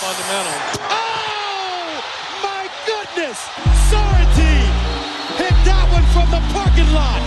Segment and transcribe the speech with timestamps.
[0.00, 0.56] fundamental.
[0.88, 2.00] Oh,
[2.42, 3.38] my goodness!
[3.90, 4.72] Sorrentine
[5.36, 7.20] hit that one from the parking lot.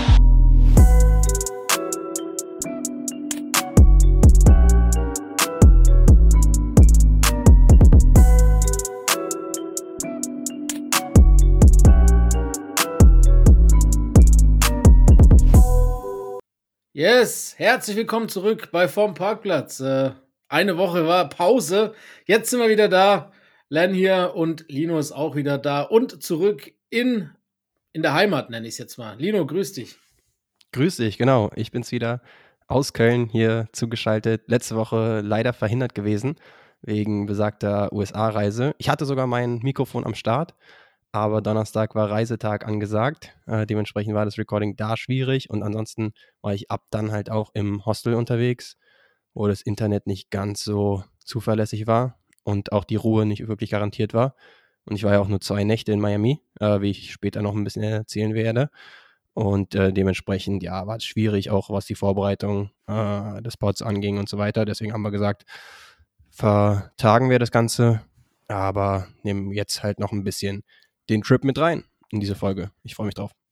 [16.96, 19.80] Yes, herzlich willkommen zurück bei Vom Parkplatz.
[19.80, 20.12] Äh,
[20.54, 21.94] eine Woche war Pause.
[22.26, 23.32] Jetzt sind wir wieder da.
[23.70, 27.32] Len hier und Lino ist auch wieder da und zurück in,
[27.92, 29.18] in der Heimat, nenne ich es jetzt mal.
[29.18, 29.98] Lino, grüß dich.
[30.72, 31.50] Grüß dich, genau.
[31.56, 32.22] Ich bin's wieder
[32.68, 34.44] aus Köln hier zugeschaltet.
[34.46, 36.36] Letzte Woche leider verhindert gewesen
[36.84, 38.76] wegen besagter USA-Reise.
[38.78, 40.54] Ich hatte sogar mein Mikrofon am Start,
[41.12, 43.36] aber Donnerstag war Reisetag angesagt.
[43.48, 47.50] Äh, dementsprechend war das Recording da schwierig und ansonsten war ich ab dann halt auch
[47.56, 48.78] im Hostel unterwegs,
[49.34, 54.14] wo das Internet nicht ganz so zuverlässig war und auch die Ruhe nicht wirklich garantiert
[54.14, 54.36] war.
[54.86, 57.56] Und ich war ja auch nur zwei Nächte in Miami, äh, wie ich später noch
[57.56, 58.70] ein bisschen erzählen werde.
[59.34, 64.20] Und äh, dementsprechend, ja, war es schwierig, auch was die Vorbereitung äh, des Pods anging
[64.20, 64.66] und so weiter.
[64.66, 65.46] Deswegen haben wir gesagt,
[66.30, 68.02] vertagen wir das Ganze,
[68.48, 70.64] aber nehmen jetzt halt noch ein bisschen
[71.10, 72.72] den Trip mit rein in diese Folge.
[72.84, 73.43] Ich freue mich drauf.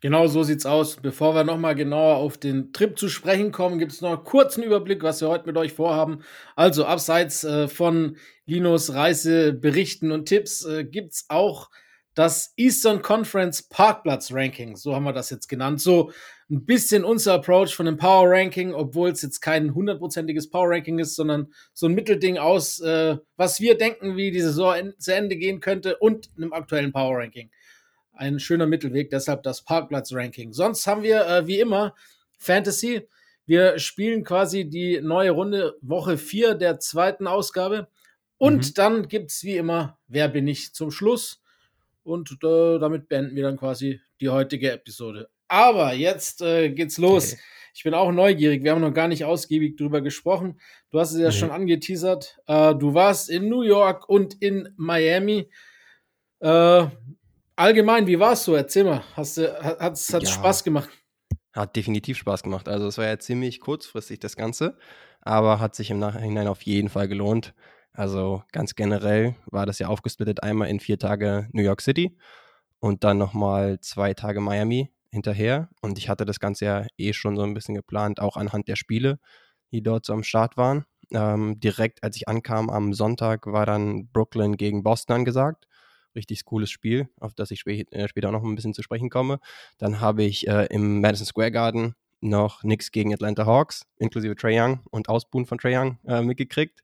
[0.00, 0.96] Genau so sieht's aus.
[0.96, 4.62] Bevor wir nochmal genauer auf den Trip zu sprechen kommen, gibt es noch einen kurzen
[4.62, 6.22] Überblick, was wir heute mit euch vorhaben.
[6.56, 11.68] Also, abseits äh, von Linos Reiseberichten und Tipps äh, es auch
[12.14, 14.74] das Eastern Conference Parkplatz Ranking.
[14.76, 15.80] So haben wir das jetzt genannt.
[15.80, 16.10] So
[16.50, 20.98] ein bisschen unser Approach von dem Power Ranking, obwohl es jetzt kein hundertprozentiges Power Ranking
[20.98, 25.36] ist, sondern so ein Mittelding aus, äh, was wir denken, wie die Saison zu Ende
[25.36, 27.50] gehen könnte und einem aktuellen Power Ranking
[28.20, 30.52] ein schöner Mittelweg, deshalb das Parkplatz-Ranking.
[30.52, 31.94] Sonst haben wir äh, wie immer
[32.38, 33.08] Fantasy.
[33.46, 37.88] Wir spielen quasi die neue Runde Woche 4 der zweiten Ausgabe.
[38.36, 38.74] Und mhm.
[38.74, 41.42] dann gibt es wie immer Wer bin ich zum Schluss.
[42.02, 45.28] Und äh, damit beenden wir dann quasi die heutige Episode.
[45.48, 47.32] Aber jetzt äh, geht's los.
[47.32, 47.42] Okay.
[47.74, 48.62] Ich bin auch neugierig.
[48.62, 50.60] Wir haben noch gar nicht ausgiebig drüber gesprochen.
[50.90, 51.34] Du hast es ja nee.
[51.34, 52.38] schon angeteasert.
[52.46, 55.48] Äh, du warst in New York und in Miami.
[56.40, 56.86] Äh,
[57.56, 58.54] allgemein, wie war es so?
[58.54, 59.02] Erzähl mal.
[59.14, 60.90] Hast du, hat es ja, Spaß gemacht?
[61.52, 62.68] Hat definitiv Spaß gemacht.
[62.68, 64.76] Also es war ja ziemlich kurzfristig das Ganze,
[65.20, 67.54] aber hat sich im Nachhinein auf jeden Fall gelohnt.
[67.92, 72.16] Also ganz generell war das ja aufgesplittet einmal in vier Tage New York City
[72.78, 75.68] und dann nochmal zwei Tage Miami hinterher.
[75.82, 78.76] Und ich hatte das Ganze ja eh schon so ein bisschen geplant, auch anhand der
[78.76, 79.18] Spiele,
[79.72, 80.84] die dort so am Start waren.
[81.12, 85.66] Ähm, direkt als ich ankam am Sonntag war dann Brooklyn gegen Boston angesagt
[86.14, 89.10] richtig cooles Spiel, auf das ich spä äh, später auch noch ein bisschen zu sprechen
[89.10, 89.40] komme.
[89.78, 94.60] Dann habe ich äh, im Madison Square Garden noch nichts gegen Atlanta Hawks, inklusive Trey
[94.60, 96.82] Young und Ausbuhen von Trey Young äh, mitgekriegt.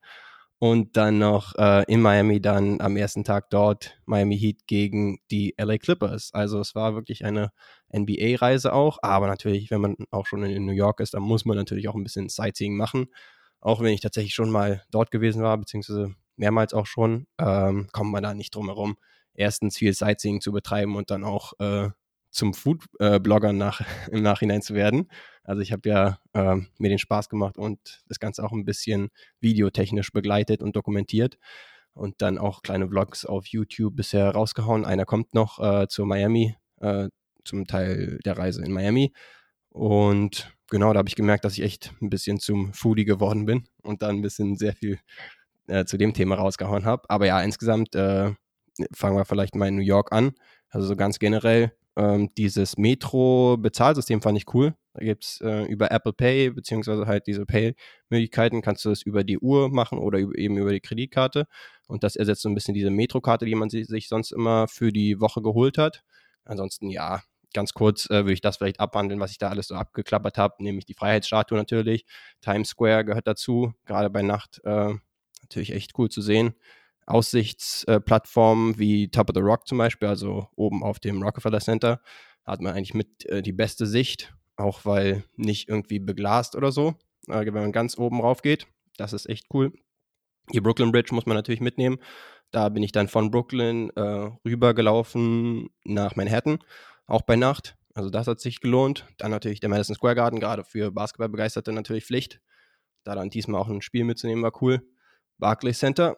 [0.58, 5.54] Und dann noch äh, in Miami dann am ersten Tag dort Miami Heat gegen die
[5.58, 6.32] LA Clippers.
[6.32, 7.52] Also es war wirklich eine
[7.94, 8.98] NBA-Reise auch.
[9.02, 11.94] Aber natürlich, wenn man auch schon in New York ist, dann muss man natürlich auch
[11.94, 13.08] ein bisschen Sightseeing machen.
[13.60, 18.12] Auch wenn ich tatsächlich schon mal dort gewesen war, beziehungsweise mehrmals auch schon, ähm, kommt
[18.12, 18.96] man da nicht drum herum,
[19.36, 21.90] erstens viel Sightseeing zu betreiben und dann auch äh,
[22.30, 23.80] zum Food-Blogger nach,
[24.10, 25.10] im Nachhinein zu werden.
[25.42, 29.08] Also ich habe ja äh, mir den Spaß gemacht und das Ganze auch ein bisschen
[29.40, 31.38] videotechnisch begleitet und dokumentiert
[31.94, 34.84] und dann auch kleine Vlogs auf YouTube bisher rausgehauen.
[34.84, 37.08] Einer kommt noch äh, zu Miami, äh,
[37.44, 39.12] zum Teil der Reise in Miami.
[39.70, 43.66] Und genau, da habe ich gemerkt, dass ich echt ein bisschen zum Foodie geworden bin
[43.82, 44.98] und dann ein bisschen sehr viel
[45.68, 47.08] äh, zu dem Thema rausgehauen habe.
[47.08, 48.32] Aber ja, insgesamt äh,
[48.92, 50.32] fangen wir vielleicht mal in New York an.
[50.70, 54.74] Also so ganz generell, ähm, dieses Metro-Bezahlsystem fand ich cool.
[54.94, 59.24] Da gibt es äh, über Apple Pay, beziehungsweise halt diese Pay-Möglichkeiten, kannst du das über
[59.24, 61.46] die Uhr machen oder über, eben über die Kreditkarte.
[61.86, 65.20] Und das ersetzt so ein bisschen diese Metro-Karte, die man sich sonst immer für die
[65.20, 66.02] Woche geholt hat.
[66.44, 67.22] Ansonsten, ja,
[67.54, 70.62] ganz kurz äh, würde ich das vielleicht abhandeln, was ich da alles so abgeklappert habe,
[70.62, 72.04] nämlich die Freiheitsstatue natürlich.
[72.42, 74.94] Times Square gehört dazu, gerade bei Nacht äh,
[75.42, 76.54] natürlich echt cool zu sehen.
[77.06, 82.00] Aussichtsplattformen wie Top of the Rock zum Beispiel, also oben auf dem Rockefeller Center,
[82.44, 86.94] hat man eigentlich mit äh, die beste Sicht, auch weil nicht irgendwie beglast oder so,
[87.28, 88.66] äh, wenn man ganz oben rauf geht.
[88.96, 89.72] Das ist echt cool.
[90.52, 91.98] Die Brooklyn Bridge muss man natürlich mitnehmen.
[92.50, 96.58] Da bin ich dann von Brooklyn äh, rübergelaufen nach Manhattan,
[97.06, 97.76] auch bei Nacht.
[97.94, 99.06] Also das hat sich gelohnt.
[99.18, 102.40] Dann natürlich der Madison Square Garden, gerade für Basketballbegeisterte natürlich Pflicht.
[103.04, 104.82] Da dann diesmal auch ein Spiel mitzunehmen, war cool.
[105.38, 106.16] Barclays Center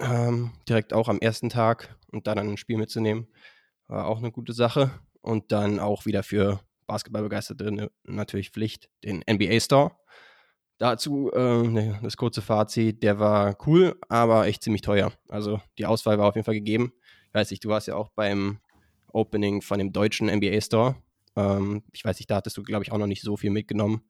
[0.00, 3.28] ähm, direkt auch am ersten Tag und da dann ein Spiel mitzunehmen,
[3.86, 4.90] war auch eine gute Sache.
[5.20, 9.92] Und dann auch wieder für Basketballbegeisterte natürlich Pflicht, den NBA Store.
[10.76, 15.12] dazu äh, das kurze Fazit, der war cool, aber echt ziemlich teuer.
[15.28, 16.92] Also die Auswahl war auf jeden Fall gegeben.
[17.28, 18.58] Ich weiß nicht, du warst ja auch beim
[19.12, 20.96] Opening von dem deutschen NBA Store.
[21.36, 24.02] Ähm, ich weiß nicht, da hattest du, glaube ich, auch noch nicht so viel mitgenommen,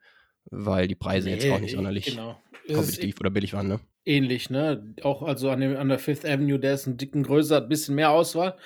[0.51, 2.41] weil die Preise nee, jetzt auch nicht sonderlich genau.
[2.67, 3.81] kompetitiv oder billig waren, ne?
[4.07, 4.95] Ähnlich, ne?
[5.03, 7.69] Auch also an, dem, an der Fifth Avenue, der ist ein dicken größer, hat ein
[7.71, 8.57] bisschen mehr Auswahl.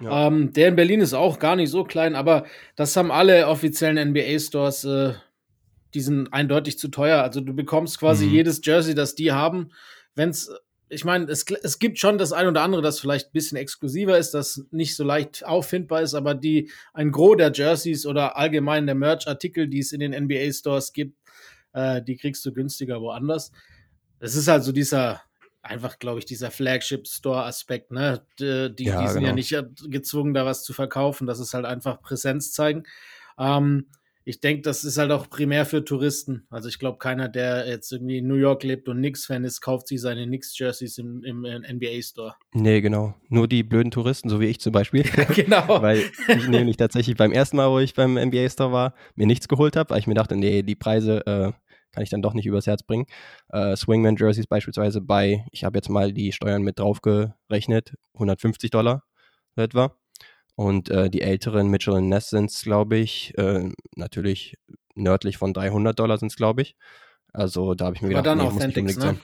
[0.00, 0.26] Ja.
[0.26, 2.46] Ähm, der in Berlin ist auch gar nicht so klein, aber
[2.76, 5.12] das haben alle offiziellen NBA-Stores, äh,
[5.92, 7.22] die sind eindeutig zu teuer.
[7.22, 8.32] Also du bekommst quasi mhm.
[8.32, 9.70] jedes Jersey, das die haben,
[10.14, 10.50] wenn es
[10.88, 14.18] ich meine, es, es gibt schon das ein oder andere, das vielleicht ein bisschen exklusiver
[14.18, 18.86] ist, das nicht so leicht auffindbar ist, aber die ein Gros der Jerseys oder allgemein
[18.86, 21.18] der Merch-Artikel, die es in den NBA-Stores gibt,
[21.72, 23.50] äh, die kriegst du günstiger woanders.
[24.20, 25.22] Es ist halt so dieser,
[25.62, 28.24] einfach, glaube ich, dieser Flagship-Store-Aspekt, ne?
[28.38, 29.28] Die, die, ja, die sind genau.
[29.28, 29.54] ja nicht
[29.90, 31.26] gezwungen, da was zu verkaufen.
[31.26, 32.84] Das ist halt einfach Präsenz zeigen.
[33.38, 33.86] Ähm,
[34.28, 36.48] ich denke, das ist halt auch primär für Touristen.
[36.50, 39.86] Also ich glaube, keiner, der jetzt irgendwie in New York lebt und Knicks-Fan ist, kauft
[39.86, 42.34] sich seine Knicks-Jerseys im, im, im NBA-Store.
[42.52, 43.14] Nee, genau.
[43.28, 45.04] Nur die blöden Touristen, so wie ich zum Beispiel.
[45.36, 45.68] genau.
[45.80, 49.76] weil ich nämlich tatsächlich beim ersten Mal, wo ich beim NBA-Store war, mir nichts geholt
[49.76, 51.52] habe, weil ich mir dachte, nee, die Preise äh,
[51.96, 53.06] kann ich dann doch nicht übers Herz bringen.
[53.48, 59.02] Äh, Swingman-Jerseys beispielsweise bei, ich habe jetzt mal die Steuern mit drauf gerechnet, 150 Dollar
[59.56, 59.96] etwa.
[60.56, 64.58] Und äh, die älteren Mitchell Ness sind es, glaube ich, äh, natürlich
[64.94, 66.76] nördlich von 300 Dollar sind es, glaube ich.
[67.32, 69.18] Also da habe ich mir aber gedacht, dann nee, Authentics, ne?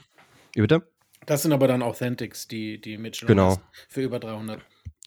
[0.54, 0.88] Wie bitte?
[1.26, 3.58] Das sind aber dann Authentics, die, die Mitchell genau.
[3.88, 4.60] für über 300.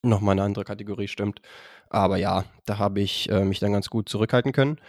[0.04, 1.42] Nochmal eine andere Kategorie, stimmt.
[1.90, 4.80] Aber ja, da habe ich äh, mich dann ganz gut zurückhalten können.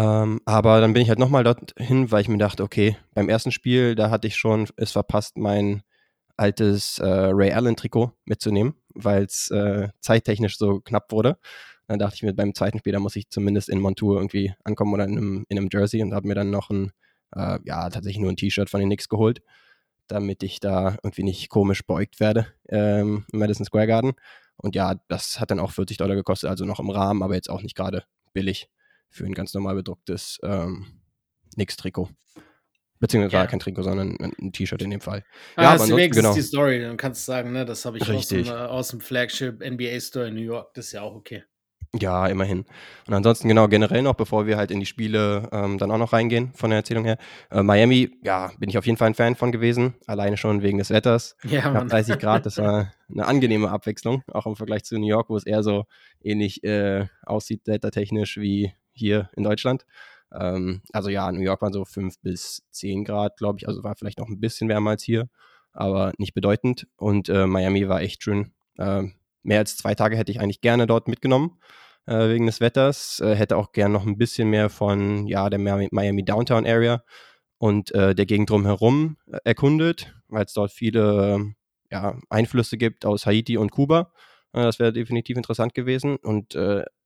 [0.00, 3.52] Ähm, aber dann bin ich halt nochmal dorthin, weil ich mir dachte, okay, beim ersten
[3.52, 5.82] Spiel, da hatte ich schon es verpasst, mein
[6.38, 11.36] altes äh, Ray Allen-Trikot mitzunehmen, weil es äh, zeittechnisch so knapp wurde.
[11.86, 14.94] Dann dachte ich mir, beim zweiten Spiel, da muss ich zumindest in Montour irgendwie ankommen
[14.94, 16.92] oder in einem, in einem Jersey und habe mir dann noch ein,
[17.36, 19.42] äh, ja, tatsächlich nur ein T-Shirt von den Knicks geholt,
[20.06, 24.12] damit ich da irgendwie nicht komisch beugt werde ähm, im Madison Square Garden.
[24.56, 27.50] Und ja, das hat dann auch 40 Dollar gekostet, also noch im Rahmen, aber jetzt
[27.50, 28.70] auch nicht gerade billig
[29.10, 30.86] für ein ganz normal bedrucktes ähm,
[31.54, 32.08] Knicks-Trikot.
[33.00, 33.46] Beziehungsweise ja.
[33.46, 35.24] kein Trikot, sondern ein T-Shirt in dem Fall.
[35.56, 36.34] Ah, ja, aber ansonsten, genau.
[36.34, 36.82] die Story.
[36.82, 39.98] Dann kannst du sagen, ne, das habe ich aus dem, äh, aus dem, Flagship NBA
[40.00, 40.74] Store in New York.
[40.74, 41.42] Das ist ja auch okay.
[41.98, 42.66] Ja, immerhin.
[43.08, 46.12] Und ansonsten genau generell noch, bevor wir halt in die Spiele ähm, dann auch noch
[46.12, 47.16] reingehen von der Erzählung her.
[47.50, 49.94] Äh, Miami, ja, bin ich auf jeden Fall ein Fan von gewesen.
[50.06, 51.36] Alleine schon wegen des Wetters.
[51.42, 51.88] Ja, Mann.
[51.88, 55.46] 30 Grad, das war eine angenehme Abwechslung, auch im Vergleich zu New York, wo es
[55.46, 55.86] eher so
[56.22, 59.84] ähnlich äh, aussieht, wettertechnisch wie hier in Deutschland.
[60.32, 63.68] Ähm, also ja, New York waren so 5 bis 10 Grad, glaube ich.
[63.68, 65.28] Also war vielleicht noch ein bisschen wärmer als hier,
[65.72, 66.86] aber nicht bedeutend.
[66.96, 68.52] Und äh, Miami war echt schön.
[68.78, 69.04] Äh,
[69.42, 71.58] mehr als zwei Tage hätte ich eigentlich gerne dort mitgenommen
[72.06, 73.20] äh, wegen des Wetters.
[73.20, 77.02] Äh, hätte auch gerne noch ein bisschen mehr von ja, der Miami Downtown Area
[77.58, 81.54] und äh, der Gegend drumherum äh, erkundet, weil es dort viele
[81.90, 84.12] ja, Einflüsse gibt aus Haiti und Kuba.
[84.52, 86.16] das wäre definitiv interessant gewesen.
[86.16, 86.54] Und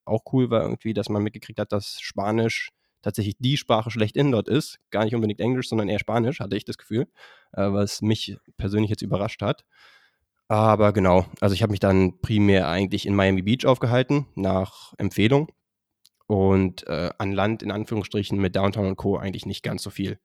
[0.05, 2.71] auch cool war irgendwie, dass man mitgekriegt hat, dass Spanisch
[3.03, 4.79] tatsächlich die Sprache schlechthin dort ist.
[4.91, 7.07] Gar nicht unbedingt Englisch, sondern eher Spanisch, hatte ich das Gefühl,
[7.53, 9.65] äh, was mich persönlich jetzt überrascht hat.
[10.49, 15.49] Aber genau, also ich habe mich dann primär eigentlich in Miami Beach aufgehalten, nach Empfehlung.
[16.27, 19.19] Und äh, an Land, in Anführungsstrichen, mit Downtown und Co.
[19.19, 20.19] eigentlich nicht ganz so viel.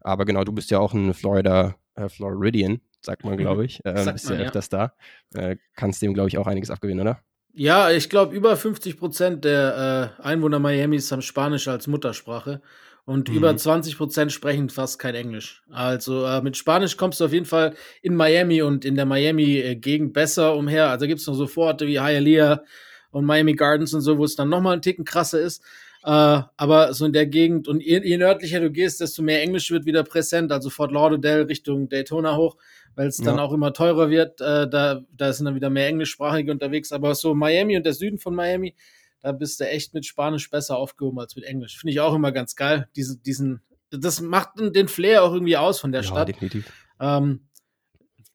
[0.00, 3.84] Aber genau, du bist ja auch ein Florida, äh, Floridian, sagt man, glaube ich.
[3.84, 4.94] Äh, bist ja öfters da.
[5.32, 7.20] Äh, kannst dem, glaube ich, auch einiges abgewinnen, oder?
[7.56, 12.60] Ja, ich glaube, über 50 Prozent der äh, Einwohner Miamis haben Spanisch als Muttersprache
[13.04, 13.36] und mhm.
[13.36, 15.62] über 20 Prozent sprechen fast kein Englisch.
[15.70, 20.12] Also äh, mit Spanisch kommst du auf jeden Fall in Miami und in der Miami-Gegend
[20.12, 20.90] besser umher.
[20.90, 22.64] Also gibt es noch so Vororte wie Hialeah
[23.12, 25.62] und Miami Gardens und so, wo es dann nochmal einen Ticken krasser ist.
[26.02, 29.70] Äh, aber so in der Gegend und je, je, nördlicher du gehst, desto mehr Englisch
[29.70, 30.50] wird wieder präsent.
[30.50, 32.56] Also Fort Lauderdale Richtung Daytona hoch
[32.94, 33.42] weil es dann ja.
[33.42, 34.40] auch immer teurer wird.
[34.40, 36.92] Äh, da, da sind dann wieder mehr Englischsprachige unterwegs.
[36.92, 38.74] Aber so Miami und der Süden von Miami,
[39.20, 41.78] da bist du echt mit Spanisch besser aufgehoben als mit Englisch.
[41.78, 42.88] Finde ich auch immer ganz geil.
[42.96, 46.28] Diese, diesen, das macht den Flair auch irgendwie aus von der ja, Stadt.
[46.28, 46.70] Definitiv.
[47.00, 47.48] Ähm,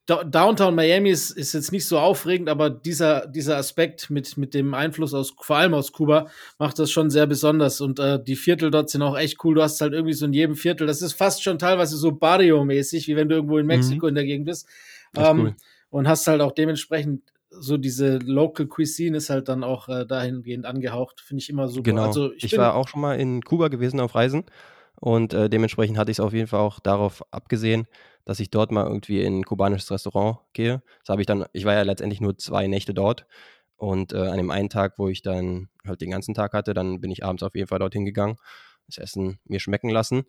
[0.10, 4.74] Downtown Miami ist, ist, jetzt nicht so aufregend, aber dieser, dieser Aspekt mit, mit dem
[4.74, 7.80] Einfluss aus, vor allem aus Kuba, macht das schon sehr besonders.
[7.82, 9.56] Und äh, die Viertel dort sind auch echt cool.
[9.56, 13.08] Du hast halt irgendwie so in jedem Viertel, das ist fast schon teilweise so Barrio-mäßig,
[13.08, 13.68] wie wenn du irgendwo in mhm.
[13.68, 14.10] Mexiko mhm.
[14.10, 14.68] in der Gegend bist.
[15.16, 15.56] Ähm, cool.
[15.92, 20.66] Und hast halt auch dementsprechend so diese Local Cuisine ist halt dann auch äh, dahingehend
[20.66, 21.22] angehaucht.
[21.22, 21.84] Finde ich immer super.
[21.84, 22.06] Genau.
[22.06, 24.46] Also ich, ich war auch schon mal in Kuba gewesen auf Reisen
[25.00, 27.88] und äh, dementsprechend hatte ich es auf jeden Fall auch darauf abgesehen,
[28.30, 30.84] dass ich dort mal irgendwie in ein kubanisches Restaurant gehe.
[31.00, 33.26] Das habe ich dann, ich war ja letztendlich nur zwei Nächte dort.
[33.76, 37.02] Und äh, an dem einen Tag, wo ich dann halt den ganzen Tag hatte, dann
[37.02, 38.38] bin ich abends auf jeden Fall dorthin gegangen,
[38.86, 40.26] das Essen mir schmecken lassen.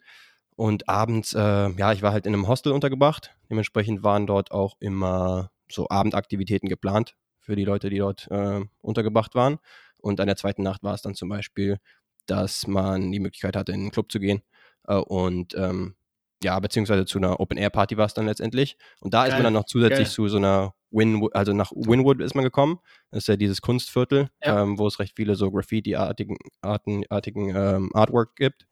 [0.57, 3.37] Und abends, äh, ja, ich war halt in einem Hostel untergebracht.
[3.50, 9.35] Dementsprechend waren dort auch immer so Abendaktivitäten geplant für die Leute, die dort äh, untergebracht
[9.35, 9.59] waren.
[9.99, 11.76] Und an der zweiten Nacht war es dann zum Beispiel,
[12.25, 14.40] dass man die Möglichkeit hatte, in einen Club zu gehen
[14.87, 15.97] äh, und ähm,
[16.42, 18.76] ja, beziehungsweise zu einer Open-Air-Party war es dann letztendlich.
[19.00, 19.28] Und da Geil.
[19.28, 20.14] ist man dann noch zusätzlich Geil.
[20.14, 22.78] zu so einer Winwood, also nach Winwood ist man gekommen.
[23.11, 24.62] Das ist ja dieses Kunstviertel, ja.
[24.62, 28.66] ähm, wo es recht viele so Graffiti-artigen Arten, artigen, ähm, Artwork gibt.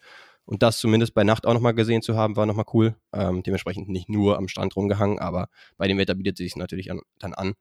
[0.44, 2.96] Und das zumindest bei Nacht auch nochmal gesehen zu haben, war nochmal cool.
[3.12, 7.00] Ähm, dementsprechend nicht nur am Strand rumgehangen, aber bei dem Wetter bietet sich natürlich an,
[7.18, 7.52] dann an.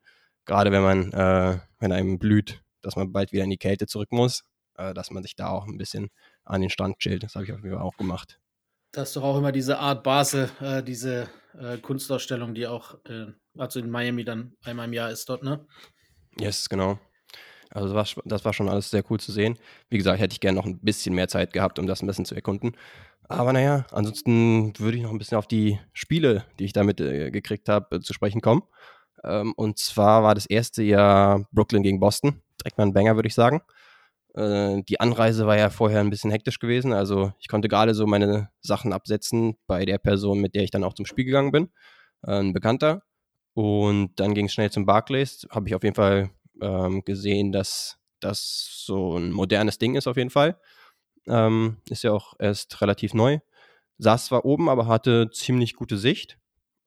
[0.45, 4.13] Gerade wenn man, äh, wenn einem blüht, dass man bald wieder in die Kälte zurück
[4.13, 4.45] muss,
[4.75, 6.09] äh, dass man sich da auch ein bisschen
[6.45, 7.23] an den Strand chillt.
[7.23, 8.39] Das habe ich auf jeden Fall auch gemacht.
[8.91, 11.29] Das ist doch auch immer diese Art Basel, äh, diese
[11.59, 13.27] äh, Kunstausstellung, die auch, äh,
[13.57, 15.65] also in Miami dann einmal im Jahr ist dort, ne?
[16.39, 16.99] Yes, genau.
[17.69, 19.57] Also das war, das war schon alles sehr cool zu sehen.
[19.89, 22.25] Wie gesagt, hätte ich gerne noch ein bisschen mehr Zeit gehabt, um das ein bisschen
[22.25, 22.77] zu erkunden.
[23.27, 27.29] Aber naja, ansonsten würde ich noch ein bisschen auf die Spiele, die ich damit äh,
[27.29, 28.63] gekriegt habe, äh, zu sprechen kommen.
[29.23, 32.41] Ähm, und zwar war das erste Jahr Brooklyn gegen Boston.
[32.61, 33.61] Direkt mal ein Banger, würde ich sagen.
[34.37, 36.93] Äh, die Anreise war ja vorher ein bisschen hektisch gewesen.
[36.93, 40.83] Also ich konnte gerade so meine Sachen absetzen bei der Person, mit der ich dann
[40.83, 41.69] auch zum Spiel gegangen bin.
[42.21, 43.03] Äh, ein Bekannter.
[43.53, 45.47] Und dann ging es schnell zum Barclays.
[45.49, 46.29] Habe ich auf jeden Fall
[46.61, 50.59] ähm, gesehen, dass das so ein modernes Ding ist auf jeden Fall.
[51.27, 53.39] Ähm, ist ja auch erst relativ neu.
[53.97, 56.37] Saß zwar oben, aber hatte ziemlich gute Sicht.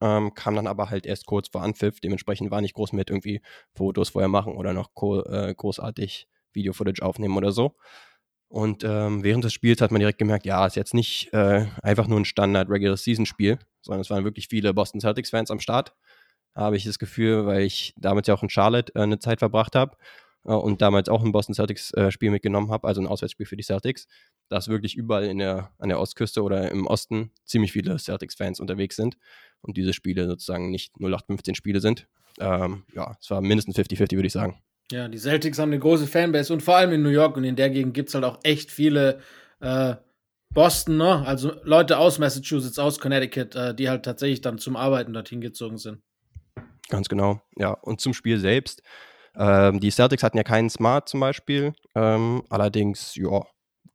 [0.00, 2.00] Ähm, kam dann aber halt erst kurz vor Anpfiff.
[2.00, 3.42] Dementsprechend war nicht groß mit irgendwie
[3.74, 4.90] Fotos vorher machen oder noch
[5.26, 7.76] äh, großartig Video-Footage aufnehmen oder so.
[8.50, 12.08] Und ähm, während des Spiels hat man direkt gemerkt, ja, ist jetzt nicht äh, einfach
[12.08, 15.60] nur ein Standard Regular Season Spiel, sondern es waren wirklich viele Boston Celtics Fans am
[15.60, 15.94] Start.
[16.56, 19.76] Habe ich das Gefühl, weil ich damals ja auch in Charlotte äh, eine Zeit verbracht
[19.76, 19.96] habe
[20.44, 23.62] äh, und damals auch ein Boston Celtics äh, mitgenommen habe, also ein Auswärtsspiel für die
[23.62, 24.08] Celtics,
[24.48, 28.58] dass wirklich überall in der, an der Ostküste oder im Osten ziemlich viele Celtics Fans
[28.58, 29.16] unterwegs sind
[29.60, 32.08] und diese Spiele sozusagen nicht 0815 Spiele sind.
[32.40, 34.60] Ähm, ja, es war mindestens 50-50, würde ich sagen.
[34.92, 37.56] Ja, die Celtics haben eine große Fanbase und vor allem in New York und in
[37.56, 39.20] der Gegend gibt es halt auch echt viele
[39.60, 39.94] äh,
[40.52, 41.24] Boston, ne?
[41.26, 45.78] also Leute aus Massachusetts, aus Connecticut, äh, die halt tatsächlich dann zum Arbeiten dorthin gezogen
[45.78, 46.02] sind.
[46.88, 47.70] Ganz genau, ja.
[47.70, 48.82] Und zum Spiel selbst.
[49.36, 51.72] Ähm, die Celtics hatten ja keinen Smart zum Beispiel.
[51.94, 53.42] Ähm, allerdings, ja,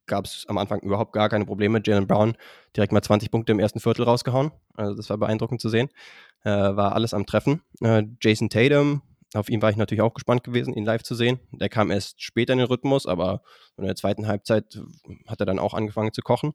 [0.06, 1.82] gab es am Anfang überhaupt gar keine Probleme.
[1.84, 2.38] Jalen Brown
[2.76, 4.52] direkt mal 20 Punkte im ersten Viertel rausgehauen.
[4.76, 5.90] Also das war beeindruckend zu sehen.
[6.44, 7.64] Äh, war alles am Treffen.
[7.82, 9.02] Äh, Jason Tatum
[9.36, 11.40] auf ihn war ich natürlich auch gespannt gewesen, ihn live zu sehen.
[11.52, 13.42] Der kam erst später in den Rhythmus, aber
[13.78, 14.80] in der zweiten Halbzeit
[15.28, 16.54] hat er dann auch angefangen zu kochen.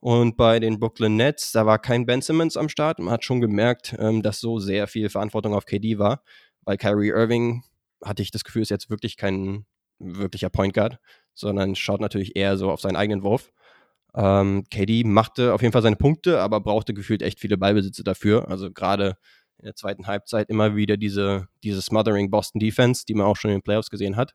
[0.00, 2.98] Und bei den Brooklyn Nets, da war kein Ben Simmons am Start.
[3.00, 6.22] Man hat schon gemerkt, ähm, dass so sehr viel Verantwortung auf KD war,
[6.62, 7.64] weil Kyrie Irving,
[8.04, 9.66] hatte ich das Gefühl, ist jetzt wirklich kein
[9.98, 11.00] wirklicher Point Guard,
[11.34, 13.50] sondern schaut natürlich eher so auf seinen eigenen Wurf.
[14.14, 18.48] Ähm, KD machte auf jeden Fall seine Punkte, aber brauchte gefühlt echt viele Ballbesitze dafür.
[18.48, 19.16] Also gerade
[19.58, 23.50] in der zweiten Halbzeit immer wieder diese, diese Smothering Boston Defense, die man auch schon
[23.50, 24.34] in den Playoffs gesehen hat,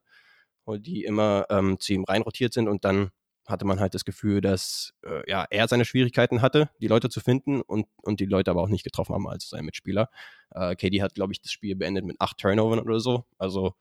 [0.65, 3.09] und die immer ähm, zu ihm reinrotiert sind und dann
[3.45, 7.19] hatte man halt das Gefühl, dass äh, ja, er seine Schwierigkeiten hatte, die Leute zu
[7.19, 10.09] finden und, und die Leute aber auch nicht getroffen haben als sein Mitspieler.
[10.51, 13.25] Äh, KD hat, glaube ich, das Spiel beendet mit acht Turnovern oder so.
[13.37, 13.73] Also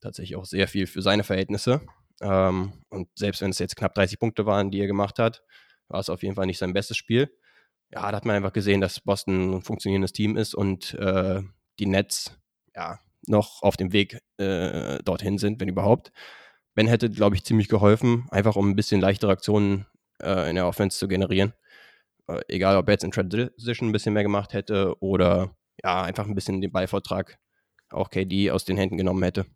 [0.00, 1.82] tatsächlich auch sehr viel für seine Verhältnisse.
[2.22, 5.42] Ähm, und selbst wenn es jetzt knapp 30 Punkte waren, die er gemacht hat,
[5.88, 7.30] war es auf jeden Fall nicht sein bestes Spiel
[7.90, 11.42] ja, da hat man einfach gesehen, dass Boston ein funktionierendes Team ist und äh,
[11.78, 12.38] die Nets
[12.74, 16.12] ja noch auf dem Weg äh, dorthin sind, wenn überhaupt.
[16.74, 19.86] Ben hätte, glaube ich, ziemlich geholfen, einfach um ein bisschen leichtere Aktionen
[20.22, 21.52] äh, in der Offense zu generieren.
[22.28, 26.26] Äh, egal, ob er jetzt in Transition ein bisschen mehr gemacht hätte oder ja, einfach
[26.26, 27.38] ein bisschen den Ballvortrag
[27.90, 29.46] auch KD aus den Händen genommen hätte.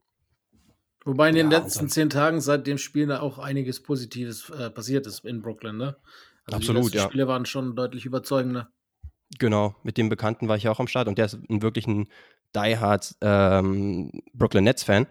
[1.05, 4.71] Wobei in den ja, letzten zehn Tagen seit dem Spiel da auch einiges Positives äh,
[4.71, 5.97] passiert ist in Brooklyn, ne?
[6.47, 7.05] Also Absolut, die ja.
[7.05, 8.71] Spiele waren schon deutlich überzeugender.
[9.39, 11.87] Genau, mit dem Bekannten war ich ja auch am Start und der ist ein, wirklich
[11.87, 12.09] ein
[12.55, 15.07] diehard ähm, Brooklyn Nets-Fan.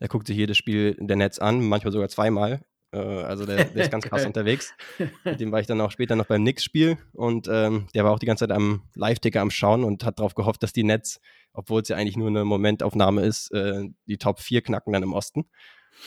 [0.00, 2.64] Der guckt sich jedes Spiel der Nets an, manchmal sogar zweimal.
[2.92, 4.72] Äh, also der, der, ist ganz krass unterwegs.
[5.24, 8.18] Mit dem war ich dann auch später noch beim Knicks-Spiel und ähm, der war auch
[8.18, 11.20] die ganze Zeit am Live-Ticker am Schauen und hat darauf gehofft, dass die Nets,
[11.52, 15.12] obwohl es ja eigentlich nur eine Momentaufnahme ist, äh, die Top 4 knacken dann im
[15.12, 15.46] Osten.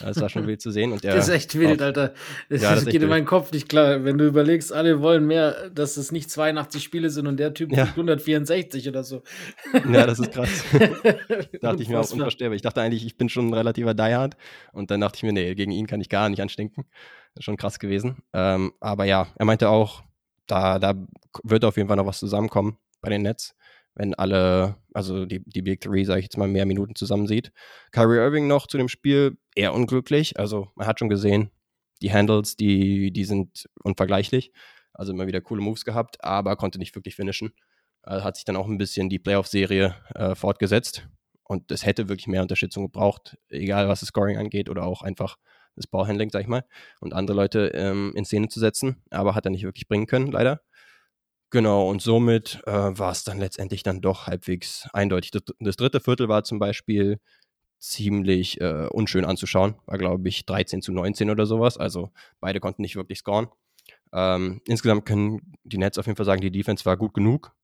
[0.00, 0.92] Das war schon wild zu sehen.
[0.92, 2.14] Und der das ist echt wild, Alter.
[2.48, 4.04] Das, ja, das geht in meinen Kopf nicht klar.
[4.04, 7.72] Wenn du überlegst, alle wollen mehr, dass es nicht 82 Spiele sind und der Typ
[7.72, 7.84] ja.
[7.84, 9.22] 164 oder so.
[9.90, 10.64] Ja, das ist krass.
[11.60, 12.54] dachte ich mir auch unvorstellbar.
[12.54, 14.36] Ich dachte eigentlich, ich bin schon ein relativer Diehard.
[14.72, 16.84] Und dann dachte ich mir, nee, gegen ihn kann ich gar nicht anstinken.
[17.34, 18.18] Das ist schon krass gewesen.
[18.32, 20.02] Ähm, aber ja, er meinte auch,
[20.46, 20.94] da, da
[21.42, 23.54] wird auf jeden Fall noch was zusammenkommen bei den Nets
[23.98, 27.52] wenn alle, also die, die Big Three, sage ich jetzt mal, mehr Minuten zusammen sieht.
[27.90, 30.38] Kyrie Irving noch zu dem Spiel eher unglücklich.
[30.38, 31.50] Also man hat schon gesehen,
[32.00, 34.52] die Handles, die, die sind unvergleichlich.
[34.92, 37.52] Also immer wieder coole Moves gehabt, aber konnte nicht wirklich finishen.
[38.02, 41.08] Also hat sich dann auch ein bisschen die Playoff-Serie äh, fortgesetzt.
[41.42, 45.38] Und es hätte wirklich mehr Unterstützung gebraucht, egal was das Scoring angeht oder auch einfach
[45.74, 46.64] das Ballhandling, sag ich mal,
[47.00, 49.02] und andere Leute ähm, in Szene zu setzen.
[49.10, 50.60] Aber hat er nicht wirklich bringen können, leider.
[51.50, 55.30] Genau, und somit äh, war es dann letztendlich dann doch halbwegs eindeutig.
[55.30, 57.20] Das, das dritte Viertel war zum Beispiel
[57.78, 59.76] ziemlich äh, unschön anzuschauen.
[59.86, 61.78] War, glaube ich, 13 zu 19 oder sowas.
[61.78, 63.48] Also beide konnten nicht wirklich scoren.
[64.12, 67.54] Ähm, insgesamt können die Nets auf jeden Fall sagen, die Defense war gut genug.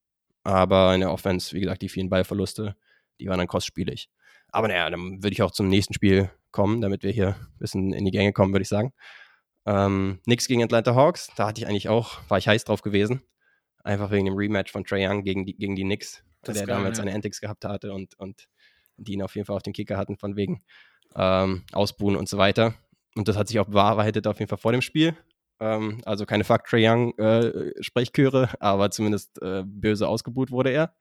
[0.45, 2.77] Aber in der Offense, wie gesagt, die vielen Ballverluste,
[3.21, 4.09] die waren dann kostspielig.
[4.49, 7.93] Aber naja, dann würde ich auch zum nächsten Spiel kommen, damit wir hier ein bisschen
[7.93, 8.93] in die Gänge kommen, würde ich sagen.
[9.67, 13.23] Ähm, nix gegen Atlanta Hawks, da hatte ich eigentlich auch, war ich heiß drauf gewesen.
[13.85, 16.99] Einfach wegen dem Rematch von Trey Young gegen die, gegen die Knicks, der geil, damals
[16.99, 17.05] ja.
[17.05, 18.49] seine Antics gehabt hatte und, und
[18.97, 20.63] die ihn auf jeden Fall auf dem Kicker hatten, von wegen
[21.15, 22.75] ähm, Ausbuhen und so weiter.
[23.15, 25.17] Und das hat sich auch bewahrheitet auf jeden Fall vor dem Spiel.
[25.61, 30.95] Ähm, also keine Fuck Trey Young äh, Sprechchöre, aber zumindest äh, böse ausgebuht wurde er.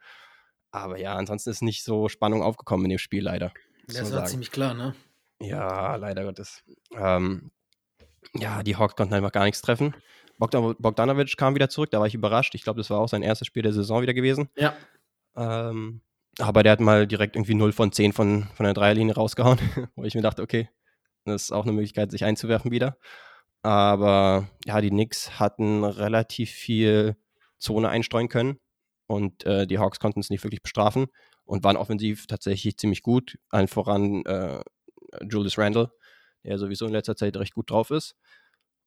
[0.72, 3.54] Aber ja, ansonsten ist nicht so Spannung aufgekommen in dem Spiel leider.
[3.88, 4.96] Das war ziemlich klar, ne?
[5.40, 6.64] Ja, leider Gottes.
[6.96, 7.52] Ähm,
[8.34, 9.96] ja, die Hawks konnten einfach gar nichts treffen.
[10.38, 12.56] Bogdan Bogdanovic kam wieder zurück, da war ich überrascht.
[12.56, 14.50] Ich glaube, das war auch sein erstes Spiel der Saison wieder gewesen.
[14.56, 14.76] Ja.
[15.36, 16.02] Ähm,
[16.40, 19.60] aber der hat mal direkt irgendwie 0 von 10 von, von der Dreierlinie rausgehauen,
[19.96, 20.70] wo ich mir dachte, okay,
[21.26, 22.98] das ist auch eine Möglichkeit, sich einzuwerfen wieder.
[23.62, 27.16] Aber ja, die Knicks hatten relativ viel
[27.60, 28.60] Zone einstreuen können
[29.08, 31.08] und äh, die Hawks konnten es nicht wirklich bestrafen
[31.46, 33.38] und waren offensiv tatsächlich ziemlich gut.
[33.50, 34.62] Allen voran äh,
[35.30, 35.92] Julius Randle,
[36.44, 38.16] der sowieso in letzter Zeit recht gut drauf ist.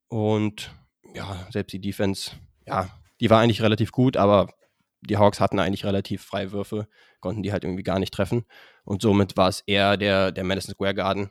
[0.09, 0.75] Und
[1.15, 2.33] ja, selbst die Defense,
[2.67, 2.89] ja,
[3.21, 4.49] die war eigentlich relativ gut, aber
[5.01, 6.89] die Hawks hatten eigentlich relativ freie Würfe,
[7.21, 8.45] konnten die halt irgendwie gar nicht treffen.
[8.85, 11.31] Und somit war es eher der, der Madison Square Garden,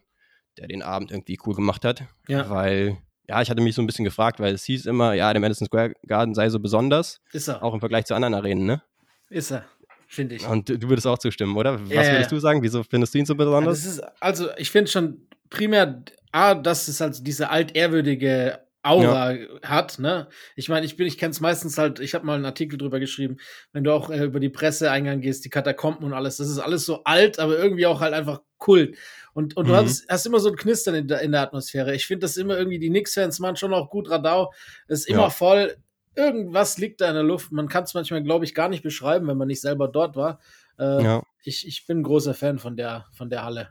[0.57, 2.03] der den Abend irgendwie cool gemacht hat.
[2.27, 2.49] Ja.
[2.49, 5.41] Weil, ja, ich hatte mich so ein bisschen gefragt, weil es hieß immer, ja, der
[5.41, 7.21] Madison Square Garden sei so besonders.
[7.31, 7.63] Ist er.
[7.63, 8.81] Auch im Vergleich zu anderen Arenen, ne?
[9.29, 9.65] Ist er,
[10.07, 10.47] finde ich.
[10.47, 11.81] Und du würdest auch zustimmen, oder?
[11.81, 12.61] Was Ja, ja, würdest du sagen?
[12.61, 13.83] Wieso findest du ihn so besonders?
[13.83, 19.99] Das ist, also, ich finde schon primär, A, dass es halt diese altehrwürdige Aura hat,
[19.99, 20.27] ne?
[20.55, 22.99] Ich meine, ich bin, ich kenne es meistens halt, ich habe mal einen Artikel drüber
[22.99, 23.37] geschrieben,
[23.73, 26.85] wenn du auch äh, über die Presseeingang gehst, die Katakomben und alles, das ist alles
[26.85, 28.95] so alt, aber irgendwie auch halt einfach Kult.
[29.33, 29.77] Und, und du Mhm.
[29.77, 31.93] hast, hast immer so ein Knistern in der, in der Atmosphäre.
[31.95, 34.53] Ich finde das immer irgendwie, die Knicks-Fans machen schon auch gut Radau,
[34.87, 35.29] ist immer Ja.
[35.29, 35.75] voll.
[36.15, 37.51] Irgendwas liegt da in der Luft.
[37.51, 40.39] Man kann es manchmal, glaube ich, gar nicht beschreiben, wenn man nicht selber dort war.
[40.79, 41.23] Äh, ja.
[41.43, 43.69] ich, ich bin ein großer Fan von der, von der Halle.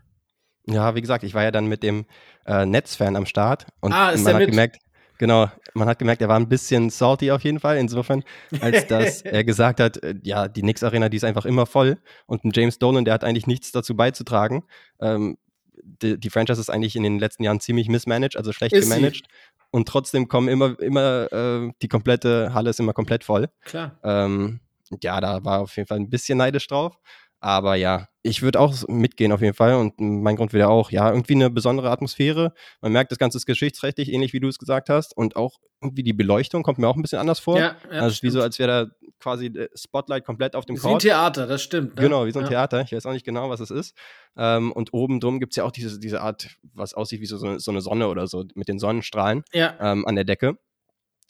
[0.66, 2.06] Ja, wie gesagt, ich war ja dann mit dem
[2.46, 4.50] äh, Netzfan am Start und Ah, man hat mit?
[4.50, 4.76] gemerkt,
[5.18, 8.22] genau, man hat gemerkt, er war ein bisschen salty auf jeden Fall, insofern,
[8.60, 11.98] als dass er gesagt hat, äh, ja, die Knicks Arena, die ist einfach immer voll
[12.26, 14.64] und ein James Dolan, der hat eigentlich nichts dazu beizutragen.
[15.00, 15.38] Ähm,
[15.82, 18.94] die, die Franchise ist eigentlich in den letzten Jahren ziemlich mismanaged, also schlecht Ist sie.
[18.94, 19.26] gemanagt.
[19.70, 23.48] Und trotzdem kommen immer, immer, äh, die komplette Halle ist immer komplett voll.
[23.64, 23.98] Klar.
[24.04, 24.60] Ähm,
[25.02, 26.96] ja, da war auf jeden Fall ein bisschen neidisch drauf.
[27.44, 29.74] Aber ja, ich würde auch mitgehen auf jeden Fall.
[29.74, 32.54] Und mein Grund wäre auch, ja, irgendwie eine besondere Atmosphäre.
[32.80, 35.14] Man merkt, das Ganze ist geschichtsträchtig, ähnlich wie du es gesagt hast.
[35.14, 37.58] Und auch irgendwie die Beleuchtung kommt mir auch ein bisschen anders vor.
[37.58, 40.64] Ja, ja, also es ist wie so, als wäre da quasi der Spotlight komplett auf
[40.64, 40.98] dem Ist wie ein.
[41.00, 41.96] Theater, das stimmt.
[41.96, 42.00] Ne?
[42.02, 42.48] Genau, wie so ein ja.
[42.48, 42.80] Theater.
[42.80, 43.94] Ich weiß auch nicht genau, was es ist.
[44.38, 47.36] Ähm, und oben drum gibt es ja auch diese, diese Art, was aussieht wie so,
[47.36, 49.42] so eine- so eine Sonne oder so, mit den Sonnenstrahlen
[49.80, 50.56] ähm, an der Decke.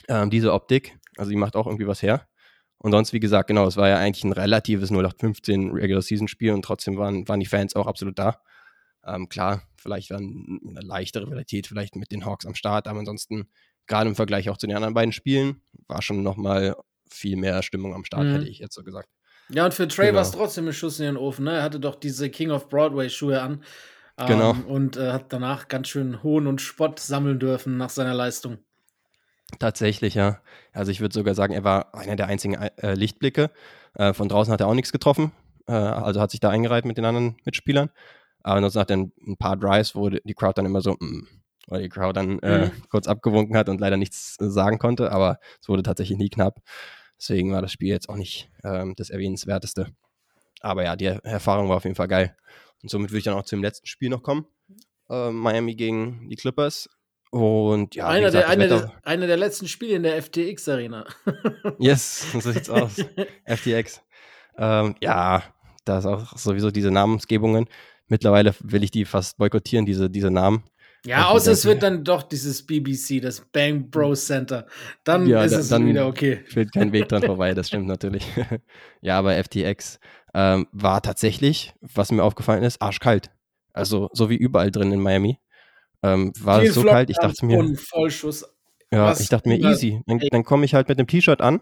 [0.07, 2.29] Ähm, diese Optik, also die macht auch irgendwie was her.
[2.85, 6.53] Und sonst, wie gesagt, genau, es war ja eigentlich ein relatives 0815 Regular Season Spiel
[6.53, 8.43] und trotzdem waren, waren die Fans auch absolut da.
[9.07, 13.49] Ähm, klar, vielleicht war eine leichtere Rivalität vielleicht mit den Hawks am Start, aber ansonsten,
[13.87, 16.77] gerade im Vergleich auch zu den anderen beiden Spielen, war schon nochmal
[17.11, 18.33] viel mehr Stimmung am Start, Mhm.
[18.33, 19.09] hätte ich jetzt so gesagt.
[19.49, 20.17] ja, und für Trey Genau.
[20.17, 21.47] war es trotzdem ein Schuss in den Ofen.
[21.47, 21.53] Ne?
[21.53, 23.63] Er hatte doch diese King of Broadway Schuhe an.
[24.19, 24.51] Ähm, Genau.
[24.69, 28.59] Und äh, hat danach ganz schön Hohn und Spott sammeln dürfen nach seiner Leistung.
[29.59, 30.41] Tatsächlich, ja.
[30.73, 33.51] Also ich würde sogar sagen, er war einer der einzigen äh, Lichtblicke.
[33.95, 35.33] Äh, von draußen hat er auch nichts getroffen.
[35.67, 37.91] Äh, also hat sich da eingereiht mit den anderen Mitspielern.
[38.43, 41.27] Aber ansonsten hat er ein, ein paar Drives, wo die Crowd dann immer so, mm,
[41.69, 42.83] weil die Crowd dann äh, Mhm.
[42.91, 45.13] kurz abgewunken hat und leider nichts äh, sagen konnte.
[45.13, 46.61] Aber es wurde tatsächlich nie knapp.
[47.19, 49.89] Deswegen war das Spiel jetzt auch nicht ähm, das erwähnenswerteste.
[50.61, 52.37] Aber ja, die Erfahrung war auf jeden Fall geil.
[52.83, 54.47] Und somit würde ich dann auch zum letzten Spiel noch kommen.
[55.09, 56.89] Äh, Miami gegen die Clippers.
[57.35, 61.05] Und ja, einer, gesagt, der, einer, der, einer der letzten Spiele in der FTX Arena.
[61.79, 62.93] Yes, so sieht's aus.
[63.45, 64.01] FTX.
[64.57, 65.43] Ähm, ja,
[65.85, 67.67] da ist auch sowieso diese Namensgebungen.
[68.07, 70.63] Mittlerweile will ich die fast boykottieren, diese, diese Namen.
[71.05, 74.67] Ja, außer es wird dann doch dieses BBC, das Bang Bros Center.
[75.03, 76.45] Dann Ja, ist da- es dann- wieder okay.
[76.47, 78.25] Führt kein Weg dran vorbei, das stimmt natürlich.
[79.03, 79.99] ja, aber FTX
[80.35, 83.31] ähm, war tatsächlich, was mir aufgefallen ist, arschkalt.
[83.73, 85.39] Also so wie überall drin in Miami.
[86.05, 88.45] Ähm, war es so kalt, ich Flop- dachte mir, Vollschuss.
[88.93, 90.03] Ja, ich dachte mir, easy.
[90.07, 91.61] Dann, dann komme ich halt mit dem T-Shirt an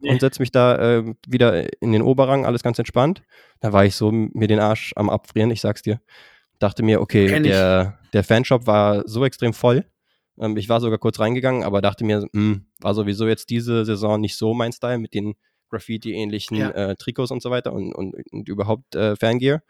[0.00, 0.10] nee.
[0.10, 3.22] und setze mich da äh, wieder in den Oberrang, alles ganz entspannt.
[3.60, 6.00] Da war ich so mir den Arsch am Abfrieren, ich sag's dir.
[6.58, 9.84] Dachte mir, okay, der, der Fanshop war so extrem voll.
[10.40, 13.84] Ähm, ich war sogar kurz reingegangen, aber dachte mir, mh, hm, war sowieso jetzt diese
[13.84, 15.34] Saison nicht so mein Style mit den
[15.70, 16.70] Graffiti-ähnlichen ja.
[16.70, 19.62] äh, Trikots und so weiter und, und, und überhaupt äh, Fangear.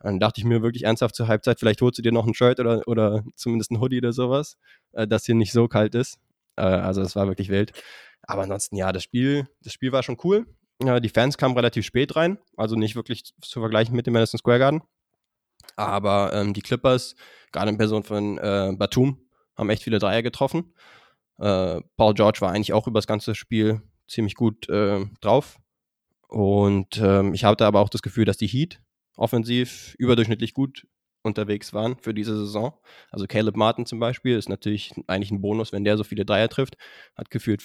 [0.00, 2.60] Dann dachte ich mir wirklich ernsthaft zur Halbzeit, vielleicht holst du dir noch ein Shirt
[2.60, 4.56] oder, oder zumindest ein Hoodie oder sowas,
[4.92, 6.18] äh, dass hier nicht so kalt ist.
[6.56, 7.72] Äh, also es war wirklich wild.
[8.22, 10.46] Aber ansonsten, ja, das Spiel, das Spiel war schon cool.
[10.82, 14.38] Ja, die Fans kamen relativ spät rein, also nicht wirklich zu vergleichen mit dem Madison
[14.38, 14.82] Square Garden.
[15.76, 17.16] Aber ähm, die Clippers,
[17.50, 20.72] gerade in Person von äh, Batum, haben echt viele Dreier getroffen.
[21.38, 25.58] Äh, Paul George war eigentlich auch über das ganze Spiel ziemlich gut äh, drauf.
[26.28, 28.80] Und ähm, ich hatte aber auch das Gefühl, dass die Heat
[29.18, 30.86] offensiv überdurchschnittlich gut
[31.22, 32.72] unterwegs waren für diese Saison.
[33.10, 36.48] Also Caleb Martin zum Beispiel ist natürlich eigentlich ein Bonus, wenn der so viele Dreier
[36.48, 36.76] trifft.
[37.16, 37.62] Hat gefühlt,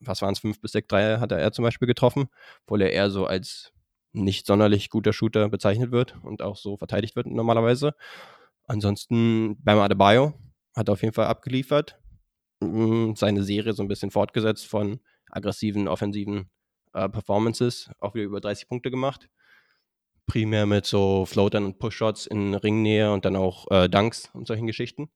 [0.00, 2.28] was waren es, fünf bis sechs Dreier hat er zum Beispiel getroffen,
[2.64, 3.72] obwohl er eher so als
[4.12, 7.94] nicht sonderlich guter Shooter bezeichnet wird und auch so verteidigt wird normalerweise.
[8.64, 10.34] Ansonsten beim Adebayo
[10.74, 11.98] hat er auf jeden Fall abgeliefert.
[12.60, 16.50] Mm, seine Serie so ein bisschen fortgesetzt von aggressiven, offensiven
[16.92, 19.28] äh, Performances, auch wieder über 30 Punkte gemacht
[20.26, 24.66] primär mit so Floatern und Push-Shots in Ringnähe und dann auch äh, Dunks und solchen
[24.66, 25.10] Geschichten.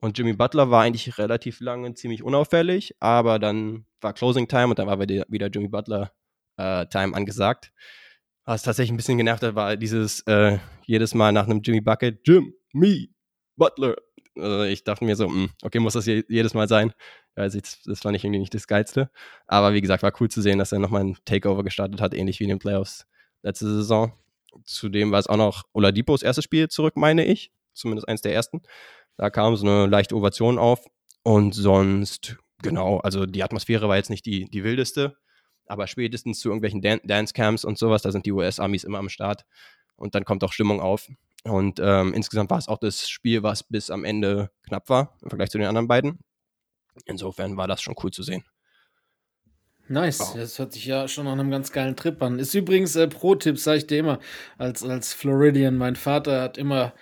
[0.00, 4.78] Und Jimmy Butler war eigentlich relativ lange ziemlich unauffällig, aber dann war Closing Time und
[4.78, 6.12] dann war wieder Jimmy Butler
[6.56, 7.72] äh, Time angesagt.
[8.44, 12.26] Was tatsächlich ein bisschen genervt hat, war dieses äh, jedes Mal nach einem Jimmy Bucket,
[12.26, 13.08] Jim, me,
[13.56, 13.94] Butler.
[14.36, 16.92] Also ich dachte mir so, mh, hm, okay, muss das jedes Mal sein?
[17.36, 19.10] Also das, das fand ich irgendwie nicht das Geilste.
[19.46, 22.40] Aber wie gesagt, war cool zu sehen, dass er nochmal ein Takeover gestartet hat, ähnlich
[22.40, 23.06] wie in den Playoffs
[23.42, 24.12] letzte Saison.
[24.64, 27.52] Zudem war es auch noch Oladipos erstes Spiel zurück, meine ich.
[27.74, 28.62] Zumindest eins der ersten.
[29.16, 30.84] Da kam so eine leichte Ovation auf.
[31.22, 35.16] Und sonst, genau, also die Atmosphäre war jetzt nicht die, die wildeste.
[35.66, 39.44] Aber spätestens zu irgendwelchen Dan Dance-Camps und sowas, da sind die US-Amis immer am Start.
[39.96, 41.08] Und dann kommt auch Stimmung auf.
[41.44, 45.28] Und ähm, insgesamt war es auch das Spiel, was bis am Ende knapp war, im
[45.28, 46.18] Vergleich zu den anderen beiden.
[47.06, 48.44] Insofern war das schon cool zu sehen.
[49.88, 50.34] Nice, wow.
[50.36, 52.38] das hört sich ja schon nach einem ganz geilen Trip an.
[52.38, 54.18] Ist übrigens äh, Pro-Tipp, sage ich dir immer,
[54.58, 55.76] als, als Floridian.
[55.76, 56.94] Mein Vater hat immer,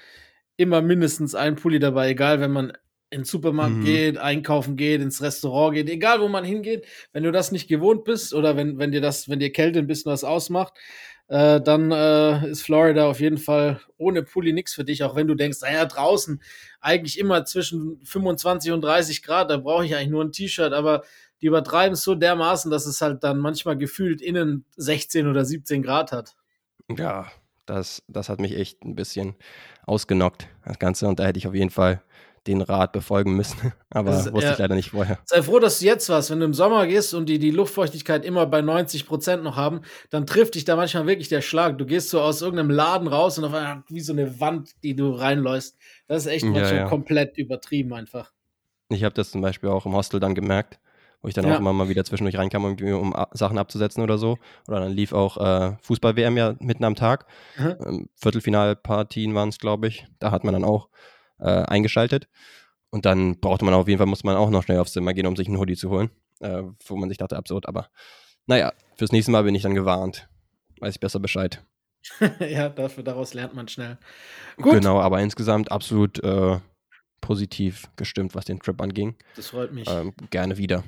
[0.57, 2.73] immer mindestens einen Pulli dabei, egal wenn man
[3.11, 3.85] in den Supermarkt mhm.
[3.85, 6.87] geht, einkaufen geht, ins Restaurant geht, egal wo man hingeht.
[7.13, 9.89] Wenn du das nicht gewohnt bist oder wenn, wenn dir das, wenn dir Kälte ein
[9.89, 10.75] bisschen was ausmacht,
[11.31, 15.27] äh, dann äh, ist Florida auf jeden Fall ohne Pulli nichts für dich, auch wenn
[15.29, 16.41] du denkst, naja, draußen
[16.81, 21.05] eigentlich immer zwischen 25 und 30 Grad, da brauche ich eigentlich nur ein T-Shirt, aber
[21.41, 25.83] die übertreiben es so dermaßen, dass es halt dann manchmal gefühlt innen 16 oder 17
[25.83, 26.37] Grad hat.
[26.89, 27.27] Ja,
[27.67, 29.37] das, das hat mich echt ein bisschen
[29.87, 31.07] ausgenockt, das Ganze.
[31.09, 32.03] Und da hätte ich auf jeden Fall
[32.47, 33.73] den Rat befolgen müssen.
[33.91, 35.19] Aber das, wusste ja, ich leider nicht vorher.
[35.25, 36.31] Sei froh, dass du jetzt warst.
[36.31, 39.83] Wenn du im Sommer gehst und die die Luftfeuchtigkeit immer bei 90 Prozent noch haben,
[40.11, 41.79] dann trifft dich da manchmal wirklich der Schlag.
[41.79, 44.97] Du gehst so aus irgendeinem Laden raus und auf einmal wie so eine Wand, die
[44.97, 45.77] du reinläufst.
[46.07, 46.89] Das ist echt manchmal ja, ja.
[46.89, 48.33] komplett übertrieben einfach.
[48.89, 50.81] Ich habe das zum Beispiel auch im Hostel dann gemerkt
[51.23, 51.55] wo ich dann ja.
[51.55, 54.39] auch immer mal wieder zwischendurch reinkam, um Sachen abzusetzen oder so.
[54.67, 57.27] Oder dann lief auch äh, Fußball-WM ja mitten am Tag.
[57.59, 57.77] Mhm.
[57.85, 60.07] Ähm, Viertelfinalpartien waren es, glaube ich.
[60.19, 60.89] Da hat man dann auch
[61.39, 62.29] äh, eingeschaltet.
[62.91, 65.27] Und dann brauchte man auf jeden Fall, muss man auch noch schnell aufs Zimmer gehen,
[65.27, 66.11] um sich einen Hoodie zu holen.
[66.41, 67.69] Äh, wo man sich dachte, absurd.
[67.69, 67.91] Aber
[68.47, 70.29] naja, fürs nächste Mal bin ich dann gewarnt.
[70.81, 71.63] Weiß ich besser Bescheid.
[72.41, 73.99] ja, dafür, daraus lernt man schnell.
[74.57, 74.73] Gut.
[74.73, 76.59] Genau, aber insgesamt absolut äh,
[77.21, 79.17] positiv gestimmt, was den Trip anging.
[79.37, 79.87] Das freut mich.
[79.87, 80.83] Ähm, gerne wieder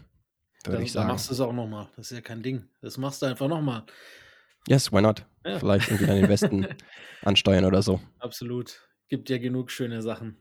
[0.66, 1.09] würde ich sagen.
[1.09, 1.88] Dann machst du es auch nochmal.
[1.96, 2.68] Das ist ja kein Ding.
[2.81, 3.85] Das machst du einfach nochmal.
[4.68, 5.25] Yes, why not?
[5.44, 5.59] Ja.
[5.61, 6.66] Vielleicht irgendwie dann den Westen
[7.22, 8.01] ansteuern oder so.
[8.18, 8.81] Absolut.
[9.09, 10.37] Gibt ja genug schöne Sachen.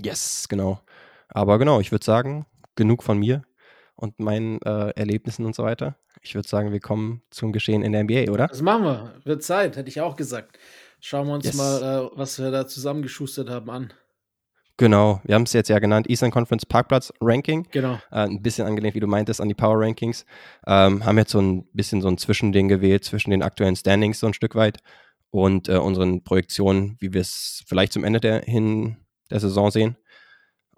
[0.00, 0.80] Yes, genau.
[1.28, 3.42] Aber genau, ich würde sagen, genug von mir
[3.96, 5.96] und meinen äh, Erlebnissen und so weiter.
[6.22, 8.46] Ich würde sagen, wir kommen zum Geschehen in der NBA, oder?
[8.46, 9.14] Das machen wir.
[9.24, 10.58] Wird Zeit, hätte ich auch gesagt.
[11.00, 11.56] Schauen wir uns yes.
[11.56, 13.92] mal, äh, was wir da zusammengeschustert haben, an.
[14.78, 17.66] Genau, wir haben es jetzt ja genannt, Eastern Conference Parkplatz Ranking.
[17.70, 17.94] Genau.
[18.10, 20.26] Äh, ein bisschen angelehnt, wie du meintest, an die Power Rankings.
[20.66, 24.26] Ähm, haben jetzt so ein bisschen so ein Zwischending gewählt zwischen den aktuellen Standings so
[24.26, 24.78] ein Stück weit
[25.30, 28.96] und äh, unseren Projektionen, wie wir es vielleicht zum Ende der, hin
[29.30, 29.96] der Saison sehen.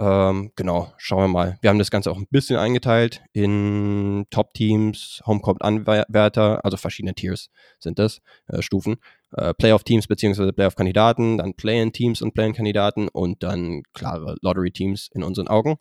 [0.01, 1.59] Ähm, genau, schauen wir mal.
[1.61, 7.99] Wir haben das Ganze auch ein bisschen eingeteilt in Top-Teams, Homecourt-Anwärter, also verschiedene Tiers sind
[7.99, 8.99] das, äh, Stufen.
[9.33, 10.53] Äh, Playoff-Teams bzw.
[10.53, 15.77] Playoff-Kandidaten, dann Play-in-Teams und Play-in-Kandidaten und dann klare Lottery-Teams in unseren Augen.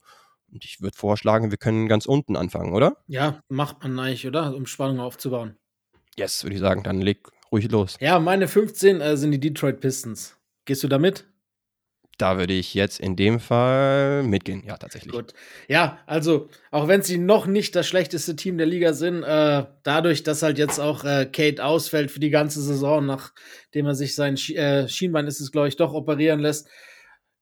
[0.51, 2.97] Und ich würde vorschlagen, wir können ganz unten anfangen, oder?
[3.07, 4.55] Ja, macht man eigentlich, oder?
[4.55, 5.57] Um Spannung aufzubauen.
[6.17, 6.83] Yes, würde ich sagen.
[6.83, 7.97] Dann leg ruhig los.
[7.99, 10.37] Ja, meine 15 äh, sind die Detroit Pistons.
[10.65, 11.27] Gehst du damit?
[12.17, 15.13] Da würde ich jetzt in dem Fall mitgehen, ja, tatsächlich.
[15.13, 15.33] Gut.
[15.67, 20.23] Ja, also, auch wenn sie noch nicht das schlechteste Team der Liga sind, äh, dadurch,
[20.23, 24.35] dass halt jetzt auch äh, Kate ausfällt für die ganze Saison, nachdem er sich sein
[24.35, 26.67] Sch äh, Schienbein ist es, glaube ich, doch operieren lässt,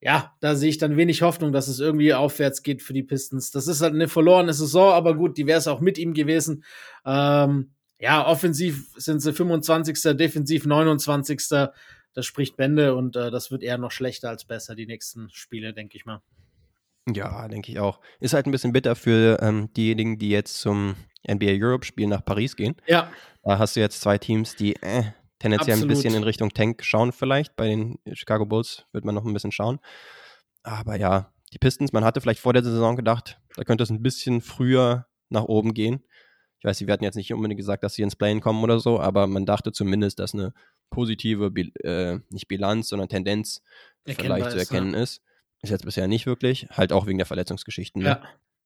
[0.01, 3.51] ja, da sehe ich dann wenig Hoffnung, dass es irgendwie aufwärts geht für die Pistons.
[3.51, 6.63] Das ist halt eine verlorene Saison, aber gut, die wäre es auch mit ihm gewesen.
[7.05, 11.39] Ähm, ja, offensiv sind sie 25., defensiv 29
[12.15, 15.73] das spricht Bände und äh, das wird eher noch schlechter als besser, die nächsten Spiele,
[15.73, 16.21] denke ich mal.
[17.13, 17.99] Ja, denke ich auch.
[18.19, 20.95] Ist halt ein bisschen bitter für ähm, diejenigen, die jetzt zum
[21.29, 22.75] NBA Europe-Spiel nach Paris gehen.
[22.87, 23.11] Ja.
[23.43, 25.03] Da hast du jetzt zwei Teams, die äh,
[25.37, 25.83] tendenziell Absolut.
[25.83, 27.55] ein bisschen in Richtung Tank schauen, vielleicht.
[27.55, 29.79] Bei den Chicago Bulls wird man noch ein bisschen schauen.
[30.63, 34.01] Aber ja, die Pistons, man hatte vielleicht vor der Saison gedacht, da könnte es ein
[34.01, 36.03] bisschen früher nach oben gehen.
[36.59, 38.99] Ich weiß, sie werden jetzt nicht unbedingt gesagt, dass sie ins Playen kommen oder so,
[38.99, 40.53] aber man dachte zumindest, dass eine
[40.89, 41.51] positive,
[41.83, 43.61] äh, nicht Bilanz, sondern Tendenz
[44.05, 44.77] Erkennbar vielleicht zu ist, ja.
[44.77, 45.21] erkennen ist.
[45.61, 48.03] Ist jetzt bisher nicht wirklich, halt auch wegen der Verletzungsgeschichten.
[48.03, 48.21] Ne?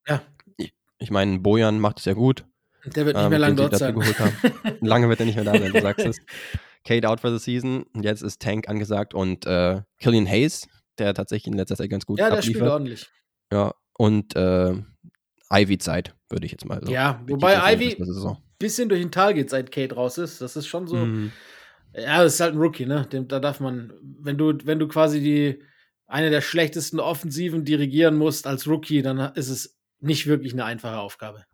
[0.08, 0.22] Ja.
[0.58, 0.68] Ja.
[0.98, 2.46] Ich meine, Bojan macht es ja gut.
[2.86, 3.96] Der wird nicht ähm, mehr lange dort sein.
[4.82, 6.20] Lange wird er nicht mehr da sein, du sagst es.
[6.86, 7.86] Kate out for the season.
[7.94, 12.20] Jetzt ist Tank angesagt und äh, Killian Hayes, der tatsächlich in letzter Zeit ganz gut
[12.20, 12.74] Ja, der spielt abliefert.
[12.74, 13.10] ordentlich.
[13.52, 14.74] Ja, und äh,
[15.52, 16.92] Ivy-Zeit, würde ich jetzt mal so.
[16.92, 18.38] Ja, wobei Ivy Saison.
[18.60, 20.42] bisschen durch den Tal geht, seit Kate raus ist.
[20.42, 20.96] Das ist schon so.
[20.96, 21.32] Mhm.
[21.94, 23.08] Ja, das ist halt ein Rookie, ne?
[23.12, 25.64] Dem, da darf man, wenn du, wenn du quasi die
[26.08, 31.00] eine der schlechtesten Offensiven dirigieren musst als Rookie, dann ist es nicht wirklich eine einfache
[31.00, 31.46] Aufgabe.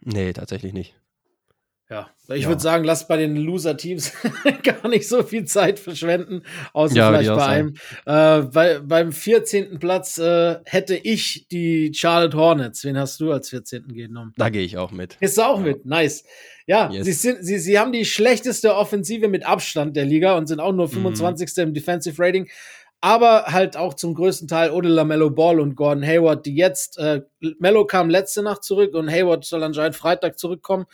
[0.00, 0.94] Nee, tatsächlich nicht.
[1.88, 2.48] Ja, ich Ja.
[2.48, 4.12] würde sagen, lass bei den Loser-Teams
[4.64, 7.74] gar nicht so viel Zeit verschwenden, außer Ja, vielleicht bei einem.
[8.06, 9.78] Äh, bei, beim 14.
[9.78, 12.82] Platz äh, hätte ich die Charlotte Hornets.
[12.82, 13.86] Wen hast du als 14.
[13.94, 14.32] genommen?
[14.36, 15.16] Da gehe ich auch mit.
[15.20, 15.64] Du auch Ja.
[15.64, 15.86] mit?
[15.86, 16.24] Nice.
[16.66, 17.04] Ja, Yes.
[17.04, 20.72] sie, sind, sie, sie haben die schlechteste Offensive mit Abstand der Liga und sind auch
[20.72, 20.76] Mhm.
[20.78, 21.56] nur 25.
[21.58, 22.48] im Defensive Rating.
[23.00, 27.20] Aber halt auch zum größten Teil ohne LaMelo Ball und Gordon Hayward, die jetzt, äh,
[27.60, 30.86] Mello kam letzte Nacht zurück und Hayward soll anscheinend Freitag zurückkommen.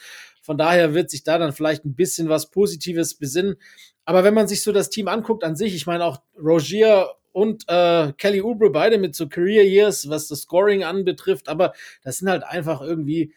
[0.43, 3.57] Von daher wird sich da dann vielleicht ein bisschen was Positives besinnen.
[4.05, 7.65] Aber wenn man sich so das Team anguckt an sich, ich meine auch Rogier und
[7.69, 12.29] äh, Kelly Oubre beide mit so Career Years, was das Scoring anbetrifft, aber das sind
[12.29, 13.33] halt einfach irgendwie,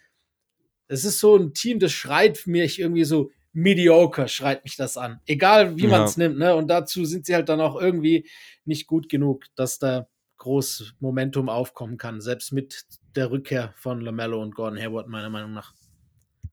[0.88, 5.22] es ist so ein Team, das schreit mich irgendwie so mediocre, schreit mich das an.
[5.26, 5.90] Egal wie Ja.
[5.90, 6.56] man es nimmt, ne?
[6.56, 8.28] Und dazu sind sie halt dann auch irgendwie
[8.66, 12.84] nicht gut genug, dass da groß Momentum aufkommen kann, selbst mit
[13.16, 15.74] der Rückkehr von LaMelo und Gordon Hayward, meiner Meinung nach.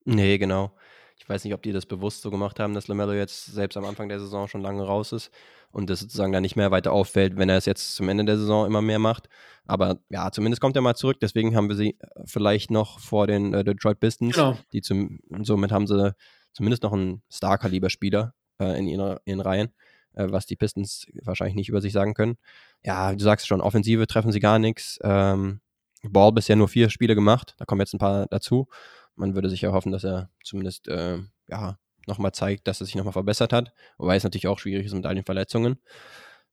[0.04, 0.72] Nee, genau.
[1.16, 3.84] Ich weiß nicht, ob die das bewusst so gemacht haben, dass LaMelo jetzt selbst am
[3.84, 5.30] Anfang der Saison schon lange raus ist
[5.70, 8.38] und das sozusagen dann nicht mehr weiter auffällt, wenn er es jetzt zum Ende der
[8.38, 9.28] Saison immer mehr macht.
[9.64, 11.18] Aber ja, zumindest kommt er mal zurück.
[11.20, 14.34] Deswegen haben wir sie äh, vielleicht noch vor den äh, Detroit Pistons.
[14.34, 14.58] Genau.
[14.72, 16.14] Die zum, somit haben sie
[16.52, 19.68] zumindest noch einen Star-Kaliber-Spieler äh, in ihren, ihren Reihen,
[20.14, 22.36] äh, was die Pistons wahrscheinlich nicht über sich sagen können.
[22.84, 24.98] Ja, du sagst schon, Offensive treffen sie gar nichts.
[25.02, 25.60] Ähm,
[26.02, 28.68] Ball bisher nur vier Spiele gemacht, da kommen jetzt ein paar dazu.
[29.14, 32.94] Man würde sich ja hoffen, dass er zumindest äh, ja, nochmal zeigt, dass er sich
[32.94, 33.72] nochmal verbessert hat.
[33.98, 35.76] Wobei es natürlich auch schwierig ist mit all den Verletzungen.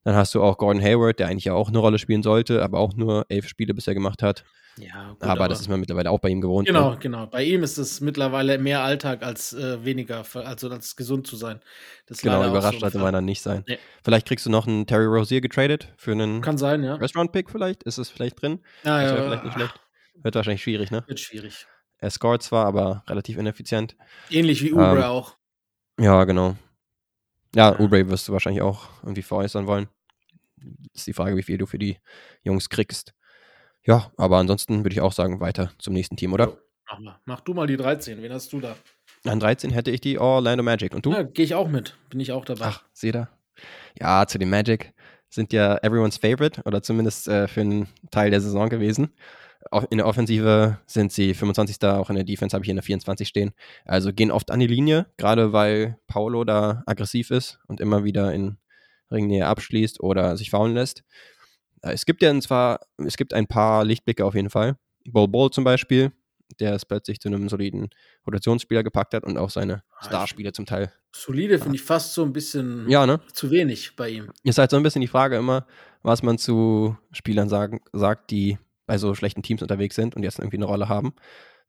[0.03, 2.79] Dann hast du auch Gordon Hayward, der eigentlich ja auch eine Rolle spielen sollte, aber
[2.79, 4.45] auch nur elf Spiele bisher gemacht hat.
[4.77, 6.65] Ja, gut, aber, das ist man mittlerweile auch bei ihm gewohnt.
[6.67, 6.97] Genau, Ne?
[7.01, 7.25] genau.
[7.27, 11.59] Bei ihm ist es mittlerweile mehr Alltag als äh, weniger, also als gesund zu sein.
[12.05, 13.65] Das Genau, überrascht so sollte man dann nicht sein.
[13.67, 13.77] Nee.
[14.05, 16.95] Vielleicht kriegst du noch einen Terry Rozier getradet für einen Kann sein, ja.
[16.95, 17.83] Restaurant-Pick vielleicht.
[17.83, 18.59] Ist es vielleicht drin?
[18.85, 19.79] Ja, Das ja, vielleicht nicht schlecht.
[20.21, 21.03] Wird wahrscheinlich schwierig, ne?
[21.07, 21.67] Wird schwierig.
[21.99, 23.95] Er scored zwar, aber relativ ineffizient.
[24.29, 25.35] Ähnlich wie Ubre Ähm, auch.
[25.99, 26.55] Ja, genau.
[27.55, 27.79] Ja, Ja.
[27.79, 29.87] Ubre wirst du wahrscheinlich auch irgendwie veräußern wollen.
[30.93, 31.97] Ist die Frage, wie viel du für die
[32.43, 33.13] Jungs kriegst.
[33.83, 36.57] Ja, aber ansonsten würde ich auch sagen, weiter zum nächsten Team, oder?
[36.89, 37.19] Mach, mal.
[37.25, 38.21] Mach du mal die 13.
[38.21, 38.75] Wen hast du da?
[39.25, 40.93] An 13 hätte ich die Orlando Magic.
[40.93, 41.11] Und du?
[41.11, 41.95] Ja, gehe ich auch mit.
[42.09, 42.65] Bin ich auch dabei.
[42.65, 43.29] Ach, seht ihr?
[43.99, 44.93] Ja, zu den Magic
[45.29, 49.13] sind ja everyone's favorite oder zumindest äh, für einen Teil der Saison gewesen.
[49.89, 51.83] In der Offensive sind sie 25.
[51.83, 53.51] Auch in der Defense habe ich in der 24 stehen.
[53.85, 58.33] Also gehen oft an die Linie, gerade weil Paulo da aggressiv ist und immer wieder
[58.33, 58.57] in
[59.11, 61.03] Ringnähe abschließt oder sich faulen lässt.
[61.81, 64.77] Äh, Es gibt ja zwar, es gibt ein paar Lichtblicke auf jeden Fall.
[65.05, 66.11] Bol Bol zum Beispiel,
[66.59, 67.89] der es plötzlich zu einem soliden
[68.25, 70.91] Rotationsspieler gepackt hat und auch seine Ah, Starspiele zum Teil.
[71.13, 73.19] Solide finde ich fast so ein bisschen Ja, ne?
[73.33, 74.31] zu wenig bei ihm.
[74.43, 75.65] Ist halt so ein bisschen die Frage immer,
[76.01, 78.57] was man zu Spielern sagen, sagt, die
[78.89, 81.13] bei so schlechten Teams unterwegs sind und jetzt irgendwie eine Rolle haben.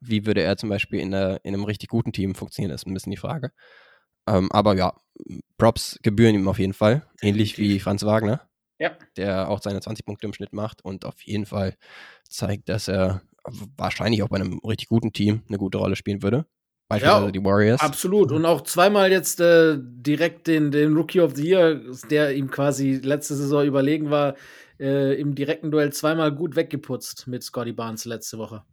[0.00, 2.94] Wie würde er zum Beispiel in, der, in einem richtig guten Team funktionieren, ist ein
[2.94, 3.52] bisschen die Frage.
[4.26, 4.94] Ähm, aber ja,
[5.58, 7.02] Props gebühren ihm auf jeden Fall.
[7.20, 7.78] Ähnlich wie.
[7.78, 8.40] Franz Wagner,
[8.78, 8.92] Ja.
[9.18, 11.76] der auch seine 20 Punkte im Schnitt macht und auf jeden Fall
[12.26, 13.20] zeigt, dass er
[13.76, 16.46] wahrscheinlich auch bei einem richtig guten Team eine gute Rolle spielen würde.
[16.88, 17.80] beispielsweise ja, die Warriors.
[17.82, 18.32] Absolut.
[18.32, 21.80] Und auch zweimal jetzt äh, direkt den, den Rookie of the Year,
[22.10, 24.34] der ihm quasi letzte Saison überlegen war,
[24.80, 28.64] äh, im direkten Duell zweimal gut weggeputzt mit Scotty Barnes letzte Woche.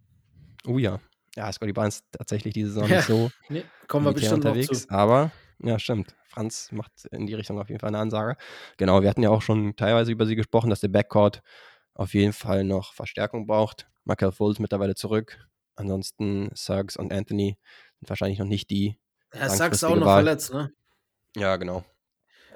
[0.65, 0.99] Oh ja.
[1.35, 2.95] Ja, Scotty Barnes tatsächlich diese Saison ja.
[2.97, 4.89] nicht so nee, kommen wir bestimmt unterwegs, noch zu.
[4.89, 6.15] aber ja, stimmt.
[6.29, 8.37] Franz macht in die Richtung auf jeden Fall eine Ansage.
[8.77, 11.41] Genau, wir hatten ja auch schon teilweise über sie gesprochen, dass der Backcourt
[11.93, 13.87] auf jeden Fall noch Verstärkung braucht.
[14.05, 15.47] Michael Fultz mittlerweile zurück.
[15.75, 17.57] Ansonsten Suggs und Anthony
[17.99, 18.97] sind wahrscheinlich noch nicht die.
[19.33, 20.23] Ja, Suggs auch noch Wahl.
[20.23, 20.71] verletzt, ne?
[21.35, 21.83] Ja, genau.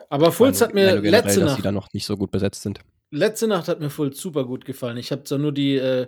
[0.09, 2.81] Aber Fultz hat mir letzte Nacht, dass die da noch nicht so gut besetzt sind.
[3.11, 4.95] Letzte Nacht hat mir Fultz super gut gefallen.
[4.95, 6.07] Ich habe zwar nur die, äh,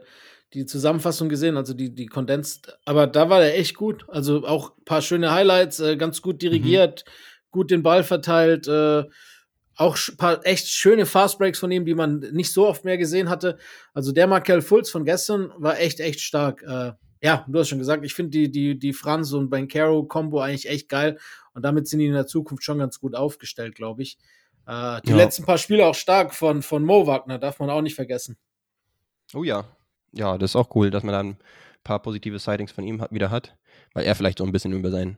[0.53, 4.05] die Zusammenfassung gesehen, also die, die Condensed, aber da war er echt gut.
[4.07, 7.11] Also auch ein paar schöne Highlights, äh, ganz gut dirigiert, mhm.
[7.51, 9.03] gut den Ball verteilt, äh,
[9.75, 13.29] auch ein paar echt schöne Fastbreaks von ihm, die man nicht so oft mehr gesehen
[13.29, 13.57] hatte.
[13.93, 16.61] Also der Markel Fultz von gestern war echt, echt stark.
[16.63, 20.69] Äh, ja, du hast schon gesagt, ich finde die, die, die Franz und Bankero-Kombo eigentlich
[20.69, 21.17] echt geil.
[21.53, 24.17] Und damit sind die in der Zukunft schon ganz gut aufgestellt, glaube ich.
[24.65, 25.17] Äh, die ja.
[25.17, 28.38] letzten paar Spiele auch stark von, von Mo Wagner, darf man auch nicht vergessen.
[29.34, 29.65] Oh ja.
[30.12, 31.38] Ja, das ist auch cool, dass man dann ein
[31.84, 33.58] paar positive Sightings von ihm hat, wieder hat,
[33.93, 35.17] weil er vielleicht so ein bisschen über sein,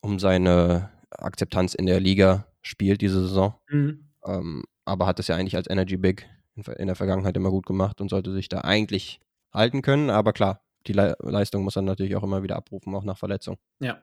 [0.00, 3.54] um seine Akzeptanz in der Liga spielt diese Saison.
[3.68, 4.08] Mhm.
[4.24, 7.66] Ähm, aber hat es ja eigentlich als Energy Big in, in, der Vergangenheit immer gut
[7.66, 9.20] gemacht und sollte sich da eigentlich
[9.52, 10.10] halten können.
[10.10, 13.58] Aber klar, die Le Leistung muss er natürlich auch immer wieder abrufen, auch nach Verletzung.
[13.80, 14.02] Ja.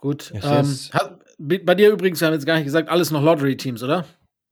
[0.00, 0.32] Gut.
[0.34, 0.66] Ähm.
[0.92, 4.06] Hat, bei dir übrigens, wir haben jetzt gar nicht gesagt, alles noch Lottery-Teams, oder?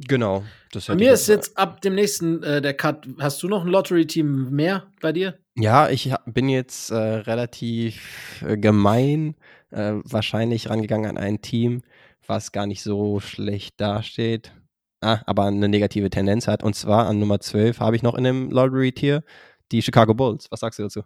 [0.07, 0.45] Genau.
[0.87, 3.09] bei mir ist jetzt ab dem nächsten äh, der Cut.
[3.19, 5.39] Hast du noch ein Lottery-Team mehr bei dir?
[5.57, 9.35] Ja, ich bin jetzt äh, relativ äh, gemein
[9.71, 11.83] äh, wahrscheinlich rangegangen an ein Team,
[12.27, 14.53] was gar nicht so schlecht dasteht,
[15.01, 16.63] ah, aber eine negative Tendenz hat.
[16.63, 19.25] Und zwar an Nummer 12 habe ich noch in dem Lottery-Tier
[19.73, 20.47] die Chicago Bulls.
[20.51, 21.03] Was sagst du dazu?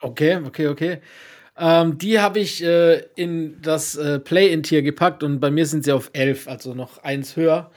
[0.00, 1.00] Okay, okay, okay.
[1.58, 5.92] Ähm, die habe ich äh, in das äh, Play-In-Tier gepackt und bei mir sind sie
[5.92, 7.70] auf 11, also noch eins höher.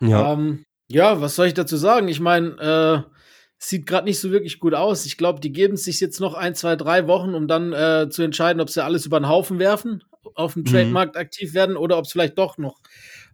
[0.00, 2.08] Ja, ähm, ja was soll ich dazu sagen?
[2.08, 3.12] Ich meine, äh,
[3.58, 5.04] sieht gerade nicht so wirklich gut aus.
[5.04, 8.22] Ich glaube, die geben sich jetzt noch ein, zwei, drei Wochen, um dann äh, zu
[8.22, 10.66] entscheiden, ob sie alles über den Haufen werfen, auf dem mhm.
[10.66, 12.80] Trademarkt aktiv werden oder ob es vielleicht doch noch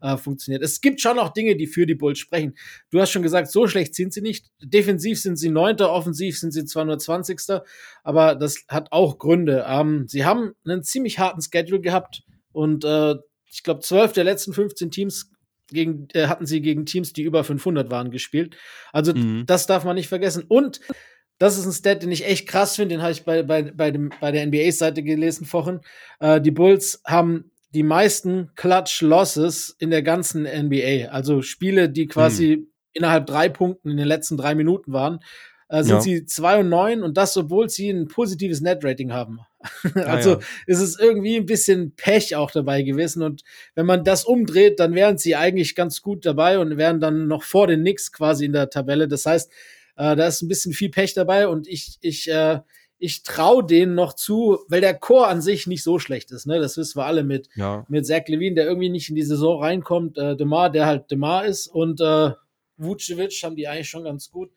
[0.04, 0.62] äh, funktioniert.
[0.62, 2.54] Es gibt schon noch Dinge, die für die Bulls sprechen.
[2.90, 4.50] Du hast schon gesagt, so schlecht sind sie nicht.
[4.62, 7.64] Defensiv sind sie Neunter, offensiv sind sie zwar nur Zwanzigster,
[8.02, 9.64] aber das hat auch Gründe.
[9.66, 13.14] Ähm, sie haben einen ziemlich harten Schedule gehabt und äh,
[13.50, 15.30] ich glaube, zwölf der letzten 15 Teams
[15.68, 18.56] gegen, äh, hatten sie gegen Teams, die über 500 waren, gespielt.
[18.92, 19.44] Also mhm.
[19.46, 20.44] das darf man nicht vergessen.
[20.46, 20.80] Und
[21.38, 23.90] das ist ein Stat, den ich echt krass finde, den habe ich bei, bei, bei,
[23.90, 25.80] dem, bei der NBA-Seite gelesen vorhin.
[26.20, 31.08] Äh, die Bulls haben die meisten Clutch-Losses in der ganzen NBA.
[31.10, 32.66] Also Spiele, die quasi mhm.
[32.92, 35.20] innerhalb drei Punkten in den letzten drei Minuten waren,
[35.68, 36.00] äh, sind ja.
[36.00, 39.40] sie 2 und 9 und das, obwohl sie ein positives Net-Rating haben.
[39.94, 40.44] also ja, ja.
[40.66, 43.22] ist es irgendwie ein bisschen Pech auch dabei gewesen.
[43.22, 43.42] Und
[43.74, 47.42] wenn man das umdreht, dann wären sie eigentlich ganz gut dabei und wären dann noch
[47.42, 49.08] vor den Knicks quasi in der Tabelle.
[49.08, 49.50] Das heißt,
[49.96, 52.60] äh, da ist ein bisschen viel Pech dabei und ich, ich, äh,
[53.04, 56.46] ich traue denen noch zu, weil der Chor an sich nicht so schlecht ist.
[56.46, 56.58] Ne?
[56.58, 57.84] Das wissen wir alle mit, ja.
[57.88, 60.16] mit Zach Levine, der irgendwie nicht in die Saison reinkommt.
[60.16, 62.30] Äh, Demar, der halt Demar ist und äh,
[62.78, 64.50] Vucevic haben die eigentlich schon ganz gut.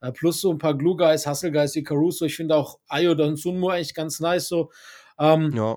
[0.00, 2.24] Äh, plus so ein paar Glue Guys, Hustle Guys wie Caruso.
[2.24, 4.70] Ich finde auch Ayo und Sunmu eigentlich ganz nice so.
[5.18, 5.76] Ähm, ja.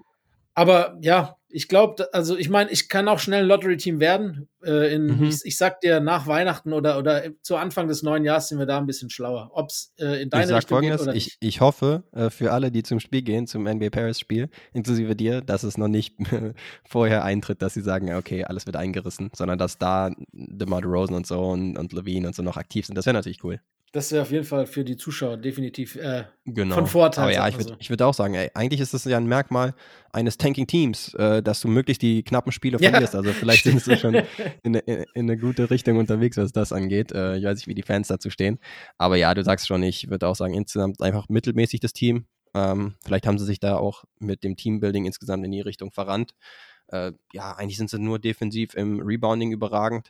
[0.54, 4.48] Aber ja, ich glaube, also ich meine, ich kann auch schnell ein Lottery-Team werden.
[4.64, 5.24] Äh, in, mhm.
[5.26, 8.66] ich, ich, sag dir, nach Weihnachten oder, oder zu Anfang des neuen Jahres sind wir
[8.66, 9.52] da ein bisschen schlauer.
[9.54, 11.38] Ob es äh, in deine ich Richtung geht oder ich, nicht.
[11.42, 15.62] Ich hoffe äh, für alle, die zum Spiel gehen, zum NBA Paris-Spiel, inklusive dir, dass
[15.62, 16.16] es noch nicht
[16.90, 21.28] vorher eintritt, dass sie sagen, okay, alles wird eingerissen, sondern dass da DeMar Rosen und
[21.28, 22.98] so und, und Levine und so noch aktiv sind.
[22.98, 23.60] Das wäre natürlich cool.
[23.94, 26.74] Das wäre auf jeden Fall für die Zuschauer definitiv äh, genau.
[26.74, 27.26] von Vorteil.
[27.26, 29.76] Aber ja, ich würde würd auch sagen, ey, eigentlich ist das ja ein Merkmal
[30.12, 32.90] eines Tanking-Teams, äh, dass du möglichst die knappen Spiele ja.
[32.90, 33.14] verlierst.
[33.14, 34.16] Also vielleicht sind sie schon
[34.64, 37.12] in, in, in, eine gute Richtung unterwegs, was das angeht.
[37.12, 38.58] Äh, ich weiß nicht, wie die Fans dazu stehen.
[38.98, 42.26] Aber ja, du sagst schon, ich würde auch sagen, insgesamt einfach mittelmäßig das Team.
[42.56, 46.32] Ähm, vielleicht haben sie sich da auch mit dem Teambuilding insgesamt in die Richtung verrannt.
[46.88, 50.10] Äh, ja, eigentlich sind sie nur defensiv im Rebounding überragend.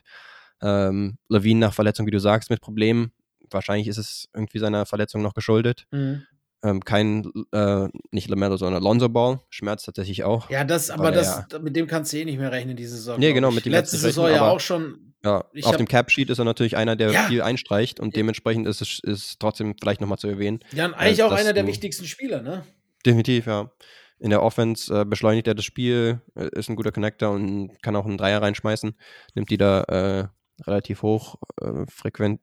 [0.62, 3.12] Ähm, Levine nach Verletzung, wie du sagst, mit Problemen
[3.54, 5.86] wahrscheinlich ist es irgendwie seiner Verletzung noch geschuldet.
[5.90, 6.26] Mhm.
[6.62, 9.40] Ähm, kein, äh, nicht Lamello, sondern Alonso Ball.
[9.50, 10.48] Schmerzt tatsächlich auch.
[10.48, 13.18] Ja, das, aber das, ja, mit dem kannst du eh nicht mehr rechnen, diese Saison.
[13.18, 15.14] Nee, genau, mit dem Letzte Saison rechnen, ja auch schon.
[15.22, 17.22] Ja, auf hab, dem Cap-Sheet ist er natürlich einer, der ja.
[17.24, 20.60] viel einstreicht und dementsprechend ist es ist trotzdem vielleicht nochmal zu erwähnen.
[20.72, 22.64] Ja, eigentlich äh, auch einer der wichtigsten Spieler, ne?
[23.06, 23.70] Definitiv, ja.
[24.18, 27.96] In der Offense äh, beschleunigt er das Spiel, äh, ist ein guter Connector und kann
[27.96, 28.94] auch einen Dreier reinschmeißen.
[29.34, 30.28] Nimmt die da äh,
[30.66, 32.40] relativ hoch, äh, frequent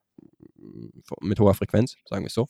[1.22, 2.47] mit hoher Frequenz, sagen wir es so.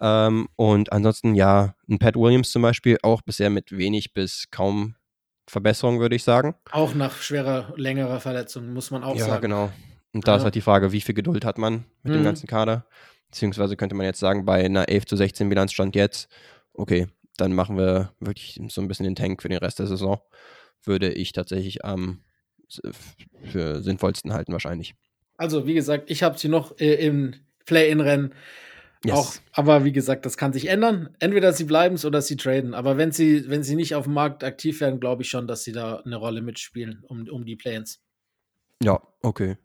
[0.00, 4.94] Ähm, und ansonsten, ja, ein Pat Williams zum Beispiel, auch bisher mit wenig bis kaum
[5.48, 6.54] Verbesserung, würde ich sagen.
[6.72, 9.32] Auch nach schwerer, längerer Verletzung, muss man auch ja, sagen.
[9.34, 9.72] Ja, genau.
[10.12, 10.38] Und da Ja.
[10.38, 12.24] ist halt die Frage, wie viel Geduld hat man mit dem Mhm.
[12.24, 12.86] ganzen Kader?
[13.30, 16.28] Beziehungsweise könnte man jetzt sagen, bei einer 11 zu 16 Bilanzstand jetzt,
[16.72, 17.06] okay,
[17.36, 20.20] dann machen wir wirklich so ein bisschen den Tank für den Rest der Saison.
[20.84, 22.22] Würde ich tatsächlich am
[22.68, 22.80] s-
[23.44, 24.94] für sinnvollsten halten wahrscheinlich.
[25.36, 27.34] Also, wie gesagt, ich habe sie noch äh, im
[27.66, 28.34] Play-In-Rennen.
[29.04, 29.14] Yes.
[29.16, 31.08] Auch, aber wie gesagt, das kann sich ändern.
[31.20, 32.74] Entweder sie bleiben es oder sie traden.
[32.74, 35.64] Aber wenn sie, wenn sie nicht auf dem Markt aktiv werden, glaube ich schon, dass
[35.64, 38.00] sie da eine Rolle mitspielen um, um die Play-ins.
[38.82, 39.56] Ja, okay.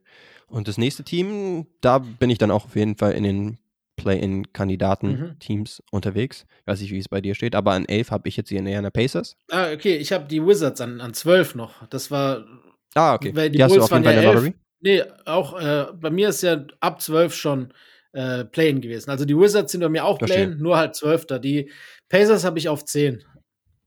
[0.48, 3.58] Und das nächste Team, da bin ich dann auch auf jeden Fall in den
[3.98, 6.46] Play-in-Kandidaten-Teams unterwegs.
[6.62, 8.58] Ich weiß nicht, wie es bei dir steht, aber an 11 habe ich jetzt die
[8.58, 9.38] Indiana Pacers.
[9.50, 11.88] Ah, okay, ich habe die Wizards an, an 12 noch.
[11.88, 12.46] Das war.
[12.94, 13.32] Ah, okay.
[13.32, 14.36] Die Die hast du Bulls auf jeden Fall in der 11.
[14.36, 14.54] Lottery.
[14.86, 17.74] Nee, auch äh, bei mir ist ja ab 12 schon
[18.14, 19.10] äh, Play-in gewesen.
[19.10, 20.46] Also die Wizards sind bei mir auch Verstehe.
[20.46, 21.26] Play-in, nur halt 12.
[21.42, 21.72] Die
[22.08, 23.24] Pacers habe ich auf 10.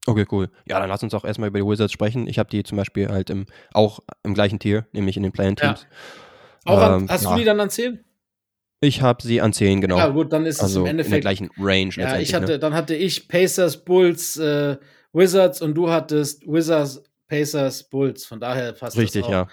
[0.06, 0.50] Okay, cool.
[0.66, 2.26] Ja, dann lass uns auch erstmal über die Wizards sprechen.
[2.26, 5.86] Ich habe die zum Beispiel halt im, auch im gleichen Tier, nämlich in den Play-in-Teams.
[6.64, 7.30] Auch an, Ähm, hast ja.
[7.32, 8.04] du die dann an 10?
[8.80, 9.98] Ich habe sie an 10, genau.
[9.98, 11.20] Ja, gut, dann ist es also im in der Endeffekt.
[11.22, 12.58] gleichen Range Ja, ich hatte, ne?
[12.58, 14.76] dann hatte ich Pacers, Bulls, äh,
[15.12, 18.24] Wizards und du hattest Wizards, Pacers, Bulls.
[18.24, 19.32] Von daher passt Richtig, das auch.
[19.32, 19.48] ja.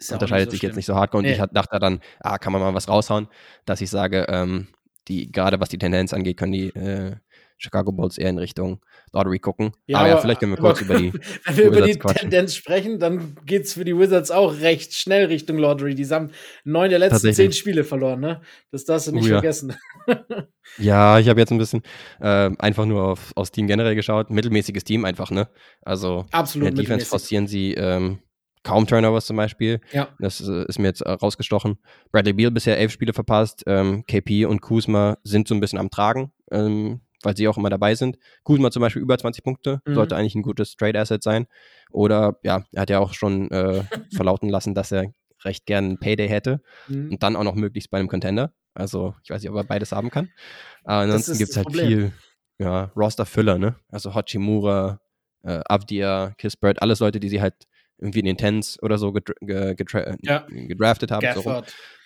[0.00, 0.70] Ist ja Unterscheidet so sich schlimm.
[0.70, 1.18] jetzt nicht so hardcore.
[1.22, 1.34] Und Nee.
[1.34, 3.28] ich dachte dann, ah, kann man mal was raushauen,
[3.66, 4.66] dass ich sage, ähm,
[5.08, 7.16] die, gerade was die Tendenz angeht, können die äh,
[7.58, 8.80] Chicago Bulls eher in Richtung
[9.12, 9.72] Lottery gucken.
[9.92, 11.12] aber, ja, vielleicht können wir kurz über die.
[11.44, 12.30] Wenn wir über die quatschen.
[12.30, 15.94] Tendenz sprechen, dann geht es für die Wizards auch recht schnell Richtung Lottery.
[15.94, 16.30] Die haben
[16.64, 18.40] neun der letzten zehn Spiele verloren, ne?
[18.70, 19.32] Das darfst du nicht Oh ja.
[19.34, 19.76] vergessen.
[20.78, 21.82] Ja, ich habe jetzt ein bisschen
[22.20, 24.30] äh, einfach nur auf, aufs Team generell geschaut.
[24.30, 25.48] Mittelmäßiges Team einfach, ne?
[25.82, 28.20] Also Absolut in der Defense forcieren sie ähm,
[28.62, 29.80] kaum Turnovers zum Beispiel.
[29.92, 30.08] Ja.
[30.18, 31.78] Das äh, ist mir jetzt äh, rausgestochen.
[32.12, 33.62] Bradley Beal bisher elf Spiele verpasst.
[33.66, 37.70] Ähm, KP und Kuzma sind so ein bisschen am Tragen, ähm, weil sie auch immer
[37.70, 38.18] dabei sind.
[38.44, 39.94] Kuzma zum Beispiel über 20 Punkte, Mhm.
[39.94, 41.46] sollte eigentlich ein gutes Trade Asset sein.
[41.90, 43.82] Oder ja, er hat ja auch schon äh,
[44.12, 45.12] verlauten lassen, dass er
[45.44, 47.12] recht gern einen Payday hätte Mhm.
[47.12, 48.52] und dann auch noch möglichst bei einem Contender.
[48.74, 50.28] Also ich weiß nicht, ob er beides haben kann.
[50.84, 51.86] Aber ansonsten gibt es halt Problem.
[51.86, 52.12] viel
[52.58, 53.76] ja, Roster-Füller, ne?
[53.88, 55.00] Also Hachimura,
[55.42, 57.54] äh, Avdia, Kispert, alles Leute, die sie halt
[58.00, 60.46] irgendwie in den Tens oder so gedra ge gedra Ja.
[60.48, 61.26] gedraftet haben.
[61.40, 61.62] So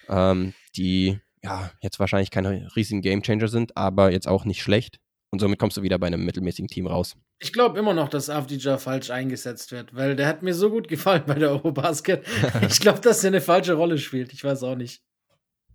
[0.09, 4.99] ähm, die ja jetzt wahrscheinlich keine riesigen Gamechanger sind, aber jetzt auch nicht schlecht.
[5.31, 7.17] Und somit kommst du wieder bei einem mittelmäßigen Team raus.
[7.41, 10.87] Ich glaube immer noch, dass Avdija falsch eingesetzt wird, weil der hat mir so gut
[10.87, 12.25] gefallen bei der Eurobasket.
[12.69, 14.33] ich glaube, dass er eine falsche Rolle spielt.
[14.33, 15.03] Ich weiß auch nicht.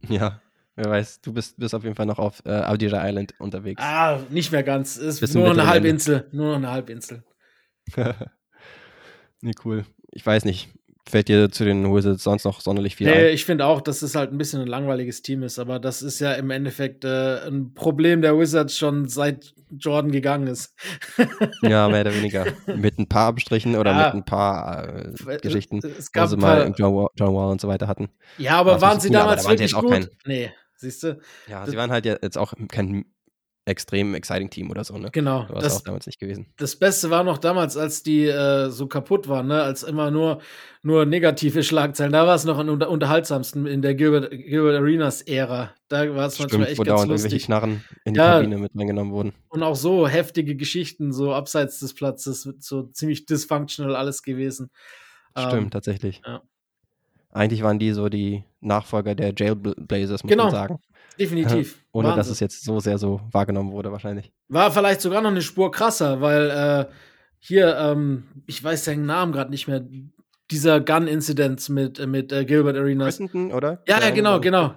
[0.07, 0.41] Ja,
[0.77, 3.81] wer weiß, du bist, bist auf jeden Fall noch auf äh, Avdija Island unterwegs.
[3.83, 4.95] Ah, nicht mehr ganz.
[4.95, 5.73] Ist Bis zum nur eine bitteren Ende.
[5.73, 6.27] Halbinsel.
[6.31, 7.23] Nur noch eine Halbinsel.
[9.41, 9.85] nee, cool.
[10.11, 10.69] Ich weiß nicht.
[11.07, 13.33] Fällt dir zu den Wizards sonst noch sonderlich viel Nee, ein?
[13.33, 16.19] ich finde auch, dass es halt ein bisschen ein langweiliges Team ist, aber das ist
[16.19, 20.75] ja im Endeffekt äh, ein Problem der Wizards schon seit Jordan gegangen ist.
[21.63, 22.45] Ja, mehr oder weniger.
[22.75, 24.05] mit ein paar Abstrichen oder Ja.
[24.07, 24.87] mit ein paar
[25.27, 27.87] äh, Geschichten, Es wo gab sie ein mal John Wall, John Wall und so weiter
[27.87, 28.09] hatten.
[28.37, 29.91] ja, aber waren sie cool, damals da sie wirklich auch gut?
[29.91, 31.19] kein- Nee, siehst du?
[31.47, 33.05] Ja, Das- sie waren halt jetzt auch kein
[33.69, 35.09] extrem exciting Team oder so, ne?
[35.11, 35.47] Genau.
[35.49, 36.47] War es Das, auch damals nicht gewesen.
[36.57, 39.61] das Beste war noch damals, als die äh, so kaputt waren, ne?
[39.61, 40.41] als immer nur,
[40.81, 42.11] nur negative Schlagzeilen.
[42.11, 45.73] Da war es noch am unter unterhaltsamsten in der Gilbert, Gilbert Arenas Ära.
[45.87, 47.45] Da war es manchmal echt wo ganz dauernd irgendwelche lustig.
[47.45, 48.33] Knarren in die Ja.
[48.37, 49.33] Kabine mit reingenommen wurden.
[49.49, 54.69] Und auch so heftige Geschichten, so abseits des Platzes, so ziemlich dysfunctional alles gewesen.
[55.37, 56.21] Stimmt, Ähm, tatsächlich.
[56.25, 56.41] ja.
[57.31, 60.45] Eigentlich waren die so die Nachfolger der Jailblazers, muss Genau.
[60.45, 60.79] man sagen.
[61.19, 61.83] Definitiv.
[61.91, 62.33] Ohne dass Wahnsinn.
[62.33, 64.31] es jetzt so sehr so wahrgenommen wurde, wahrscheinlich.
[64.47, 66.93] War vielleicht sogar noch eine Spur krasser, weil äh,
[67.39, 69.85] hier, ähm, ich weiß seinen Namen gerade nicht mehr,
[70.51, 73.17] dieser Gun-Incident mit, äh, mit äh, Gilbert Arenas.
[73.17, 73.83] Crittenden, oder?
[73.87, 74.75] Ja, ja, genau, genau.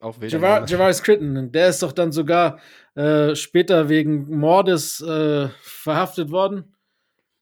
[0.00, 0.68] Auch wilder Javar.
[0.68, 2.60] Javaris Critton, der ist doch dann sogar
[2.94, 6.74] äh, später wegen Mordes äh, verhaftet worden.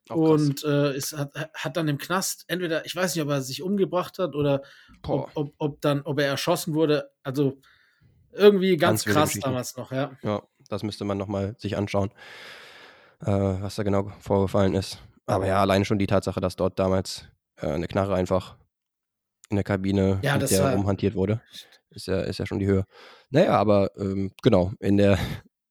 [0.08, 3.42] Auch und äh, ist, hat, hat dann im Knast entweder, ich weiß nicht, ob er
[3.42, 4.62] sich umgebracht hat oder
[5.02, 7.10] ob, ob, ob dann, ob er erschossen wurde.
[7.24, 7.58] Also
[8.36, 10.12] irgendwie ganz, Ganz krass damals noch, ja.
[10.22, 12.10] Ja, das müsste man nochmal sich anschauen,
[13.20, 14.98] äh, was da genau vorgefallen ist.
[15.26, 17.24] Aber ja, allein schon die Tatsache, dass dort damals
[17.60, 18.56] äh, eine Knarre einfach
[19.50, 21.40] in der Kabine Ja, mit der war- rumhantiert wurde,
[21.90, 22.84] ist ja, ist ja schon die Höhe.
[23.30, 25.18] Naja, aber ähm, genau, in der,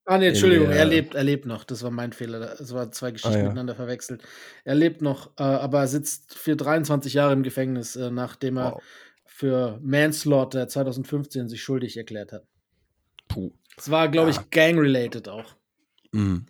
[0.07, 1.63] Ah, nee, Entschuldigung, der- er lebt, er lebt noch.
[1.63, 2.39] Das war mein Fehler.
[2.39, 3.43] Das war zwei Geschichten Ah, ja.
[3.45, 4.23] miteinander verwechselt.
[4.63, 8.73] Er lebt noch, äh, aber er sitzt für 23 Jahre im Gefängnis, äh, nachdem er
[8.73, 8.83] wow,
[9.25, 12.43] für Manslaughter 2015 sich schuldig erklärt hat.
[13.77, 14.39] Es war, glaube Ja.
[14.41, 15.55] ich, gang-related auch.
[16.11, 16.45] Mhm.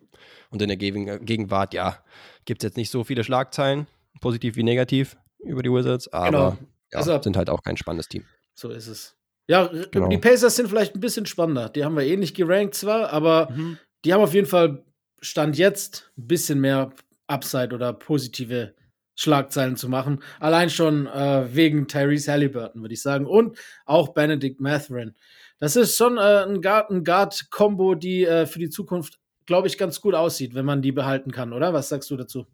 [0.52, 1.98] Und in der Gegen Gegenwart, ja,
[2.46, 3.88] gibt es jetzt nicht so viele Schlagzeilen,
[4.22, 6.58] positiv wie negativ, über die Wizards, aber Genau.
[6.92, 8.24] ja, Also- sind halt auch kein spannendes Team.
[8.54, 9.16] So ist es.
[9.48, 10.08] Ja, genau.
[10.10, 11.70] die Pacers sind vielleicht ein bisschen spannender.
[11.70, 13.78] Die haben wir eh nicht gerankt zwar, aber mhm.
[14.04, 14.84] die haben auf jeden Fall
[15.22, 16.92] Stand jetzt ein bisschen mehr
[17.28, 18.74] Upside oder positive
[19.16, 20.22] Schlagzeilen zu machen.
[20.40, 23.26] Allein schon äh, wegen Tyrese Halliburton, würde ich sagen.
[23.26, 25.16] Und auch Benedict Matherin.
[25.60, 30.14] Das ist schon äh, ein Guard-Kombo, die äh, für die Zukunft, glaube ich, ganz gut
[30.14, 31.74] aussieht, wenn man die behalten kann, oder?
[31.74, 32.46] Was sagst du dazu?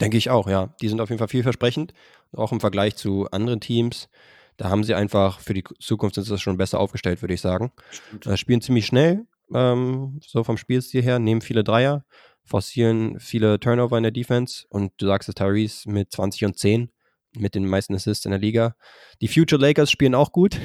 [0.00, 0.74] Denke ich auch, ja.
[0.80, 1.92] Die sind auf jeden Fall vielversprechend,
[2.32, 4.08] auch im Vergleich zu anderen Teams.
[4.56, 7.72] Da haben sie einfach für die Zukunft sind sie schon besser aufgestellt, würde ich sagen.
[8.24, 12.04] Äh, spielen ziemlich schnell, ähm, so vom Spielstil her, nehmen viele Dreier,
[12.44, 16.90] forcieren viele Turnover in der Defense und du sagst es, Tyrese mit 20 und 10
[17.36, 18.74] mit den meisten Assists in der Liga.
[19.20, 20.58] Die Future Lakers spielen auch gut,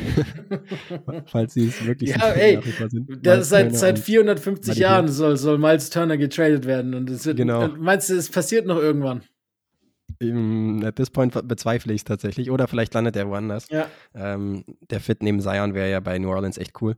[1.26, 2.59] falls sie es wirklich ja, ey,
[2.89, 3.26] sind.
[3.26, 6.93] Das seit, seit 450 Jahren soll, soll Miles Turner getradet werden.
[6.93, 7.68] Und es wird, genau.
[7.68, 9.24] Meinst du, es passiert noch irgendwann?
[10.22, 12.51] At this point bezweifle ich es tatsächlich.
[12.51, 13.68] Oder vielleicht landet er woanders.
[13.70, 13.88] Ja.
[14.14, 16.95] Ähm, der Fit neben Zion wäre ja bei New Orleans echt cool.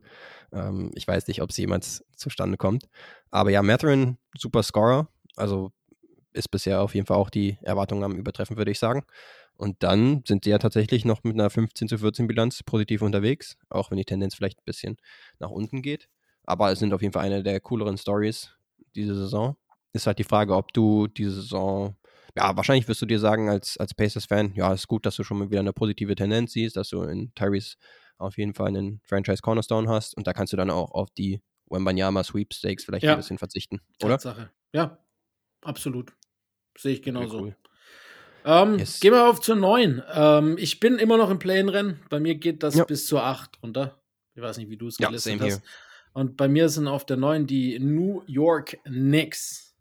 [0.52, 2.84] Ähm, ich weiß nicht, ob es jemals zustande kommt.
[3.30, 5.08] Aber ja, Matherin, super Scorer.
[5.34, 5.72] Also
[6.32, 9.04] ist bisher auf jeden Fall auch die Erwartungen am Übertreffen, würde ich sagen.
[9.56, 13.56] Und dann sind sie ja tatsächlich noch mit einer 15 zu 14 Bilanz positiv unterwegs,
[13.70, 14.96] auch wenn die Tendenz vielleicht ein bisschen
[15.38, 16.08] nach unten geht.
[16.44, 18.50] Aber es sind auf jeden Fall eine der cooleren Stories
[18.94, 19.56] diese Saison.
[19.92, 21.96] Ist halt die Frage, ob du diese Saison,
[22.36, 25.38] ja, wahrscheinlich wirst du dir sagen, als, als Pacers-Fan, ja, ist gut, dass du schon
[25.38, 27.76] mal wieder eine positive Tendenz siehst, dass du in Tyrese
[28.18, 31.42] auf jeden Fall einen Franchise Cornerstone hast und da kannst du dann auch auf die
[31.68, 33.12] Wembanyama Sweepstakes vielleicht ja.
[33.12, 34.14] ein bisschen verzichten, oder?
[34.14, 34.50] Tatsache.
[34.72, 34.98] Ja,
[35.62, 36.14] absolut.
[36.78, 37.40] Sehe ich genauso.
[37.40, 37.56] Cool.
[38.46, 39.00] Ähm, yes.
[39.00, 40.02] Gehen wir auf zur 9.
[40.14, 42.00] Ähm, ich bin immer noch im Play-In-Rennen.
[42.08, 42.84] Bei mir geht das ja.
[42.84, 44.00] bis zur 8 runter.
[44.36, 45.46] Ich weiß nicht, wie du es ja, gelistet hast.
[45.46, 45.62] Here.
[46.12, 49.74] Und bei mir sind auf der 9 die New York Knicks.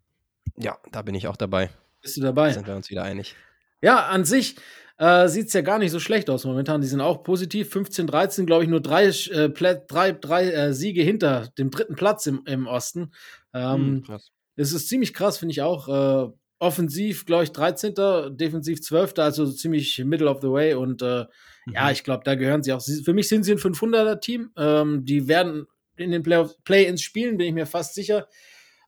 [0.58, 1.70] Ja, da bin ich auch dabei.
[2.02, 2.48] Bist du dabei?
[2.48, 3.36] Da sind wir uns wieder einig.
[3.82, 4.56] Ja, an sich
[4.98, 6.82] äh, sieht es ja gar nicht so schlecht aus momentan.
[6.82, 7.70] Die sind auch positiv.
[7.70, 12.26] 15, 13, glaube ich, nur drei, äh, drei, drei äh, Siege hinter dem dritten Platz
[12.26, 13.14] im, im Osten.
[13.54, 14.20] Ähm, hm,
[14.56, 15.88] Es ist ziemlich krass, finde ich auch.
[15.88, 17.94] Äh, offensiv, glaube ich, 13.,
[18.38, 20.74] defensiv 12., also ziemlich middle of the way.
[20.74, 21.26] Und äh,
[21.66, 21.74] mhm.
[21.74, 22.82] ja, ich glaube, da gehören sie auch.
[22.82, 24.52] Für mich sind sie ein 500er-Team.
[24.58, 28.28] Ähm, die werden in den Play-ins spielen, bin ich mir fast sicher.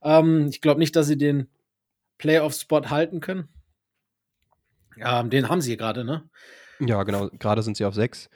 [0.03, 1.47] Ähm, ich glaube nicht, dass sie den
[2.17, 3.49] Playoff-Spot halten können.
[4.97, 6.27] Ja, den haben sie gerade, ne?
[6.79, 7.29] Ja, genau.
[7.39, 8.29] Gerade sind sie auf 6.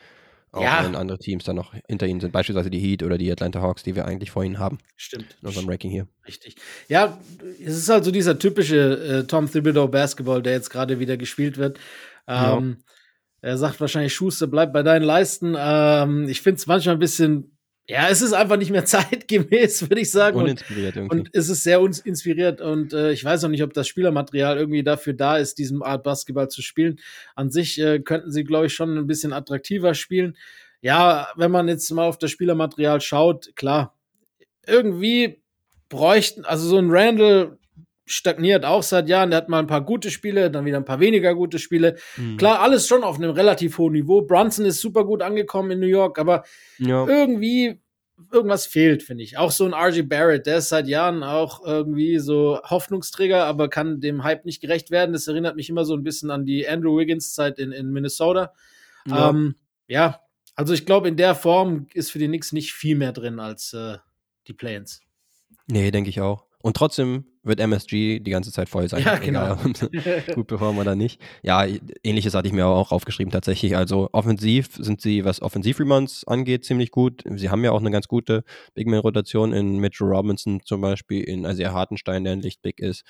[0.54, 0.84] Auch ja.
[0.84, 3.84] wenn andere Teams dann noch hinter ihnen sind, beispielsweise die Heat oder die Atlanta Hawks,
[3.84, 4.80] die wir eigentlich vor ihnen haben.
[4.98, 5.38] Stimmt.
[5.42, 6.08] In unserem Ranking hier.
[6.28, 6.56] Richtig.
[6.90, 7.18] Ja,
[7.64, 11.58] es ist halt so dieser typische äh, Tom Thibodeau Basketball, der jetzt gerade wieder gespielt
[11.58, 11.80] wird.
[12.28, 13.50] Ähm, ja.
[13.52, 15.56] Er sagt wahrscheinlich, Schuster, bleib bei deinen Leisten.
[15.58, 17.58] Ähm, ich finde es manchmal ein bisschen
[17.92, 20.38] ja, es ist einfach nicht mehr zeitgemäß, würde ich sagen.
[20.38, 21.20] Uninspiriert und, irgendwie.
[21.20, 24.82] Und es ist sehr inspiriert und äh, ich weiß auch nicht, ob das Spielermaterial irgendwie
[24.82, 27.02] dafür da ist, diesen Art Basketball zu spielen.
[27.36, 30.38] An sich äh, könnten sie, glaube ich, schon ein bisschen attraktiver spielen.
[30.80, 33.94] Ja, wenn man jetzt mal auf das Spielermaterial schaut, klar,
[34.66, 35.42] irgendwie
[35.90, 37.58] bräuchten, also so ein Randall,
[38.12, 39.32] stagniert auch seit Jahren.
[39.32, 41.98] Der hat mal ein paar gute Spiele, dann wieder ein paar weniger gute Spiele.
[42.18, 42.38] Mhm.
[42.38, 44.22] Klar, alles schon auf einem relativ hohen Niveau.
[44.22, 46.44] Brunson ist super gut angekommen in New York, aber
[46.78, 47.08] ja.
[47.08, 47.80] irgendwie
[48.32, 49.38] irgendwas fehlt, finde ich.
[49.38, 54.00] Auch so ein RG Barrett, der ist seit Jahren auch irgendwie so Hoffnungsträger, aber kann
[54.00, 55.14] dem Hype nicht gerecht werden.
[55.14, 58.54] Das erinnert mich immer so ein bisschen an die Andrew Wiggins-Zeit in, in Minnesota.
[59.08, 59.30] Ja.
[59.30, 59.56] Ähm,
[59.88, 60.22] ja,
[60.56, 63.74] also ich glaube, in der Form ist für die Knicks nicht viel mehr drin als
[63.74, 63.98] äh,
[64.48, 65.02] die Play-ins.
[65.68, 66.46] Nee, denke ich auch.
[66.60, 69.04] Und trotzdem wird MSG die ganze Zeit voll sein.
[69.04, 69.56] Ja, genau.
[70.36, 71.20] gut performen oder nicht.
[71.42, 71.66] Ja,
[72.04, 73.76] ähnliches hatte ich mir auch aufgeschrieben tatsächlich.
[73.76, 77.24] Also offensiv sind sie, was Offensiv-Remonts angeht, ziemlich gut.
[77.26, 78.44] Sie haben ja auch eine ganz gute
[78.76, 83.04] Big-Man-Rotation in Mitchell Robinson zum Beispiel, in Isaiah Hartenstein, der ein Lichtbig ist.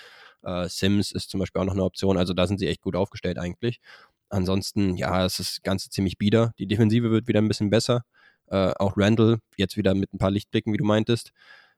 [0.44, 2.18] Uh, Sims ist zum Beispiel auch noch eine Option.
[2.18, 3.80] Also da sind sie echt gut aufgestellt eigentlich.
[4.30, 6.54] Ansonsten, ja, es ist das Ganze ziemlich bieder.
[6.58, 8.06] Die Defensive wird wieder ein bisschen besser.
[8.50, 11.32] Uh, auch Randall jetzt wieder mit ein paar Lichtblicken, wie du meintest.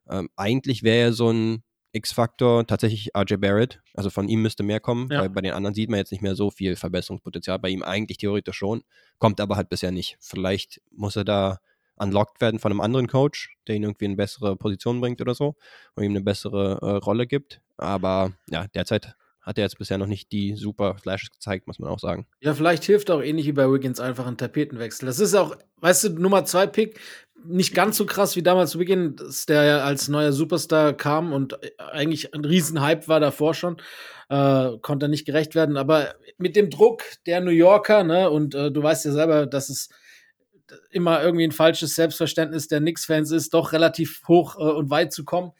[0.09, 1.63] Ähm, eigentlich wäre er so ein
[1.93, 3.81] X-Faktor tatsächlich RJ Barrett.
[3.93, 5.21] Also von ihm müsste mehr kommen, ja.
[5.21, 7.59] weil bei den anderen sieht man jetzt nicht mehr so viel Verbesserungspotenzial.
[7.59, 8.83] Bei ihm eigentlich theoretisch schon,
[9.19, 10.17] kommt aber halt bisher nicht.
[10.19, 11.59] Vielleicht muss er da
[11.95, 15.35] unlocked werden von einem anderen Coach, der ihn irgendwie in eine bessere Position bringt oder
[15.35, 15.55] so
[15.95, 17.61] und ihm eine bessere äh, Rolle gibt.
[17.77, 21.89] Aber ja, derzeit hat er jetzt bisher noch nicht die super Flashes gezeigt, muss man
[21.89, 22.25] auch sagen.
[22.39, 25.05] Ja, vielleicht hilft auch ähnlich wie bei Wiggins einfach ein Tapetenwechsel.
[25.05, 26.99] Das ist auch, weißt du, Nummer zwei Pick,
[27.45, 31.33] nicht ganz so krass wie damals zu Beginn, dass der ja als neuer Superstar kam
[31.33, 33.77] und eigentlich ein Riesenhype war davor schon,
[34.29, 35.77] äh, konnte nicht gerecht werden.
[35.77, 39.69] Aber mit dem Druck der New Yorker, ne, und äh, du weißt ja selber, dass
[39.69, 39.89] es
[40.89, 45.25] immer irgendwie ein falsches Selbstverständnis der Knicks-Fans ist, doch relativ hoch äh, und weit zu
[45.25, 45.51] kommen.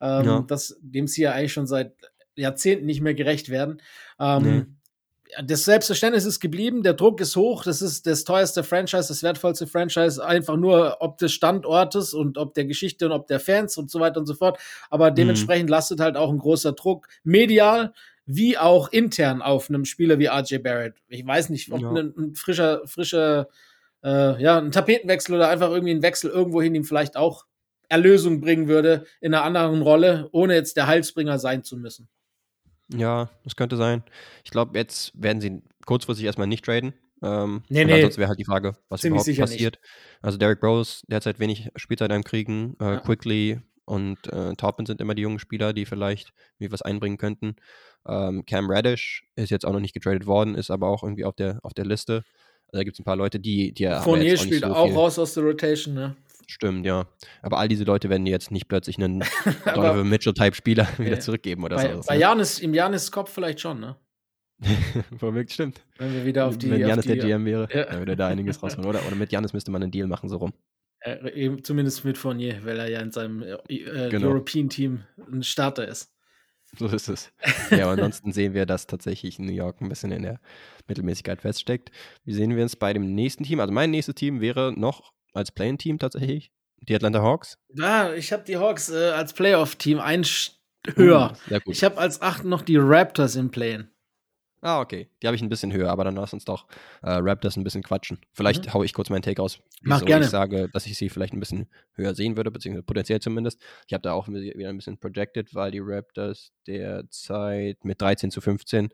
[0.00, 0.44] Ähm, ja.
[0.46, 1.92] das, dem sie ja eigentlich schon seit
[2.36, 3.82] Jahrzehnten nicht mehr gerecht werden.
[4.20, 4.66] Ähm, nee.
[5.44, 9.66] Das Selbstverständnis ist geblieben, der Druck ist hoch, das ist das teuerste Franchise, das wertvollste
[9.66, 13.90] Franchise, einfach nur ob des Standortes und ob der Geschichte und ob der Fans und
[13.90, 14.58] so weiter und so fort.
[14.90, 15.16] Aber mhm.
[15.16, 15.72] dementsprechend mhm.
[15.72, 17.92] lastet halt auch ein großer Druck medial
[18.26, 20.94] wie auch intern auf einem Spieler wie RJ Barrett.
[21.08, 21.90] Ich weiß nicht, ob ja.
[21.90, 23.48] ein, ein, frischer, frischer,
[24.04, 27.46] äh, ja, ein Tapetenwechsel oder einfach irgendwie ein Wechsel irgendwohin ihm vielleicht auch
[27.88, 32.08] Erlösung bringen würde in einer anderen Rolle, ohne jetzt der Heilsbringer sein zu müssen.
[32.94, 34.02] Ja, das könnte sein.
[34.44, 36.94] Ich glaube, jetzt werden sie kurzfristig erstmal nicht traden.
[37.22, 37.94] Ähm, nee, nee.
[37.94, 39.78] Ansonsten wäre halt die Frage, was überhaupt passiert.
[39.80, 39.92] Nicht.
[40.22, 42.76] Also Derek Rose derzeit wenig Spielzeit am Kriegen.
[42.80, 43.00] Äh, ja.
[43.00, 47.56] Quickly und äh, Taubman sind immer die jungen Spieler, die vielleicht irgendwie was einbringen könnten.
[48.06, 51.34] Ähm, Cam Radish ist jetzt auch noch nicht getradet worden, ist aber auch irgendwie auf
[51.34, 52.22] der, auf der Liste.
[52.66, 55.34] Also da gibt es ein paar Leute, die, die Fournier spielt so auch raus aus
[55.34, 56.16] der Rotation, ne?
[56.50, 57.06] Stimmt, ja.
[57.42, 59.22] Aber all diese Leute werden jetzt nicht plötzlich einen
[59.66, 62.00] Donovan Mitchell-Type-Spieler wieder zurückgeben oder bei, so.
[62.06, 63.96] Bei Janis, im Janis Kopf vielleicht schon, ne?
[65.20, 65.84] Womöglich stimmt.
[65.98, 66.70] Wenn wir wieder auf die.
[66.70, 67.84] Wenn Janis der GM wäre, ja.
[67.84, 68.88] dann würde da einiges rausholen.
[68.88, 70.52] Oder, oder mit Janis müsste man einen Deal machen, so rum.
[71.00, 74.28] Äh, zumindest mit Fournier, weil er ja in seinem äh, äh genau.
[74.28, 76.12] European-Team ein Starter ist.
[76.76, 77.32] So ist es.
[77.70, 80.40] Ja, aber ansonsten sehen wir, dass tatsächlich New York ein bisschen in der
[80.86, 81.90] Mittelmäßigkeit feststeckt.
[82.24, 83.60] Wie sehen wir es bei dem nächsten Team?
[83.60, 86.50] Also mein nächstes Team wäre noch als Play-In-Team tatsächlich
[86.80, 87.58] die Atlanta Hawks.
[87.74, 90.24] Ja, ich habe die Hawks äh, als Playoff-Team ein
[90.94, 91.36] höher.
[91.50, 93.88] Uh, ich habe als 8 noch die Raptors im Play-In.
[94.60, 95.08] Ah, okay.
[95.22, 96.66] Die habe ich ein bisschen höher, aber dann lass uns doch
[97.02, 98.18] äh, Raptors ein bisschen quatschen.
[98.32, 98.74] Vielleicht mhm.
[98.74, 100.24] haue ich kurz meinen Take aus, wieso gerne.
[100.24, 103.60] ich sage, dass ich sie vielleicht ein bisschen höher sehen würde, beziehungsweise potenziell zumindest.
[103.86, 108.40] Ich habe da auch wieder ein bisschen projected, weil die Raptors derzeit mit 13 zu
[108.40, 108.88] 15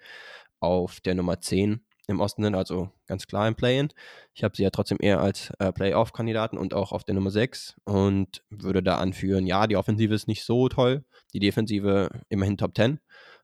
[0.60, 3.88] auf der Nummer 10 im Osten sind, also ganz klar im Play-In.
[4.34, 7.76] Ich habe sie ja trotzdem eher als äh, Playoff-Kandidaten und auch auf der Nummer 6
[7.84, 12.76] und würde da anführen, ja, die Offensive ist nicht so toll, die Defensive immerhin Top
[12.76, 13.00] 10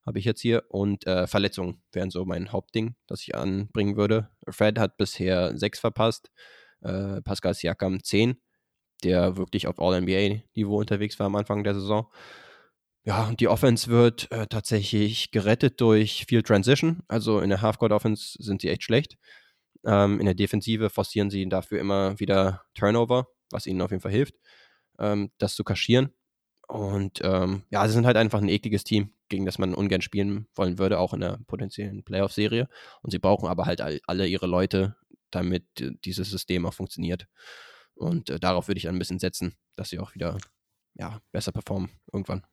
[0.06, 4.30] habe ich jetzt hier und äh, Verletzungen wären so mein Hauptding, das ich anbringen würde.
[4.48, 6.30] Fred hat bisher 6 verpasst,
[6.80, 8.40] äh, Pascal Siakam 10,
[9.04, 12.10] der wirklich auf All-NBA-Niveau unterwegs war am Anfang der Saison.
[13.04, 17.02] Ja, und die Offense wird äh, tatsächlich gerettet durch viel Transition.
[17.08, 19.16] Also in der Half-Court-Offense sind sie echt schlecht.
[19.86, 24.12] Ähm, in der Defensive forcieren sie dafür immer wieder Turnover, was ihnen auf jeden Fall
[24.12, 24.34] hilft,
[24.98, 26.12] ähm, das zu kaschieren.
[26.68, 30.46] Und ähm, ja, sie sind halt einfach ein ekliges Team, gegen das man ungern spielen
[30.54, 32.68] wollen würde, auch in der potenziellen Playoff-Serie.
[33.02, 34.96] Und sie brauchen aber halt all, alle ihre Leute,
[35.30, 35.64] damit
[36.04, 37.26] dieses System auch funktioniert.
[37.94, 40.38] Und äh, darauf würde ich ein bisschen setzen, dass sie auch wieder
[40.94, 42.44] ja, besser performen irgendwann.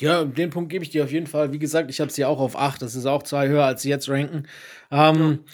[0.00, 1.52] Ja, den Punkt gebe ich dir auf jeden Fall.
[1.52, 2.82] Wie gesagt, ich habe sie auch auf 8.
[2.82, 4.46] Das ist auch zwei höher, als sie jetzt ranken.
[4.90, 5.52] Ähm, ja.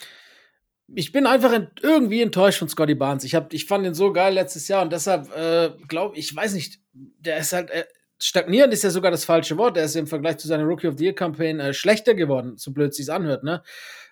[0.95, 3.25] Ich bin einfach ent irgendwie enttäuscht von Scotty Barnes.
[3.25, 6.55] Ich, hab, ich fand ihn so geil letztes Jahr und deshalb äh, glaube ich, weiß
[6.55, 7.71] nicht, der ist halt.
[7.71, 7.85] Äh,
[8.19, 9.77] stagnierend ist ja sogar das falsche Wort.
[9.77, 12.73] Der ist im Vergleich zu seiner Rookie of the Year Campaign äh, schlechter geworden, so
[12.73, 13.43] blöd sich anhört.
[13.43, 13.63] Ne?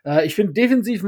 [0.04, 1.04] Äh, ich finde defensiv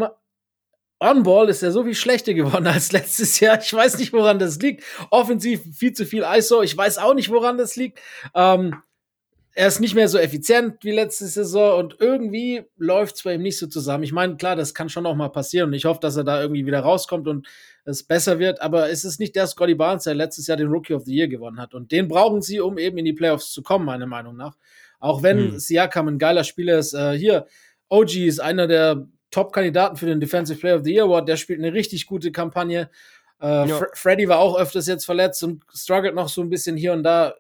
[1.01, 3.61] On-Ball ist er so viel schlechter geworden als letztes Jahr.
[3.61, 4.85] Ich weiß nicht, woran das liegt.
[5.11, 6.63] Offensiv viel zu viel ISO.
[6.63, 8.01] Ich weiß auch nicht, woran das liegt.
[8.35, 8.83] Ähm,
[9.55, 13.43] er ist nicht mehr so effizient wie letzte Saison und irgendwie läuft es bei ihm
[13.43, 14.05] nicht so zusammen.
[14.05, 16.41] Ich meine, klar, das kann schon noch mal passieren und ich hoffe, dass er da
[16.41, 17.47] irgendwie wieder rauskommt und
[17.85, 20.95] es besser wird, aber es ist nicht der Scotty Barnes, der letztes Jahr den Rookie
[20.95, 23.63] of the Year gewonnen hat und den brauchen sie, um eben in die Playoffs zu
[23.63, 24.57] kommen, meiner Meinung nach.
[25.01, 25.59] Auch wenn hm.
[25.59, 26.95] Siakam ein geiler Spieler ist.
[26.95, 27.47] Äh, hier,
[27.89, 31.59] OG ist einer der Top-Kandidaten für den Defensive Player of the Year Award, der spielt
[31.59, 32.89] eine richtig gute Kampagne.
[33.41, 33.81] Äh, ja.
[33.95, 37.35] Freddy war auch öfters jetzt verletzt und struggelt noch so ein bisschen hier und da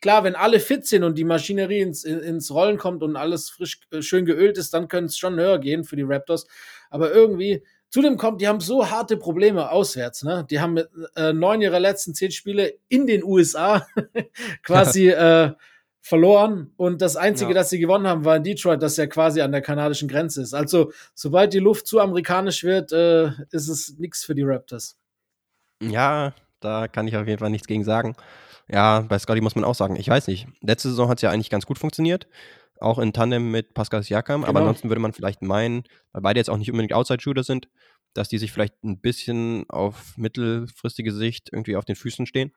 [0.00, 3.80] klar, wenn alle fit sind und die Maschinerie ins, ins Rollen kommt und alles frisch,
[3.90, 6.46] äh, schön geölt ist, dann können es schon höher gehen für die Raptors.
[6.90, 10.22] Aber irgendwie, zudem kommt, die haben so harte Probleme auswärts.
[10.22, 10.46] Ne?
[10.50, 13.86] Die haben mit, äh, neun ihrer letzten zehn Spiele in den USA
[14.62, 15.52] quasi äh,
[16.00, 16.72] verloren.
[16.76, 17.54] Und das Einzige, ja.
[17.54, 20.54] das sie gewonnen haben, war in Detroit, das ja quasi an der kanadischen Grenze ist.
[20.54, 24.96] Also, sobald die Luft zu amerikanisch wird, äh, ist es nichts für die Raptors.
[25.82, 28.16] Ja, da kann ich auf jeden Fall nichts gegen sagen.
[28.70, 30.46] Ja, bei Scotty muss man auch sagen, ich weiß nicht.
[30.60, 32.28] Letzte Saison hat es ja eigentlich ganz gut funktioniert.
[32.80, 34.42] Auch in Tandem mit Pascal Siakam.
[34.42, 34.50] Genau.
[34.50, 37.68] Aber ansonsten würde man vielleicht meinen, weil beide jetzt auch nicht unbedingt Outside-Shooter sind,
[38.14, 42.52] dass die sich vielleicht ein bisschen auf mittelfristige Sicht irgendwie auf den Füßen stehen.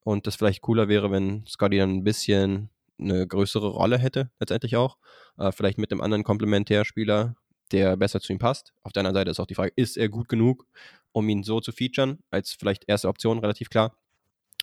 [0.00, 4.76] Und das vielleicht cooler wäre, wenn Scotty dann ein bisschen eine größere Rolle hätte, letztendlich
[4.76, 4.96] auch.
[5.38, 7.34] Äh, vielleicht mit einem anderen Komplementärspieler,
[7.72, 8.72] der besser zu ihm passt.
[8.82, 10.66] Auf der anderen Seite ist auch die Frage, ist er gut genug,
[11.12, 13.94] um ihn so zu featuren, als vielleicht erste Option, relativ klar.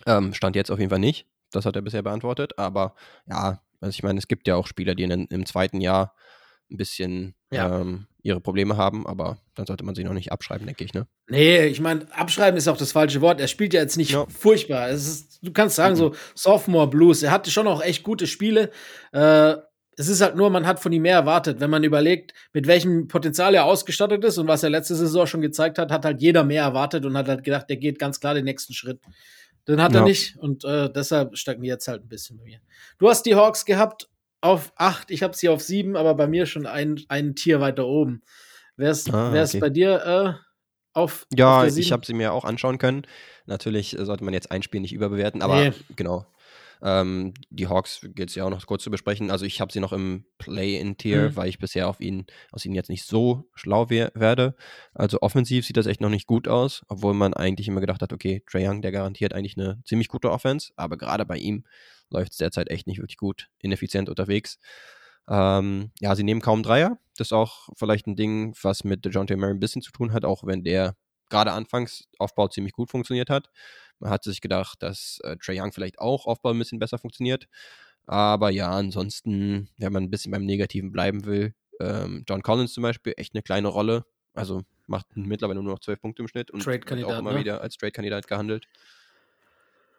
[0.04, 1.26] Ähm, stand jetzt auf jeden Fall nicht.
[1.50, 2.58] Das hat er bisher beantwortet.
[2.58, 2.94] Aber
[3.26, 6.14] ja, also ich meine, es gibt ja auch Spieler, die in, im zweiten Jahr
[6.70, 7.80] ein bisschen ja.
[7.80, 11.06] ähm, ihre Probleme haben, aber dann sollte man sie noch nicht abschreiben, denke ich, ne?
[11.28, 13.40] Nee, ich meine, abschreiben ist auch das falsche Wort.
[13.40, 14.26] Er spielt ja jetzt nicht ja.
[14.26, 14.88] furchtbar.
[14.88, 15.98] Ist, du kannst sagen, mhm.
[15.98, 17.22] so Sophomore Blues.
[17.22, 18.70] Er hatte schon auch echt gute Spiele.
[19.12, 19.54] Äh,
[19.98, 21.60] es ist halt nur, man hat von ihm mehr erwartet.
[21.60, 25.40] Wenn man überlegt, mit welchem Potenzial er ausgestattet ist und was er letzte Saison schon
[25.40, 28.34] gezeigt hat, hat halt jeder mehr erwartet und hat halt gedacht, der geht ganz klar
[28.34, 29.00] den nächsten Schritt.
[29.68, 30.00] Den hat ja.
[30.00, 32.60] er nicht und äh, deshalb stagniert jetzt halt ein bisschen bei mir.
[32.98, 34.08] Du hast die Hawks gehabt
[34.40, 37.86] auf 8, ich habe sie auf 7, aber bei mir schon ein, ein Tier weiter
[37.86, 38.22] oben.
[38.76, 39.58] Wer ist ah, okay.
[39.58, 40.32] bei dir äh,
[40.92, 41.26] auf?
[41.34, 43.06] Ja, auf ich habe sie mir auch anschauen können.
[43.46, 45.72] Natürlich sollte man jetzt ein Spiel nicht überbewerten, aber nee.
[45.96, 46.26] genau.
[46.82, 49.30] Ähm, die Hawks gilt es ja auch noch kurz zu besprechen.
[49.30, 51.36] Also ich habe sie noch im Play-in-Tier, mhm.
[51.36, 54.54] weil ich bisher auf ihn, aus ihnen jetzt nicht so schlau we werde.
[54.94, 58.12] Also offensiv sieht das echt noch nicht gut aus, obwohl man eigentlich immer gedacht hat,
[58.12, 61.64] okay, Trey Young, der garantiert eigentlich eine ziemlich gute Offense, aber gerade bei ihm
[62.10, 64.58] läuft es derzeit echt nicht wirklich gut, ineffizient unterwegs.
[65.28, 66.98] Ähm, ja, sie nehmen kaum Dreier.
[67.16, 70.24] Das ist auch vielleicht ein Ding, was mit DeJounte Murray ein bisschen zu tun hat,
[70.24, 70.96] auch wenn der
[71.28, 73.50] gerade anfangs Aufbau ziemlich gut funktioniert hat.
[73.98, 77.46] Man hat sich gedacht, dass äh, Trey Young vielleicht auch Aufbau ein bisschen besser funktioniert.
[78.06, 82.82] Aber ja, ansonsten, wenn man ein bisschen beim Negativen bleiben will, ähm, John Collins zum
[82.82, 84.04] Beispiel, echt eine kleine Rolle.
[84.34, 87.40] Also macht mittlerweile nur noch zwölf Punkte im Schnitt und wird auch immer ne?
[87.40, 88.68] wieder als Trade-Kandidat gehandelt.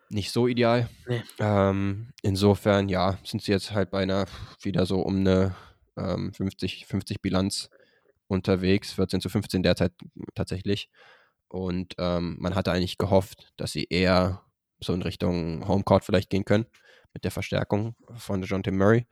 [0.10, 0.90] Nicht so ideal.
[1.08, 1.22] Nee.
[1.40, 4.26] Ähm, insofern, ja, sind sie jetzt halt bei einer
[4.62, 5.56] wieder so um eine
[5.98, 7.70] ähm, 50, 50 Bilanz
[8.28, 9.92] unterwegs, 14 zu 15 derzeit
[10.34, 10.90] tatsächlich.
[11.50, 14.42] Und ähm, man hatte eigentlich gehofft, dass sie eher
[14.80, 16.66] so in Richtung Homecourt vielleicht gehen können
[17.14, 19.08] mit der Verstärkung von John Tim Murray.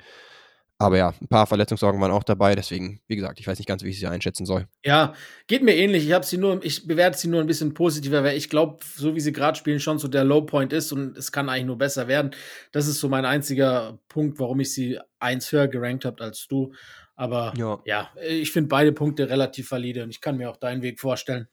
[0.77, 3.81] Aber ja, ein paar Verletzungssorgen waren auch dabei, deswegen, wie gesagt, ich weiß nicht ganz,
[3.83, 4.67] wie ich sie einschätzen soll.
[4.83, 5.13] Ja,
[5.47, 6.05] geht mir ähnlich.
[6.05, 9.15] Ich habe sie nur, ich bewerte sie nur ein bisschen positiver, weil ich glaube, so
[9.15, 11.77] wie sie gerade spielen, schon so der Low Point ist und es kann eigentlich nur
[11.77, 12.31] besser werden.
[12.73, 16.73] Das ist so mein einziger Punkt, warum ich sie eins höher gerankt habe als du.
[17.15, 20.81] Aber ja, ja ich finde beide Punkte relativ valide und ich kann mir auch deinen
[20.81, 21.47] Weg vorstellen.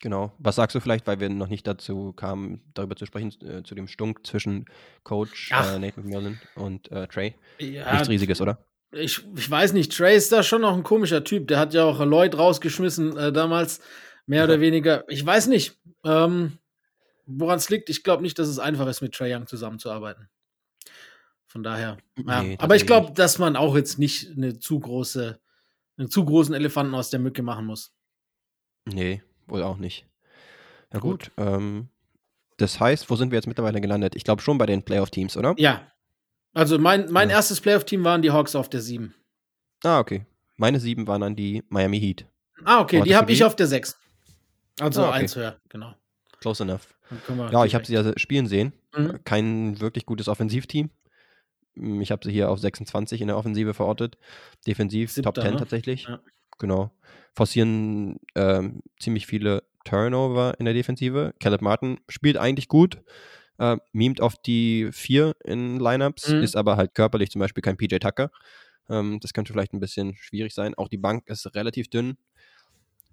[0.00, 0.32] Genau.
[0.38, 3.74] Was sagst du vielleicht, weil wir noch nicht dazu kamen, darüber zu sprechen, äh, zu
[3.74, 4.64] dem Stunk zwischen
[5.04, 7.34] Coach äh, Nate McMillan und äh, Trey?
[7.58, 8.64] Ja, Nichts Riesiges, oder?
[8.92, 11.48] Ich, ich weiß nicht, Trey ist da schon noch ein komischer Typ.
[11.48, 13.80] Der hat ja auch Lloyd rausgeschmissen äh, damals,
[14.26, 15.04] mehr oder weniger.
[15.08, 16.58] Ich weiß nicht, ähm,
[17.26, 17.90] woran es liegt.
[17.90, 20.28] Ich glaube nicht, dass es einfach ist, mit Trey Young zusammenzuarbeiten.
[21.46, 21.98] Von daher.
[22.26, 22.42] Ja.
[22.42, 25.38] Nee, Aber ich glaube, dass man auch jetzt nicht eine zu große,
[25.98, 27.92] einen zu großen Elefanten aus der Mücke machen muss.
[28.86, 30.06] Nee, Wohl auch nicht.
[30.92, 31.30] Ja gut.
[31.36, 31.88] gut ähm,
[32.56, 34.14] das heißt, wo sind wir jetzt mittlerweile gelandet?
[34.16, 35.54] Ich glaube schon bei den Playoff-Teams, oder?
[35.56, 35.90] Ja.
[36.52, 37.36] Also mein, mein ja.
[37.36, 39.14] erstes Playoff-Team waren die Hawks auf der 7.
[39.82, 40.26] Ah, okay.
[40.56, 42.26] Meine 7 waren dann die Miami Heat.
[42.64, 43.96] Ah, okay, die habe ich auf der 6.
[44.78, 45.18] Also ah, okay.
[45.20, 45.94] eins höher, genau.
[46.40, 46.94] Close enough.
[47.50, 48.72] Ja, ich habe sie ja spielen sehen.
[48.94, 49.24] Mhm.
[49.24, 50.90] Kein wirklich gutes Offensivteam.
[51.74, 54.18] Ich habe sie hier auf 26 in der Offensive verortet.
[54.66, 55.58] Defensiv Siebter, Top 10 ne?
[55.58, 56.04] tatsächlich.
[56.04, 56.20] Ja.
[56.60, 56.92] Genau
[57.34, 61.32] forcieren ähm, ziemlich viele Turnover in der Defensive.
[61.40, 63.00] Caleb Martin spielt eigentlich gut,
[63.58, 66.42] äh, mimt auf die vier in Lineups, mhm.
[66.42, 68.30] ist aber halt körperlich zum Beispiel kein PJ Tucker.
[68.88, 70.74] Ähm, das könnte vielleicht ein bisschen schwierig sein.
[70.74, 72.16] Auch die Bank ist relativ dünn.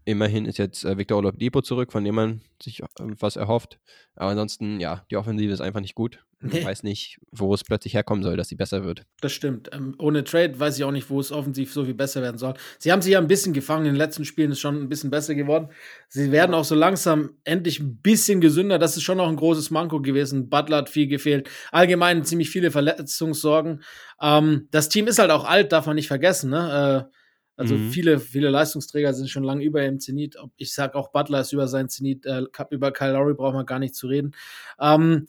[0.08, 3.78] Immerhin ist jetzt äh, Victor Oladipo zurück, von dem man sich äh, was erhofft.
[4.16, 6.24] Aber ansonsten, ja, die Offensive ist einfach nicht gut.
[6.50, 9.04] Ich weiß nicht, wo es plötzlich herkommen soll, dass sie besser wird.
[9.20, 9.70] Das stimmt.
[9.74, 12.54] Ähm, ohne Trade weiß ich auch nicht, wo es offensiv so viel besser werden soll.
[12.80, 13.86] Sie haben sich ja ein bisschen gefangen.
[13.86, 15.72] In den letzten Spielen ist schon ein bisschen besser geworden.
[16.08, 18.80] Sie werden auch so langsam endlich ein bisschen gesünder.
[18.80, 20.48] Das ist schon noch ein großes Manko gewesen.
[20.48, 21.50] Butler hat viel gefehlt.
[21.74, 23.84] Allgemein ziemlich viele Verletzungssorgen.
[24.22, 26.52] Ähm, das Team ist halt auch alt, darf man nicht vergessen.
[26.52, 27.10] Ne?
[27.10, 27.18] Äh,
[27.58, 27.90] also mhm.
[27.90, 30.38] viele, viele Leistungsträger sind schon lange über ihrem Zenit.
[30.58, 32.26] Ich sage auch Butler ist über sein Zenit.
[32.26, 34.34] Äh, über Kyle Lowry braucht man gar nicht zu reden.
[34.80, 35.28] Ähm,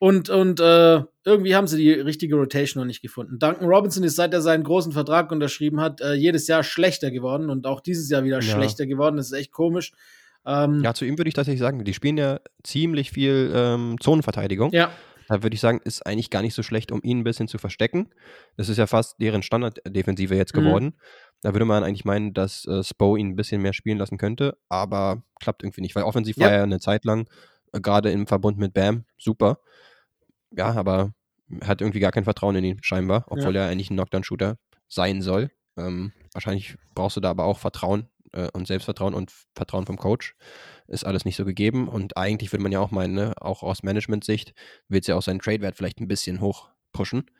[0.00, 3.38] und, und äh, irgendwie haben sie die richtige Rotation noch nicht gefunden.
[3.38, 7.50] Duncan Robinson ist, seit er seinen großen Vertrag unterschrieben hat, äh, jedes Jahr schlechter geworden
[7.50, 8.42] und auch dieses Jahr wieder ja.
[8.42, 9.16] schlechter geworden.
[9.16, 9.92] Das ist echt komisch.
[10.46, 14.72] Ähm, ja, zu ihm würde ich tatsächlich sagen, die spielen ja ziemlich viel ähm, Zonenverteidigung.
[14.72, 14.90] Ja.
[15.28, 17.58] Da würde ich sagen, ist eigentlich gar nicht so schlecht, um ihn ein bisschen zu
[17.58, 18.08] verstecken.
[18.56, 20.62] Das ist ja fast deren Standarddefensive jetzt mhm.
[21.42, 24.58] Da würde man eigentlich meinen, dass äh, Spo ihn ein bisschen mehr spielen lassen könnte,
[24.68, 26.46] aber klappt irgendwie nicht, weil offensiv ja.
[26.46, 27.28] war er eine Zeit lang,
[27.72, 29.60] äh, gerade im Verbund mit Bam, super
[30.56, 31.12] ja, aber
[31.62, 33.62] hat irgendwie gar kein Vertrauen in ihn scheinbar, obwohl ja.
[33.62, 34.58] er eigentlich ein Knockdown-Shooter
[34.88, 35.50] sein soll.
[35.76, 40.36] Ähm, wahrscheinlich brauchst du da aber auch Vertrauen äh, und Selbstvertrauen und Vertrauen vom Coach.
[40.88, 43.82] Ist alles nicht so gegeben und eigentlich würde man ja auch meinen, ne, auch aus
[43.82, 44.54] Management-Sicht,
[44.88, 47.30] will es ja auch seinen Trade-Wert vielleicht ein bisschen hoch pushen.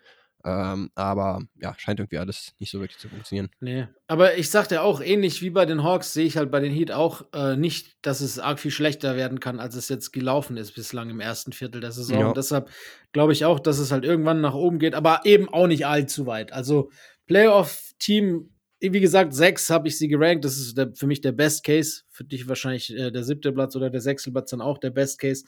[0.45, 3.51] Ähm, aber ja, scheint irgendwie alles nicht so wirklich zu funktionieren.
[3.61, 3.89] Nee.
[4.07, 6.93] Aber ich sagte auch, ähnlich wie bei den Hawks, sehe ich halt bei den Heat
[6.93, 10.73] auch äh, nicht, dass es arg viel schlechter werden kann, als es jetzt gelaufen ist
[10.73, 12.21] bislang im ersten Viertel der Saison.
[12.21, 12.29] Ja.
[12.29, 12.71] Und deshalb
[13.13, 16.27] glaube ich auch, dass es halt irgendwann nach oben geht, aber eben auch nicht allzu
[16.27, 16.53] weit.
[16.53, 16.91] Also
[17.27, 20.45] Playoff-Team, wie gesagt, sechs habe ich sie gerankt.
[20.45, 22.03] Das ist der, für mich der Best Case.
[22.11, 25.19] Für dich wahrscheinlich äh, der siebte Platz oder der sechste Platz dann auch der Best
[25.19, 25.45] Case.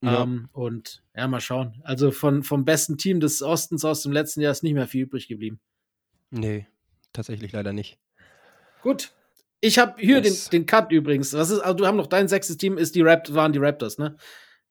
[0.00, 0.22] Ja.
[0.22, 1.80] Ähm, und ja, mal schauen.
[1.82, 5.02] Also von, vom besten Team des Ostens aus dem letzten Jahr ist nicht mehr viel
[5.02, 5.60] übrig geblieben.
[6.30, 6.66] Nee,
[7.12, 7.98] tatsächlich leider nicht.
[8.82, 9.12] Gut.
[9.60, 11.32] Ich habe hier den, den Cut übrigens.
[11.32, 13.98] Was ist, also du haben noch dein sechstes Team, ist die Rapt waren die Raptors,
[13.98, 14.16] ne?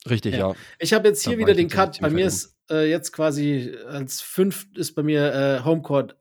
[0.09, 0.51] Richtig, ja.
[0.51, 0.55] ja.
[0.79, 1.99] Ich habe jetzt hier da wieder den Cut.
[1.99, 6.15] Bei mir ist äh, jetzt quasi als fünf ist bei mir äh, Homecourt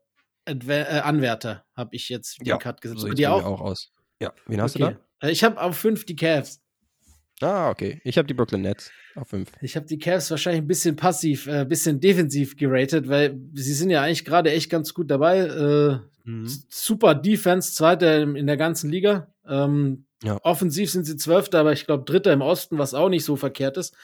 [0.46, 3.02] Adva äh, Anwärter, habe ich jetzt den ja, Cut gesetzt.
[3.02, 3.44] So bei auch?
[3.44, 3.92] auch aus.
[4.20, 4.94] Ja, wen hast okay.
[4.94, 5.28] du da?
[5.28, 6.60] Äh, ich habe auf fünf die Cavs.
[7.40, 8.00] Ah, okay.
[8.04, 9.50] Ich habe die Brooklyn Nets auf 5.
[9.60, 13.74] Ich habe die Cavs wahrscheinlich ein bisschen passiv, ein äh, bisschen defensiv geratet, weil sie
[13.74, 15.40] sind ja eigentlich gerade echt ganz gut dabei.
[15.40, 16.48] Äh, mhm.
[16.68, 19.32] Super Defense, zweiter in der ganzen Liga.
[19.46, 20.38] Ähm, ja.
[20.42, 23.76] Offensiv sind sie Zwölfter, aber ich glaube Dritter im Osten, was auch nicht so verkehrt
[23.76, 23.94] ist.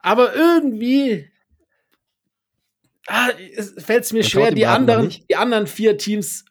[0.00, 1.30] Aber irgendwie
[3.06, 3.30] ah,
[3.78, 6.44] fällt es mir schwer, die anderen, die anderen vier Teams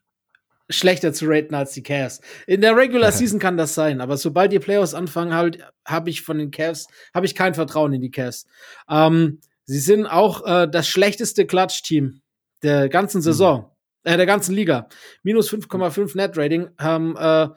[0.71, 2.21] schlechter zu raten als die Cavs.
[2.47, 6.21] In der Regular Season kann das sein, aber sobald die Playoffs anfangen, halt, habe ich
[6.21, 8.45] von den Cavs, habe ich kein Vertrauen in die Cavs.
[8.89, 12.21] Ähm, sie sind auch äh, das schlechteste Klatsch-Team
[12.63, 13.23] der ganzen mhm.
[13.23, 13.59] Saison,
[14.03, 14.11] mhm.
[14.11, 14.87] äh, der ganzen Liga.
[15.23, 17.49] Minus 5,5 Net-Rating, haben äh,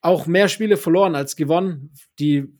[0.00, 1.92] auch mehr Spiele verloren als gewonnen.
[2.18, 2.52] Die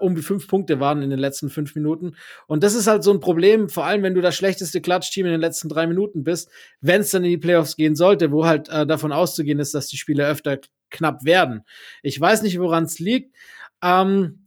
[0.00, 2.16] um die fünf Punkte waren in den letzten fünf Minuten.
[2.46, 5.32] Und das ist halt so ein Problem, vor allem wenn du das schlechteste Klatschteam in
[5.32, 8.68] den letzten drei Minuten bist, wenn es dann in die Playoffs gehen sollte, wo halt
[8.68, 10.58] äh, davon auszugehen ist, dass die Spiele öfter
[10.90, 11.62] knapp werden.
[12.02, 13.34] Ich weiß nicht, woran es liegt.
[13.82, 14.46] Ähm,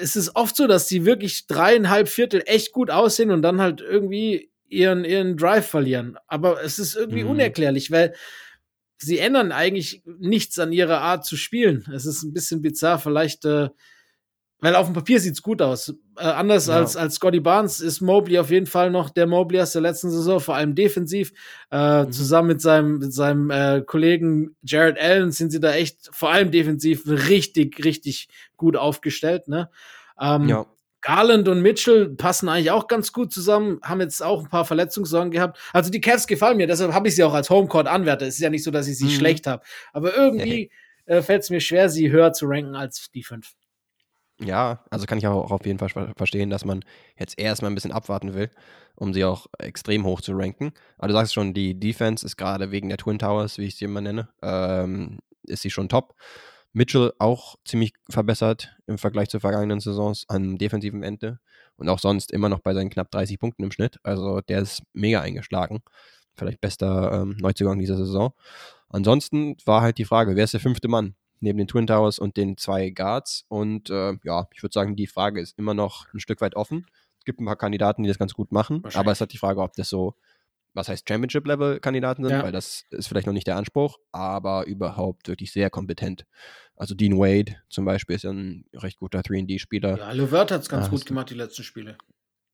[0.00, 3.80] es ist oft so, dass die wirklich dreieinhalb Viertel echt gut aussehen und dann halt
[3.80, 6.18] irgendwie ihren, ihren Drive verlieren.
[6.26, 7.30] Aber es ist irgendwie mhm.
[7.30, 8.14] unerklärlich, weil
[8.98, 11.84] sie ändern eigentlich nichts an ihrer Art zu spielen.
[11.94, 12.98] Es ist ein bisschen bizarr.
[12.98, 13.68] Vielleicht äh,
[14.60, 15.94] weil auf dem Papier sieht's gut aus.
[16.16, 16.74] Äh, anders ja.
[16.74, 20.10] als, als Scotty Barnes ist Mobley auf jeden Fall noch der Mobley aus der letzten
[20.10, 21.32] Saison, vor allem defensiv.
[21.70, 22.12] Äh, mhm.
[22.12, 26.50] Zusammen mit seinem, mit seinem äh, Kollegen Jared Allen sind sie da echt, vor allem
[26.50, 29.46] defensiv, richtig, richtig gut aufgestellt.
[29.46, 29.70] Ne?
[30.20, 30.66] Ähm, ja.
[31.00, 35.30] Garland und Mitchell passen eigentlich auch ganz gut zusammen, haben jetzt auch ein paar Verletzungssorgen
[35.30, 35.58] gehabt.
[35.72, 38.26] Also die Cavs gefallen mir, deshalb habe ich sie auch als Homecourt-Anwärter.
[38.26, 39.10] Es ist ja nicht so, dass ich sie mhm.
[39.10, 39.62] schlecht habe.
[39.92, 40.72] Aber irgendwie
[41.06, 43.54] äh, fällt es mir schwer, sie höher zu ranken als die fünf.
[44.40, 46.84] Ja, also kann ich auch auf jeden Fall verstehen, dass man
[47.18, 48.50] jetzt erstmal ein bisschen abwarten will,
[48.94, 50.72] um sie auch extrem hoch zu ranken.
[50.96, 53.86] Aber du sagst schon, die Defense ist gerade wegen der Twin Towers, wie ich sie
[53.86, 56.14] immer nenne, ähm, ist sie schon top.
[56.72, 61.40] Mitchell auch ziemlich verbessert im Vergleich zu vergangenen Saisons am defensiven Ende
[61.76, 63.98] und auch sonst immer noch bei seinen knapp 30 Punkten im Schnitt.
[64.04, 65.80] Also der ist mega eingeschlagen.
[66.36, 68.32] Vielleicht bester ähm, Neuzugang dieser Saison.
[68.88, 71.16] Ansonsten war halt die Frage, wer ist der fünfte Mann?
[71.40, 73.44] Neben den Twin Towers und den zwei Guards.
[73.48, 76.86] Und äh, ja, ich würde sagen, die Frage ist immer noch ein Stück weit offen.
[77.18, 79.60] Es gibt ein paar Kandidaten, die das ganz gut machen, aber es hat die Frage,
[79.60, 80.14] ob das so,
[80.72, 82.42] was heißt Championship-Level-Kandidaten sind, ja.
[82.42, 86.24] weil das ist vielleicht noch nicht der Anspruch, aber überhaupt wirklich sehr kompetent.
[86.76, 89.98] Also Dean Wade zum Beispiel ist ja ein recht guter 3D-Spieler.
[89.98, 91.98] Ja, Levert hat es ganz ja, gut gemacht, die letzten Spiele.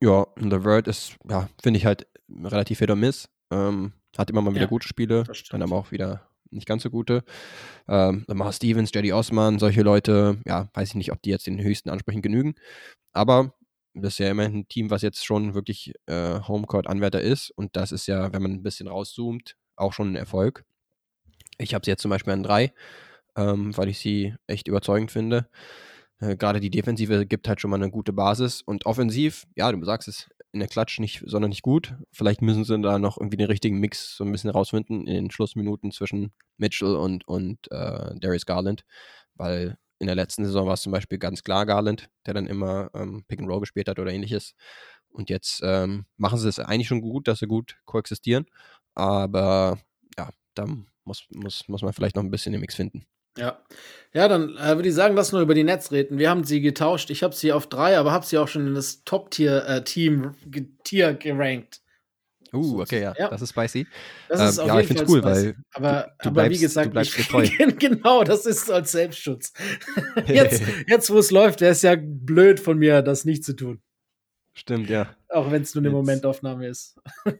[0.02, 3.28] Ja, Levert ist, ja, finde ich halt relativ hit or miss.
[3.50, 6.90] Ähm, hat immer mal wieder ja, gute Spiele, dann aber auch wieder nicht ganz so
[6.90, 7.24] gute.
[7.88, 11.62] Ähm, Lamar Stevens, Jedi Osman, solche Leute, ja, weiß ich nicht, ob die jetzt den
[11.62, 12.54] höchsten Ansprüchen genügen.
[13.12, 13.54] Aber
[13.94, 17.50] das ist ja immerhin ein Team, was jetzt schon wirklich äh, Homecourt-Anwärter ist.
[17.50, 20.64] Und das ist ja, wenn man ein bisschen rauszoomt, auch schon ein Erfolg.
[21.58, 22.72] Ich habe sie jetzt zum Beispiel an drei,
[23.36, 25.48] ähm, weil ich sie echt überzeugend finde.
[26.18, 28.62] Äh, Gerade die Defensive gibt halt schon mal eine gute Basis.
[28.62, 31.94] Und offensiv, ja, du sagst es, in der Klatsch nicht sonderlich gut.
[32.12, 35.30] Vielleicht müssen sie da noch irgendwie den richtigen Mix so ein bisschen rausfinden in den
[35.30, 38.84] Schlussminuten zwischen Mitchell und, und äh, Darius Garland,
[39.34, 42.90] weil in der letzten Saison war es zum Beispiel ganz klar Garland, der dann immer
[42.94, 44.54] ähm, Pick and Roll gespielt hat oder ähnliches.
[45.08, 48.46] Und jetzt ähm, machen sie es eigentlich schon gut, dass sie gut koexistieren.
[48.94, 49.78] Aber
[50.16, 50.66] ja, da
[51.04, 53.06] muss, muss, muss man vielleicht noch ein bisschen den Mix finden.
[53.36, 53.60] Ja.
[54.12, 56.18] Ja, dann äh, würde ich sagen, lass nur über die Netz reden.
[56.18, 57.10] Wir haben sie getauscht.
[57.10, 61.14] Ich habe sie auf drei, aber habe sie auch schon in das Top-Tier-Team äh, Tier
[61.14, 61.80] gerankt.
[62.54, 63.86] Uh, okay, ja, ja, das ist spicy.
[64.28, 65.46] Das ist ähm, auf ja, jeden ich finde cool, spicy.
[65.46, 68.92] weil aber, du, du aber bleibst, wie gesagt, du bleibst ich, genau, das ist als
[68.92, 69.52] Selbstschutz.
[70.26, 73.82] jetzt, jetzt wo es läuft, wäre es ja blöd von mir, das nicht zu tun.
[74.56, 75.16] Stimmt, ja.
[75.30, 76.96] Auch wenn es nur eine jetzt, Momentaufnahme ist.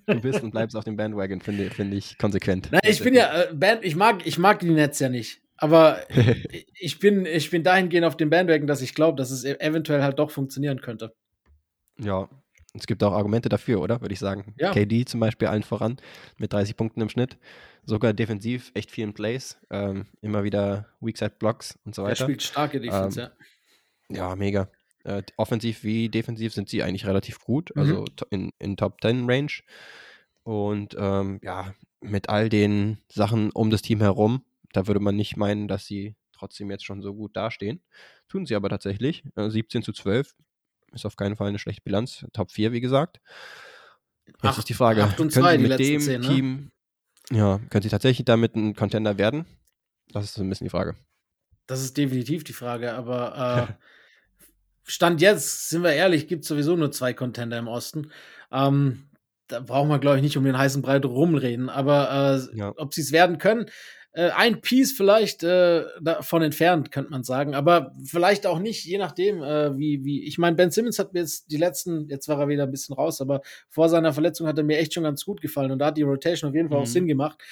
[0.06, 2.70] du bist und bleibst auf dem Bandwagon, finde find ich konsequent.
[2.72, 5.43] Nein, ich bin ja, äh, Band, ich mag, ich mag die Netz ja nicht.
[5.64, 6.02] Aber
[6.78, 10.02] ich bin, ich bin dahingehend auf dem Bandwagon, dass ich glaube, dass es e-, eventuell
[10.02, 11.14] halt doch funktionieren könnte.
[11.98, 12.28] Ja,
[12.74, 14.02] es gibt auch Argumente dafür, oder?
[14.02, 14.52] Würde ich sagen.
[14.58, 14.72] Ja.
[14.72, 15.96] KD zum Beispiel allen voran
[16.36, 17.38] mit 30 Punkten im Schnitt.
[17.86, 19.58] Sogar defensiv echt viel in Plays.
[19.70, 22.10] Ähm, immer wieder Weakside Blocks und so weiter.
[22.12, 23.30] Er spielt starke Defense, ähm,
[24.10, 24.28] ja.
[24.28, 24.68] Ja, mega.
[25.04, 27.74] Äh, offensiv wie defensiv sind sie eigentlich relativ gut.
[27.74, 27.80] Mhm.
[27.80, 29.52] Also in, in Top 10 Range.
[30.42, 34.42] Und ähm, ja, mit all den Sachen um das Team herum
[34.74, 37.80] da würde man nicht meinen, dass sie trotzdem jetzt schon so gut dastehen.
[38.28, 39.24] Tun sie aber tatsächlich.
[39.36, 40.34] 17 äh, zu 12
[40.92, 42.26] ist auf keinen Fall eine schlechte Bilanz.
[42.32, 43.20] Top 4, wie gesagt.
[44.26, 46.26] Jetzt Ach, ist die Frage, können sie mit dem 10, ne?
[46.26, 46.72] Team
[47.30, 49.46] Ja, können sie tatsächlich damit ein Contender werden?
[50.12, 50.96] Das ist so ein bisschen die Frage.
[51.66, 53.84] Das ist definitiv die Frage, aber äh,
[54.82, 58.10] Stand jetzt, sind wir ehrlich, gibt es sowieso nur zwei Contender im Osten.
[58.50, 59.08] Ähm,
[59.46, 61.68] da brauchen wir, glaube ich, nicht um den heißen Brei rumreden.
[61.68, 62.72] Aber äh, ja.
[62.76, 63.66] ob sie es werden können,
[64.14, 67.54] äh, ein Piece vielleicht äh, davon entfernt, könnte man sagen.
[67.54, 70.24] Aber vielleicht auch nicht, je nachdem, äh, wie, wie.
[70.24, 72.94] Ich meine, Ben Simmons hat mir jetzt die letzten, jetzt war er wieder ein bisschen
[72.94, 75.86] raus, aber vor seiner Verletzung hat er mir echt schon ganz gut gefallen und da
[75.86, 76.84] hat die Rotation auf jeden Fall mhm.
[76.84, 77.42] auch Sinn gemacht.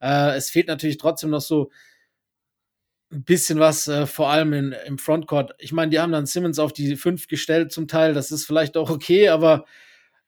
[0.00, 1.70] Äh, es fehlt natürlich trotzdem noch so
[3.12, 5.54] ein bisschen was, äh, vor allem in, im Frontcourt.
[5.58, 8.12] Ich meine, die haben dann Simmons auf die 5 gestellt zum Teil.
[8.12, 9.66] Das ist vielleicht auch okay, aber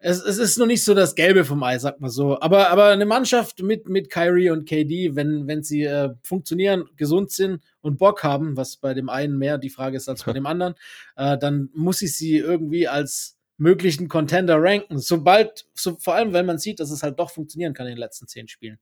[0.03, 2.41] es, es ist noch nicht so das Gelbe vom Ei, sag mal so.
[2.41, 7.31] Aber, aber eine Mannschaft mit, mit Kyrie und KD, wenn, wenn sie äh, funktionieren, gesund
[7.31, 10.47] sind und Bock haben, was bei dem einen mehr die Frage ist als bei dem
[10.47, 10.75] anderen,
[11.17, 14.99] äh, dann muss ich sie irgendwie als möglichen Contender ranken.
[14.99, 18.01] Sobald, so, vor allem, wenn man sieht, dass es halt doch funktionieren kann in den
[18.01, 18.79] letzten zehn Spielen.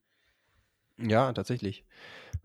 [0.99, 1.85] Ja, tatsächlich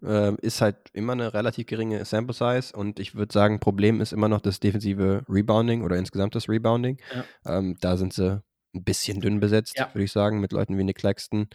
[0.03, 4.13] äh, ist halt immer eine relativ geringe Sample Size und ich würde sagen, Problem ist
[4.13, 6.97] immer noch das defensive Rebounding oder insgesamt das Rebounding.
[7.15, 7.57] Ja.
[7.57, 8.41] Ähm, da sind sie
[8.73, 9.89] ein bisschen dünn besetzt, ja.
[9.93, 11.47] würde ich sagen, mit Leuten wie Nick Claxton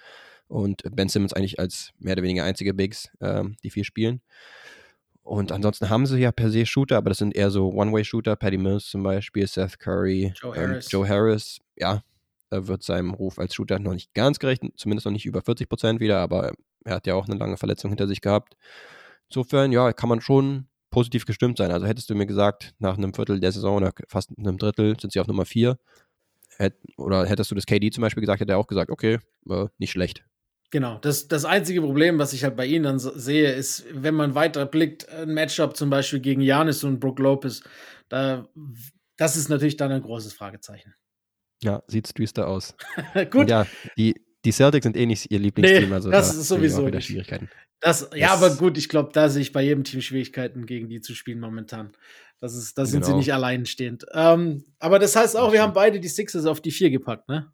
[0.47, 4.23] und Ben Simmons eigentlich als mehr oder weniger einzige Bigs, ähm, die vier spielen.
[5.23, 8.35] Und ansonsten haben sie ja per se Shooter, aber das sind eher so One-Way-Shooter.
[8.37, 10.91] Patty Mills zum Beispiel, Seth Curry, Joe ähm, Harris.
[10.91, 11.59] Joe Harris.
[11.77, 12.03] Ja,
[12.49, 15.69] er wird seinem Ruf als Shooter noch nicht ganz gerecht, zumindest noch nicht über 40
[15.69, 16.53] Prozent wieder, aber
[16.85, 18.57] er hat ja auch eine lange Verletzung hinter sich gehabt.
[19.29, 21.71] Insofern, ja, kann man schon positiv gestimmt sein.
[21.71, 25.12] Also hättest du mir gesagt, nach einem Viertel der Saison oder fast einem Drittel sind
[25.12, 25.79] sie auf Nummer 4,
[26.59, 29.67] hätt, oder hättest du das KD zum Beispiel gesagt, hätte er auch gesagt, okay, äh,
[29.79, 30.25] nicht schlecht.
[30.71, 34.15] Genau, das, das einzige Problem, was ich halt bei ihnen dann so sehe, ist, wenn
[34.15, 37.63] man weiter blickt, ein Matchup zum Beispiel gegen Janis und Brook Lopez,
[38.11, 38.47] da,
[39.17, 40.95] das ist natürlich dann ein großes Fragezeichen.
[41.63, 42.77] Ja, sieht's düster aus.
[43.15, 43.35] Gut.
[43.35, 46.49] Und ja, die, die Celtics sind eh nicht ihr Lieblingsteam, nee, also das da ist
[46.49, 47.49] sowieso wieder Schwierigkeiten.
[47.81, 50.89] Das, ja, das, aber gut, ich glaube, da sehe ich bei jedem Team Schwierigkeiten, gegen
[50.89, 51.93] die zu spielen momentan.
[52.41, 53.14] Das ist, da sind genau.
[53.14, 54.07] sie nicht alleinstehend.
[54.12, 57.53] Ähm, aber das heißt auch, wir haben beide die Sixers auf die vier gepackt, ne?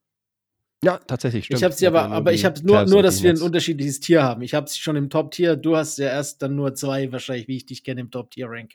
[0.84, 1.60] Ja, tatsächlich, stimmt.
[1.60, 4.42] Ich habe sie aber, aber ich habe nur, nur, dass wir ein unterschiedliches Tier haben.
[4.42, 5.56] Ich habe sie schon im Top-Tier.
[5.56, 8.74] Du hast ja erst dann nur zwei, wahrscheinlich, wie ich dich kenne, im Top-Tier-Rank.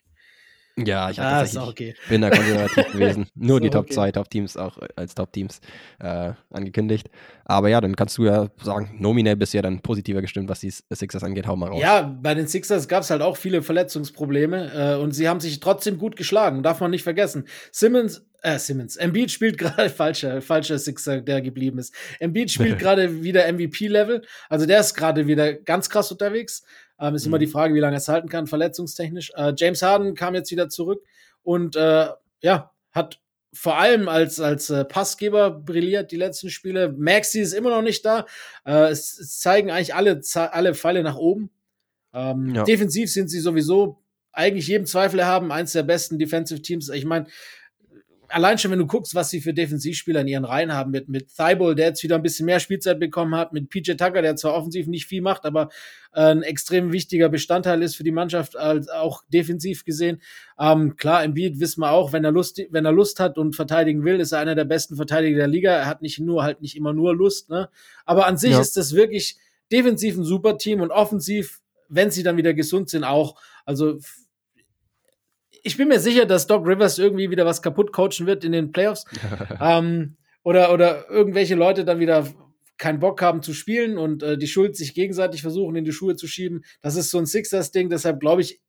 [0.77, 1.95] Ja, ich ah, okay.
[2.09, 3.27] bin da konservativ gewesen.
[3.35, 3.95] Nur die Top okay.
[3.95, 5.59] 2 Top-Teams auch als Top-Teams
[5.99, 7.09] äh, angekündigt.
[7.45, 10.61] Aber ja, dann kannst du ja sagen, nominell bist du ja dann positiver gestimmt, was
[10.61, 11.47] die Sixers angeht.
[11.47, 11.81] Hau mal raus.
[11.81, 15.59] Ja, bei den Sixers gab es halt auch viele Verletzungsprobleme äh, und sie haben sich
[15.59, 17.45] trotzdem gut geschlagen, darf man nicht vergessen.
[17.71, 18.95] Simmons äh, Simmons.
[18.95, 21.93] Embiid spielt gerade falscher, falscher Sixer, der geblieben ist.
[22.19, 24.21] Embiid spielt gerade wieder MVP-Level.
[24.47, 26.63] Also der ist gerade wieder ganz krass unterwegs.
[26.99, 27.31] Ähm, ist mhm.
[27.31, 29.31] immer die Frage, wie lange er es halten kann, verletzungstechnisch.
[29.35, 31.03] Äh, James Harden kam jetzt wieder zurück
[31.43, 32.07] und äh,
[32.41, 33.19] ja, hat
[33.53, 36.91] vor allem als, als äh, Passgeber brilliert die letzten Spiele.
[36.91, 38.25] Maxi ist immer noch nicht da.
[38.65, 41.49] Äh, es, es, zeigen eigentlich alle, alle Pfeile nach oben.
[42.13, 42.63] Ähm, ja.
[42.63, 46.89] Defensiv sind sie sowieso eigentlich jedem Zweifel haben, eins der besten Defensive Teams.
[46.89, 47.25] Ich meine,
[48.29, 51.27] allein schon, wenn du guckst, was sie für Defensivspieler in ihren Reihen haben, mit, mit
[51.35, 54.53] Thibault, der jetzt wieder ein bisschen mehr Spielzeit bekommen hat, mit PJ Tucker, der zwar
[54.53, 55.69] offensiv nicht viel macht, aber
[56.13, 60.21] äh, ein extrem wichtiger Bestandteil ist für die Mannschaft, als auch defensiv gesehen.
[60.59, 63.55] Ähm, klar, im Beat wissen wir auch, wenn er Lust, wenn er Lust hat und
[63.55, 65.71] verteidigen will, ist er einer der besten Verteidiger der Liga.
[65.71, 67.69] Er hat nicht nur, halt nicht immer nur Lust, ne?
[68.05, 68.61] Aber an sich ja.
[68.61, 69.37] ist das wirklich
[69.71, 73.39] defensiv ein super Team und offensiv, wenn sie dann wieder gesund sind, auch.
[73.65, 73.99] Also
[75.63, 78.71] ich bin mir sicher, dass Doc Rivers irgendwie wieder was kaputt coachen wird in den
[78.71, 79.05] Playoffs.
[79.61, 82.27] ähm, oder, oder irgendwelche Leute dann wieder
[82.77, 86.15] keinen Bock haben zu spielen und äh, die Schuld sich gegenseitig versuchen, in die Schuhe
[86.15, 86.63] zu schieben.
[86.81, 88.61] Das ist so ein Sixers-Ding, deshalb glaube ich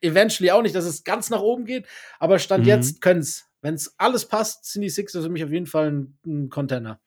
[0.00, 1.86] eventually auch nicht, dass es ganz nach oben geht,
[2.18, 2.68] aber Stand mhm.
[2.68, 3.44] jetzt können es.
[3.62, 7.00] Wenn es alles passt, sind die Sixers für mich auf jeden Fall ein, ein Contender.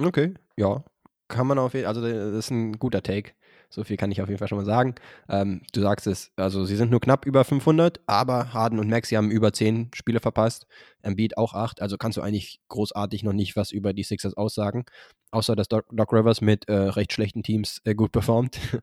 [0.00, 0.84] Okay, ja.
[1.28, 3.32] Kann man auf jeden Fall, also das ist ein guter Take.
[3.72, 4.96] So viel kann ich auf jeden Fall schon mal sagen.
[5.28, 9.14] Ähm, du sagst es, also sie sind nur knapp über 500, aber Harden und Maxi
[9.14, 10.66] haben über 10 Spiele verpasst.
[11.02, 14.84] Embiid auch 8, also kannst du eigentlich großartig noch nicht was über die Sixers aussagen.
[15.30, 18.58] Außer, dass Doc, Doc Rivers mit äh, recht schlechten Teams äh, gut performt.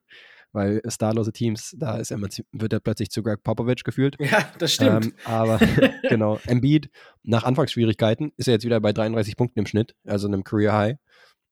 [0.54, 4.16] Weil starlose Teams, da ist er, wird er plötzlich zu Greg Popovich gefühlt.
[4.20, 5.08] Ja, das stimmt.
[5.08, 5.60] Ähm, aber
[6.10, 6.90] genau, Embiid
[7.24, 10.98] nach Anfangsschwierigkeiten ist er jetzt wieder bei 33 Punkten im Schnitt, also einem Career High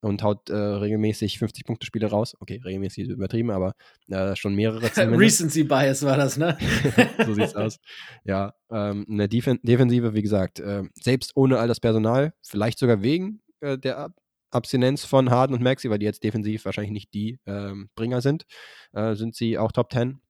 [0.06, 2.36] und haut äh, regelmäßig 50-Punkte-Spiele raus.
[2.39, 3.74] Okay, regelmäßig übertrieben, aber
[4.08, 4.84] äh, schon mehrere.
[5.18, 6.58] Recency Bias war das, ne?
[7.26, 7.80] so sieht's aus.
[8.24, 13.01] Ja, ähm, eine Defen Defensive, wie gesagt, äh, selbst ohne all das Personal, vielleicht sogar
[13.01, 14.14] wegen äh, der Ab
[14.51, 18.45] Abstinenz von Harden und Maxi, weil die jetzt defensiv wahrscheinlich nicht die ähm, Bringer sind,
[18.93, 20.22] äh, sind sie auch Top 10.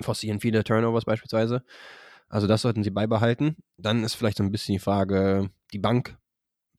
[0.00, 1.62] Forcieren viele Turnovers beispielsweise.
[2.28, 3.56] Also das sollten sie beibehalten.
[3.76, 6.18] Dann ist vielleicht so ein bisschen die Frage, die Bank,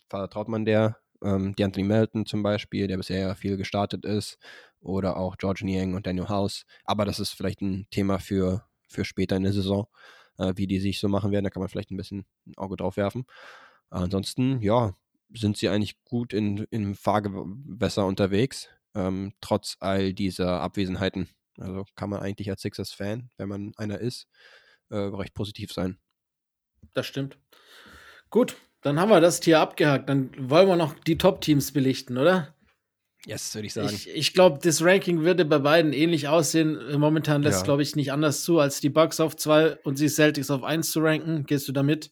[0.10, 4.38] vertraut man der Ähm, die Anthony Melton zum Beispiel, der bisher ja viel gestartet ist,
[4.80, 6.66] oder auch George Niang und Daniel House.
[6.84, 9.88] Aber das ist vielleicht ein Thema für, für später in der Saison,
[10.38, 11.44] äh, wie die sich so machen werden.
[11.44, 13.26] Da kann man vielleicht ein bisschen ein Auge drauf werfen.
[13.90, 14.96] Ansonsten, ja,
[15.34, 21.30] sind sie eigentlich gut in, im Fahrgewässer unterwegs, ähm, trotz all dieser Abwesenheiten.
[21.58, 24.28] Also kann man eigentlich als Sixers-Fan, wenn man einer ist,
[24.90, 26.00] äh, recht positiv sein.
[26.94, 27.38] Das stimmt.
[28.30, 30.10] Gut, dann haben wir das Tier abgehakt.
[30.10, 32.56] Dann wollen wir noch die Top-Teams belichten, oder?
[33.26, 33.90] Yes, würde ich sagen.
[33.94, 36.80] Ich, ich glaube, das Ranking würde bei beiden ähnlich aussehen.
[36.98, 37.66] Momentan lässt, ja.
[37.66, 40.90] glaube ich, nicht anders zu, als die Bucks auf 2 und die Celtics auf 1
[40.90, 41.46] zu ranken.
[41.46, 42.12] Gehst du damit?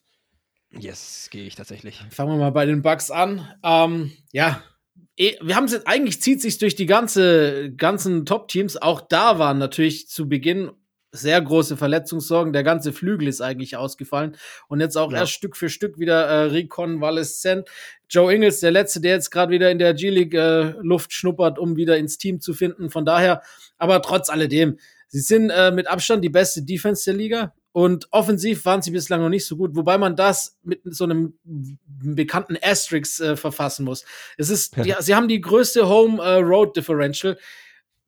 [0.72, 2.00] Yes, gehe ich tatsächlich.
[2.12, 3.48] Fangen wir mal bei den Bucks an.
[3.64, 4.62] Ähm, ja,
[5.18, 8.78] eh, wir haben es eigentlich zieht sich durch die ganze ganzen Top-Teams.
[8.78, 10.70] Auch da waren natürlich zu Beginn
[11.12, 12.54] sehr große Verletzungssorgen.
[12.54, 14.36] Der ganze Flügel ist eigentlich ausgefallen.
[14.68, 15.20] Und jetzt auch ja.
[15.20, 17.68] erst Stück für Stück wieder äh, rekonvaleszent.
[18.10, 21.76] Joe Ingles, der Letzte, der jetzt gerade wieder in der G-League äh, Luft schnuppert, um
[21.76, 22.90] wieder ins Team zu finden.
[22.90, 23.42] Von daher,
[23.78, 27.54] aber trotz alledem, sie sind äh, mit Abstand die beste Defense der Liga.
[27.72, 31.38] Und offensiv waren sie bislang noch nicht so gut, wobei man das mit so einem
[31.86, 34.06] bekannten Asterix äh, verfassen muss.
[34.38, 34.84] Es ist, ja.
[34.84, 37.38] die, sie haben die größte Home äh, Road Differential.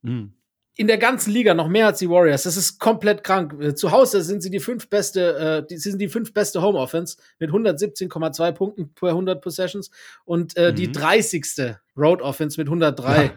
[0.01, 0.33] Mhm
[0.76, 2.43] in der ganzen Liga noch mehr als die Warriors.
[2.43, 3.55] Das ist komplett krank.
[3.61, 6.80] Äh, zu Hause sind sie die fünf beste, äh, die sind die fünf beste Home
[6.80, 9.91] Offense mit 117,2 Punkten per 100 Possessions
[10.26, 10.76] und äh, mhm.
[10.76, 11.76] die 30.
[11.97, 13.24] Road Offense mit 103.
[13.24, 13.32] Ja.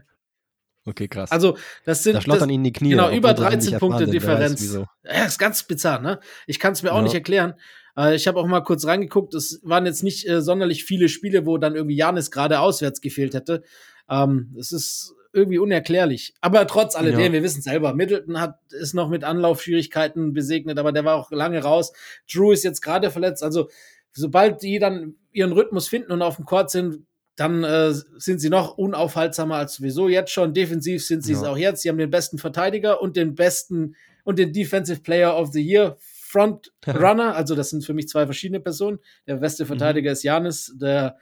[0.86, 1.32] Okay, krass.
[1.32, 2.14] Also, das sind.
[2.14, 2.90] Da schlottern ihnen die Knie.
[2.90, 4.76] Genau, über 13 Punkte Differenz.
[5.02, 6.20] Ja, ist ganz bizarr, ne?
[6.46, 7.02] Ich kann es mir auch ja.
[7.04, 7.54] nicht erklären.
[7.96, 9.34] Äh, ich habe auch mal kurz reingeguckt.
[9.34, 13.34] Es waren jetzt nicht äh, sonderlich viele Spiele, wo dann irgendwie Janis gerade auswärts gefehlt
[13.34, 13.62] hätte.
[14.10, 16.34] Ähm, es ist irgendwie unerklärlich.
[16.40, 17.32] Aber trotz alledem, ja.
[17.32, 21.62] wir wissen selber, Middleton hat, ist noch mit Anlaufschwierigkeiten besegnet, aber der war auch lange
[21.62, 21.92] raus.
[22.32, 23.42] Drew ist jetzt gerade verletzt.
[23.42, 23.68] Also,
[24.12, 27.06] sobald die dann ihren Rhythmus finden und auf dem Court sind,
[27.36, 30.54] dann äh, sind sie noch unaufhaltsamer als sowieso jetzt schon.
[30.54, 31.82] Defensiv sind sie es auch jetzt.
[31.82, 35.96] Sie haben den besten Verteidiger und den besten und den Defensive Player of the Year
[36.00, 37.34] Frontrunner.
[37.36, 39.00] also das sind für mich zwei verschiedene Personen.
[39.26, 39.66] Der beste.
[39.66, 40.12] Verteidiger mhm.
[40.12, 41.18] ist Janis, der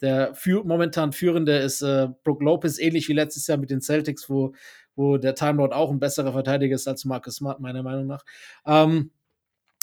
[0.00, 4.28] der für, momentan führende ist äh, Brook Lopez, ähnlich wie letztes Jahr mit den Celtics,
[4.28, 4.54] wo,
[4.94, 8.24] wo der Time Lord auch ein besserer Verteidiger ist als Marcus Smart, meiner Meinung nach.
[8.66, 9.10] Ähm,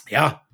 [0.07, 0.45] ja,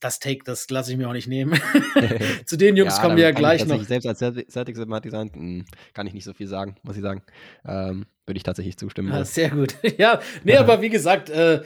[0.00, 1.58] das Take, das lasse ich mir auch nicht nehmen.
[2.46, 3.82] Zu den Jungs ja, kommen wir ja gleich noch.
[3.84, 7.22] Selbst als Celtics-Sympathisant hm, kann ich nicht so viel sagen, muss ich sagen.
[7.66, 9.12] Ähm, würde ich tatsächlich zustimmen.
[9.12, 9.76] Ja, sehr gut.
[9.98, 11.62] ja, nee, aber wie gesagt, äh,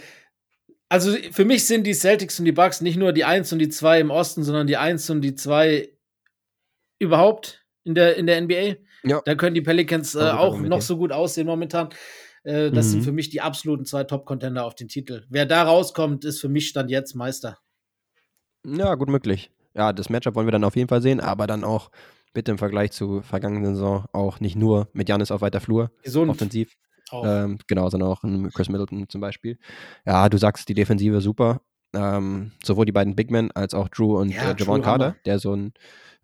[0.89, 3.69] also für mich sind die Celtics und die Bucks nicht nur die 1 und die
[3.69, 5.89] 2 im Osten, sondern die 1 und die 2
[7.01, 8.77] überhaupt in der, in der NBA.
[9.03, 9.21] Ja.
[9.25, 11.89] Da können die Pelicans äh, auch noch so gut aussehen momentan.
[12.45, 12.91] Äh, das mhm.
[12.91, 15.25] sind für mich die absoluten zwei Top-Contender auf den Titel.
[15.29, 17.59] Wer da rauskommt, ist für mich Stand jetzt Meister.
[18.65, 19.51] Ja, gut möglich.
[19.75, 21.91] Ja, das Matchup wollen wir dann auf jeden Fall sehen, aber dann auch
[22.33, 26.31] bitte im Vergleich zu vergangenen Saison auch nicht nur mit Janis auf weiter Flur, Gesund.
[26.31, 26.77] offensiv.
[27.13, 28.23] Ähm, genau, sondern auch
[28.55, 29.59] Chris Middleton zum Beispiel.
[30.07, 31.61] Ja, du sagst, die Defensive super.
[31.93, 35.39] Ähm, sowohl die beiden Big Men als auch Drew und ja, äh, Javon Carter, der
[35.39, 35.73] so ein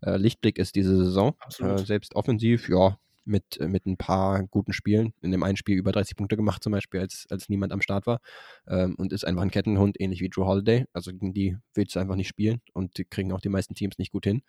[0.01, 1.35] äh, Lichtblick ist diese Saison.
[1.59, 2.97] Äh, selbst offensiv, ja,
[3.27, 5.13] mit, mit ein paar guten Spielen.
[5.21, 8.07] In dem einen Spiel über 30 Punkte gemacht, zum Beispiel, als, als niemand am Start
[8.07, 8.19] war.
[8.67, 10.85] Ähm, und ist einfach ein Kettenhund, ähnlich wie Drew Holiday.
[10.93, 13.97] Also gegen die willst du einfach nicht spielen und die kriegen auch die meisten Teams
[13.97, 14.41] nicht gut hin.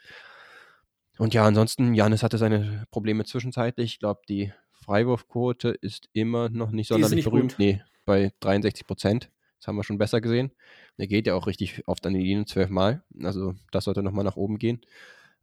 [1.18, 3.94] Und ja, ansonsten, Janis hatte seine Probleme zwischenzeitlich.
[3.94, 7.52] Ich glaube, die Freiwurfquote ist immer noch nicht sonderlich nicht berühmt.
[7.52, 7.58] Gut.
[7.58, 9.30] Nee, bei 63 Prozent.
[9.58, 10.52] Das haben wir schon besser gesehen.
[10.98, 13.02] Der geht ja auch richtig oft an die Linie zwölfmal.
[13.22, 14.80] Also das sollte nochmal nach oben gehen.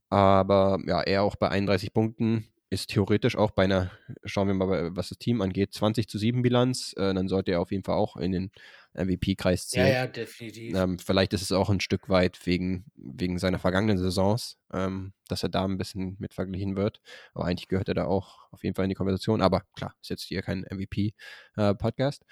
[0.10, 3.92] Aber ja, er auch bei 31 Punkten ist theoretisch auch bei einer,
[4.24, 6.94] schauen wir mal, was das Team angeht, 20 zu 7 Bilanz.
[6.98, 8.52] Äh, dann sollte er auf jeden Fall auch in den
[8.94, 9.88] MVP-Kreis zählen.
[9.88, 10.76] Ja, ja, definitiv.
[10.76, 15.44] Ähm, vielleicht ist es auch ein Stück weit wegen, wegen seiner vergangenen Saisons, ähm, dass
[15.44, 17.02] er da ein bisschen mit verglichen wird.
[17.34, 19.42] Aber eigentlich gehört er da auch auf jeden Fall in die Konversation.
[19.42, 22.24] Aber klar, ist jetzt hier kein MVP-Podcast.
[22.24, 22.26] Äh,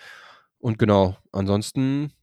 [0.64, 2.14] Und genau, ansonsten,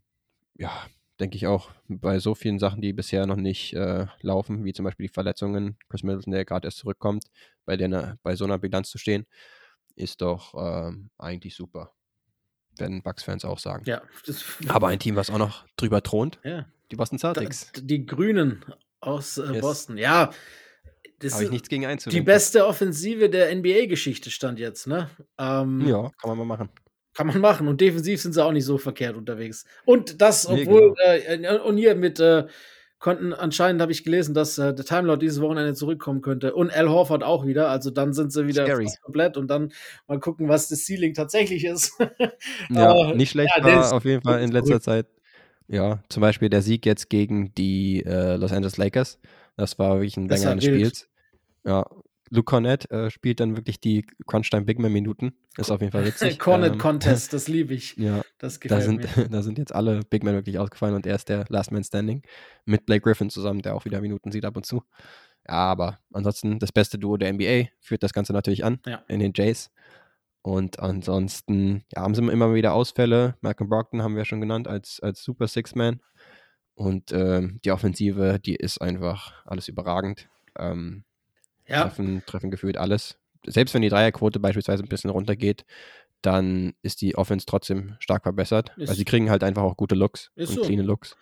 [0.54, 0.72] ja,
[1.20, 4.86] denke ich auch, bei so vielen Sachen, die bisher noch nicht äh, laufen, wie zum
[4.86, 7.24] Beispiel die Verletzungen, Chris Middleton, der gerade erst zurückkommt,
[7.66, 9.26] bei, der, bei so einer Bilanz zu stehen,
[9.94, 11.92] ist doch äh, eigentlich super.
[12.78, 13.84] Werden Bucks-Fans auch sagen.
[13.84, 14.00] Ja.
[14.68, 16.64] Aber ein Team, was auch noch drüber thront, ja.
[16.90, 17.72] die Boston Celtics.
[17.74, 18.64] die Grünen
[19.00, 19.60] aus äh, yes.
[19.60, 20.30] Boston, ja.
[21.30, 22.18] Habe ich nichts gegen einzuwenden.
[22.18, 25.10] Die beste Offensive der NBA-Geschichte stand jetzt, ne?
[25.36, 26.70] Ähm, ja, kann man mal machen.
[27.20, 27.68] Kann man machen.
[27.68, 29.66] Und defensiv sind sie auch nicht so verkehrt unterwegs.
[29.84, 31.56] Und das, obwohl, nee, genau.
[31.56, 32.46] äh, und hier mit, äh,
[32.98, 36.54] konnten anscheinend, habe ich gelesen, dass äh, der Timelord dieses Wochenende zurückkommen könnte.
[36.54, 37.68] Und Al Horford auch wieder.
[37.68, 38.66] Also dann sind sie wieder
[39.02, 39.72] komplett und dann
[40.06, 41.92] mal gucken, was das Ceiling tatsächlich ist.
[42.70, 44.82] ja, uh, nicht schlecht ja, war auf jeden Fall in letzter gut.
[44.82, 45.06] Zeit.
[45.66, 49.18] Ja, zum Beispiel der Sieg jetzt gegen die äh, Los Angeles Lakers.
[49.56, 51.08] Das war wirklich ein Länger des Spiels.
[51.64, 51.86] Ja,
[52.30, 55.34] Luke Cornett äh, spielt dann wirklich die Crunchtime Big Man Minuten.
[55.56, 56.38] Ist auf jeden Fall witzig.
[56.38, 57.96] Cornet ähm, Contest, das liebe ich.
[57.96, 61.28] Ja, das da sind, da sind jetzt alle Big Men wirklich ausgefallen und er ist
[61.28, 62.22] der Last Man Standing
[62.64, 64.82] mit Blake Griffin zusammen, der auch wieder Minuten sieht ab und zu.
[65.46, 69.02] Ja, aber ansonsten das beste Duo der NBA führt das Ganze natürlich an ja.
[69.08, 69.70] in den Jays.
[70.42, 73.36] Und ansonsten ja, haben sie immer wieder Ausfälle.
[73.40, 76.00] Malcolm Brockton haben wir schon genannt als, als Super Six-Man.
[76.74, 80.28] Und ähm, die Offensive, die ist einfach alles überragend.
[80.58, 81.04] Ähm,
[81.70, 81.82] ja.
[81.82, 83.18] treffen, treffen gefühlt alles.
[83.46, 85.64] Selbst wenn die Dreierquote beispielsweise ein bisschen runtergeht,
[86.22, 88.72] dann ist die Offense trotzdem stark verbessert.
[88.76, 90.62] Ist, weil sie kriegen halt einfach auch gute Looks und so.
[90.62, 91.16] clean Looks.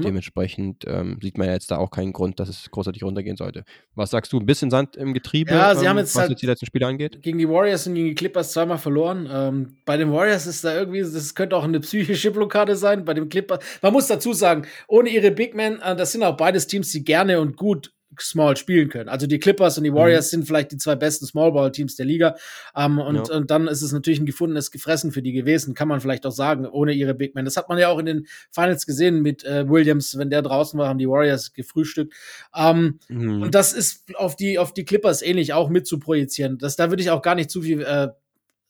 [0.00, 3.64] Dementsprechend ähm, sieht man ja jetzt da auch keinen Grund, dass es großartig runtergehen sollte.
[3.94, 4.38] Was sagst du?
[4.38, 6.66] Ein bisschen Sand im Getriebe, ja, sie ähm, haben jetzt was halt jetzt die letzten
[6.66, 7.20] Spiele angeht?
[7.22, 9.28] Gegen die Warriors und gegen die Clippers zweimal verloren.
[9.30, 13.04] Ähm, bei den Warriors ist da irgendwie, das könnte auch eine psychische Blockade sein.
[13.04, 16.36] Bei den Clippers, man muss dazu sagen, ohne ihre Big Men, äh, das sind auch
[16.36, 19.08] beides Teams, die gerne und gut Small spielen können.
[19.08, 20.30] Also die Clippers und die Warriors mhm.
[20.30, 22.36] sind vielleicht die zwei besten Smallball-Teams der Liga.
[22.76, 23.34] Ähm, und, ja.
[23.34, 26.32] und dann ist es natürlich ein gefundenes Gefressen für die gewesen, kann man vielleicht auch
[26.32, 27.44] sagen, ohne ihre Big Men.
[27.44, 30.78] Das hat man ja auch in den Finals gesehen mit äh, Williams, wenn der draußen
[30.78, 32.14] war, haben die Warriors gefrühstückt.
[32.54, 33.42] Ähm, mhm.
[33.42, 36.58] Und das ist auf die, auf die Clippers ähnlich auch mit zu projizieren.
[36.58, 38.08] Das, da würde ich auch gar nicht zu viel, äh,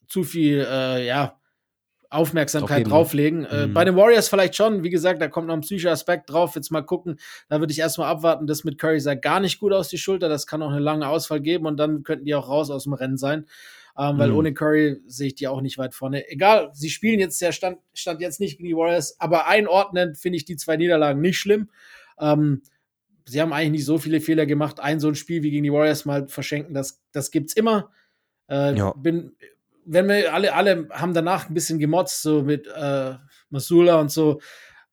[0.07, 1.39] zu viel, äh, ja,
[2.13, 3.45] Aufmerksamkeit drauflegen.
[3.45, 3.73] Äh, mhm.
[3.73, 4.83] bei den Warriors vielleicht schon.
[4.83, 6.55] Wie gesagt, da kommt noch ein psychischer Aspekt drauf.
[6.55, 7.19] Jetzt mal gucken.
[7.49, 8.47] Da würde ich erstmal abwarten.
[8.47, 10.29] Das mit Curry sah gar nicht gut aus die Schulter.
[10.29, 12.93] Das kann auch eine lange Ausfall geben und dann könnten die auch raus aus dem
[12.93, 13.45] Rennen sein.
[13.97, 14.37] Ähm, weil mhm.
[14.37, 16.27] ohne Curry sehe ich die auch nicht weit vorne.
[16.29, 20.37] Egal, sie spielen jetzt, der Stand, Stand jetzt nicht gegen die Warriors, aber einordnend finde
[20.37, 21.69] ich die zwei Niederlagen nicht schlimm.
[22.19, 22.63] Ähm,
[23.25, 24.79] sie haben eigentlich nicht so viele Fehler gemacht.
[24.79, 27.91] Ein so ein Spiel wie gegen die Warriors mal verschenken, das, das gibt's immer.
[28.49, 28.93] Äh, ja.
[28.93, 29.35] Bin
[29.85, 33.13] wenn wir alle, alle haben danach ein bisschen gemotzt, so mit äh,
[33.49, 34.39] Masula und so.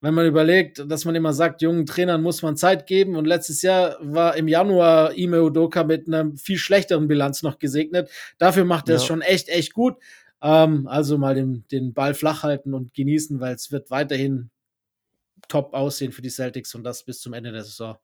[0.03, 3.61] Wenn man überlegt, dass man immer sagt, jungen Trainern muss man Zeit geben und letztes
[3.61, 8.11] Jahr war im Januar Ime Udoka mit einer viel schlechteren Bilanz noch gesegnet.
[8.39, 9.97] Dafür macht er es schon echt, echt gut.
[10.43, 14.51] Ähm, also mal den, den Ball flach halten und genießen, weil es wird weiterhin
[15.49, 17.99] top aussehen für die Celtics und das bis zum Ende der Saison.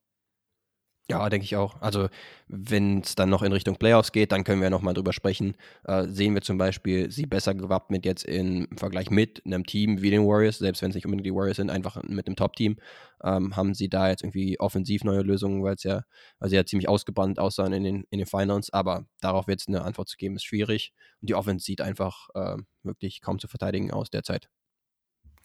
[1.09, 1.81] Ja, denke ich auch.
[1.81, 2.09] Also,
[2.49, 5.55] wenn es dann noch in Richtung Playoffs geht, dann können wir nochmal drüber sprechen.
[5.85, 10.11] Äh, sehen wir zum Beispiel sie besser gewappnet jetzt im Vergleich mit einem Team wie
[10.11, 12.79] den Warriors, selbst wenn es nicht unbedingt die Warriors sind, einfach mit einem Top-Team.
[13.23, 16.03] Ähm, haben sie da jetzt irgendwie offensiv neue Lösungen, weil es ja,
[16.41, 19.83] weil sie ja ziemlich ausgebrannt aussahen in den, in den Finals, aber darauf jetzt eine
[19.83, 20.93] Antwort zu geben, ist schwierig.
[21.21, 24.49] Und die Offense sieht einfach äh, wirklich kaum zu verteidigen aus derzeit.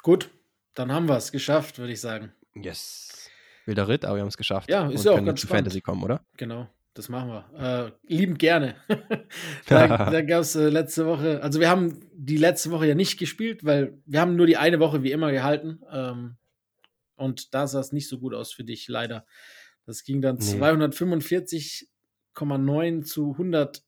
[0.02, 0.32] Gut,
[0.74, 2.32] dann haben wir es geschafft, würde ich sagen.
[2.56, 3.20] Yes
[3.66, 4.70] wilder Ritt, aber wir haben es geschafft.
[4.70, 6.26] Ja, ist ja auch ganz zu Fantasy kommen, oder?
[6.38, 7.46] Genau, das machen wir.
[7.58, 8.76] Äh, liebend gerne.
[9.68, 13.20] da da gab es äh, letzte Woche, also wir haben die letzte Woche ja nicht
[13.20, 15.82] gespielt, weil wir haben nur die eine Woche wie immer gehalten.
[15.92, 16.38] Ähm,
[17.16, 19.28] und da sah es nicht so gut aus für dich, leider.
[19.86, 20.44] Das ging dann nee.
[20.44, 23.84] 245,9 zu 100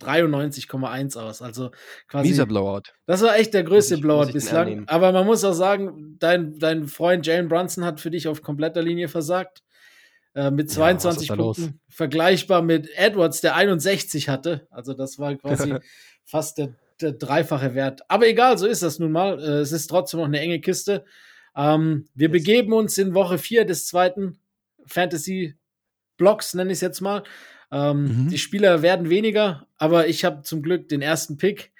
[0.00, 1.42] 93,1 aus.
[1.42, 1.70] Also
[2.08, 2.28] quasi.
[2.28, 2.82] Dieser Blowout.
[3.06, 4.84] Das war echt der größte ich, Blowout bislang.
[4.88, 8.82] Aber man muss auch sagen, dein, dein Freund Jalen Brunson hat für dich auf kompletter
[8.82, 9.62] Linie versagt.
[10.34, 11.62] Äh, mit 22 ja, Punkten.
[11.62, 11.70] Los?
[11.88, 14.66] Vergleichbar mit Edwards, der 61 hatte.
[14.70, 15.74] Also das war quasi
[16.24, 18.02] fast der, der, dreifache Wert.
[18.08, 19.40] Aber egal, so ist das nun mal.
[19.40, 21.06] Äh, es ist trotzdem noch eine enge Kiste.
[21.56, 22.32] Ähm, wir yes.
[22.32, 24.38] begeben uns in Woche 4 des zweiten
[24.84, 25.54] Fantasy
[26.18, 27.22] Blocks, nenne ich es jetzt mal.
[27.72, 28.28] Ähm, mhm.
[28.28, 31.72] Die Spieler werden weniger, aber ich habe zum Glück den ersten Pick.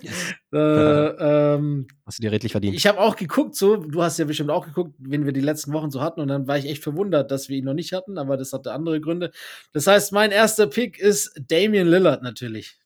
[0.00, 0.34] yes.
[0.52, 2.76] äh, ähm, hast du dir redlich verdient.
[2.76, 5.72] Ich habe auch geguckt, so, du hast ja bestimmt auch geguckt, wen wir die letzten
[5.72, 8.16] Wochen so hatten, und dann war ich echt verwundert, dass wir ihn noch nicht hatten,
[8.16, 9.32] aber das hatte andere Gründe.
[9.72, 12.78] Das heißt, mein erster Pick ist Damian Lillard natürlich.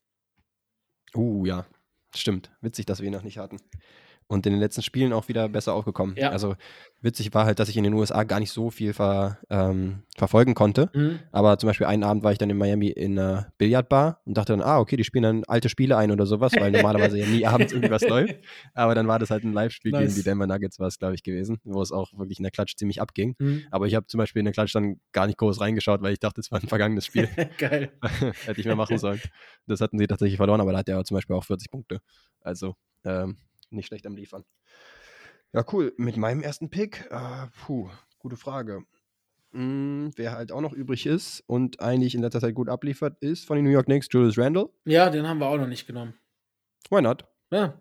[1.15, 1.65] Uh, ja,
[2.15, 2.51] stimmt.
[2.61, 3.57] Witzig, dass wir ihn noch nicht hatten
[4.27, 6.15] und in den letzten Spielen auch wieder besser aufgekommen.
[6.17, 6.31] Ja.
[6.31, 6.55] Also
[7.01, 10.53] witzig war halt, dass ich in den USA gar nicht so viel ver, ähm, verfolgen
[10.53, 10.89] konnte.
[10.93, 11.19] Mhm.
[11.31, 14.53] Aber zum Beispiel einen Abend war ich dann in Miami in einer Billardbar und dachte
[14.53, 17.45] dann, ah, okay, die spielen dann alte Spiele ein oder sowas, weil normalerweise ja nie
[17.45, 18.35] abends irgendwas läuft.
[18.73, 20.01] Aber dann war das halt ein Live-Spiel nice.
[20.01, 22.51] gegen die Denver Nuggets, war es, glaube ich, gewesen, wo es auch wirklich in der
[22.51, 23.35] Klatsch ziemlich abging.
[23.39, 23.63] Mhm.
[23.71, 26.19] Aber ich habe zum Beispiel in der Klatsch dann gar nicht groß reingeschaut, weil ich
[26.19, 27.29] dachte, es war ein vergangenes Spiel.
[27.57, 27.91] Geil.
[28.45, 29.21] Hätte ich mehr machen sollen.
[29.67, 31.99] Das hatten sie tatsächlich verloren, aber da hat er zum Beispiel auch 40 Punkte.
[32.41, 32.75] Also,
[33.05, 33.37] ähm,
[33.69, 34.43] nicht schlecht am Liefern.
[35.53, 35.93] Ja, cool.
[35.97, 37.89] Mit meinem ersten Pick, äh, puh,
[38.19, 38.83] gute Frage.
[39.51, 43.45] Hm, wer halt auch noch übrig ist und eigentlich in letzter Zeit gut abliefert, ist
[43.45, 44.69] von den New York Knicks Julius Randle.
[44.85, 46.13] Ja, den haben wir auch noch nicht genommen.
[46.89, 47.25] Why not?
[47.51, 47.79] Ja.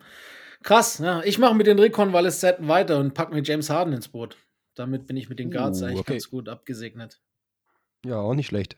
[0.62, 1.22] Krass, ja.
[1.24, 4.36] Ich mache mit den Reconvalescenten weiter und packe mir James Harden ins Boot.
[4.74, 6.12] Damit bin ich mit den Guards uh, eigentlich okay.
[6.12, 7.20] ganz gut abgesegnet.
[8.04, 8.76] Ja, auch nicht schlecht.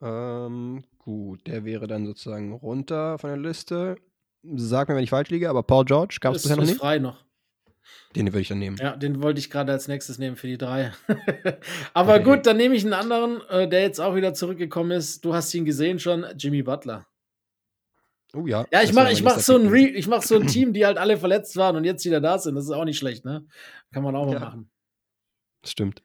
[0.00, 3.96] Ähm, gut, der wäre dann sozusagen runter von der Liste.
[4.42, 6.78] Sag mir, wenn ich falsch liege, aber Paul George gab es bisher noch nicht.
[6.78, 7.24] frei noch.
[8.16, 8.76] Den würde ich dann nehmen.
[8.80, 10.92] Ja, den wollte ich gerade als nächstes nehmen für die drei.
[11.94, 12.24] Aber okay.
[12.24, 15.24] gut, dann nehme ich einen anderen, äh, der jetzt auch wieder zurückgekommen ist.
[15.24, 17.06] Du hast ihn gesehen schon, Jimmy Butler.
[18.34, 18.66] Oh ja.
[18.72, 21.16] Ja, ich mache ich mach so, ein ich mach so ein Team, die halt alle
[21.16, 22.54] verletzt waren und jetzt wieder da sind.
[22.54, 23.46] Das ist auch nicht schlecht, ne?
[23.92, 24.40] Kann man auch mal ja.
[24.40, 24.70] machen.
[25.64, 26.02] Stimmt.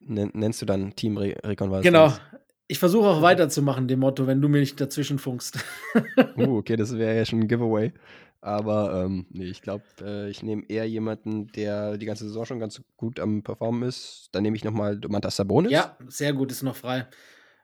[0.00, 1.84] Nennst du dann Team Re Reconvalescence?
[1.84, 2.40] Genau.
[2.70, 5.58] Ich versuche auch weiterzumachen, dem Motto, wenn du mir nicht dazwischen funkst.
[6.36, 7.92] uh, okay, das wäre ja schon ein Giveaway.
[8.40, 12.60] Aber ähm, nee, ich glaube, äh, ich nehme eher jemanden, der die ganze Saison schon
[12.60, 14.28] ganz gut am Performen ist.
[14.30, 15.72] Dann nehme ich nochmal Domantas Sabonis.
[15.72, 17.08] Ja, sehr gut, ist noch frei.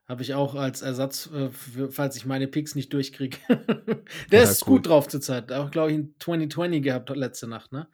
[0.09, 3.39] Habe ich auch als Ersatz, äh, für, falls ich meine Picks nicht durchkriege.
[4.33, 4.79] der ja, ist cool.
[4.79, 5.53] gut drauf zurzeit.
[5.53, 7.87] Auch, glaube ich, in 2020 gehabt letzte Nacht, ne?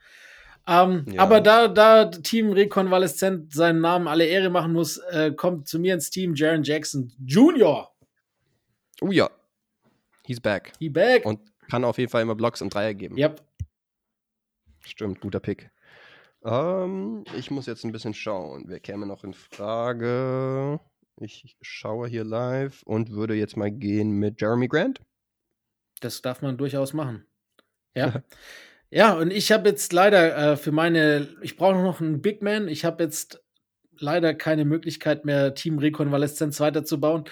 [0.67, 1.21] Ähm, ja.
[1.21, 5.95] Aber da, da Team Rekonvaleszent seinen Namen alle Ehre machen muss, äh, kommt zu mir
[5.95, 7.91] ins Team Jaron Jackson Jr.
[9.01, 9.29] Oh ja.
[10.25, 10.73] He's back.
[10.79, 11.27] He back.
[11.27, 13.19] Und kann auf jeden Fall immer Blocks und Dreier geben.
[13.19, 13.43] Yep.
[14.85, 15.71] Stimmt, guter Pick.
[16.45, 18.65] Ähm, ich muss jetzt ein bisschen schauen.
[18.67, 20.81] Wer käme noch in Frage?
[21.21, 25.01] Ich schaue hier live und würde jetzt mal gehen mit Jeremy Grant.
[26.01, 27.27] Das darf man durchaus machen.
[27.95, 28.23] Ja.
[28.95, 32.69] Ja, und ich habe jetzt leider äh, für meine, ich brauche noch einen Big Man.
[32.69, 33.43] Ich habe jetzt
[33.97, 37.25] leider keine Möglichkeit mehr, Team Rekonvaleszenz weiterzubauen,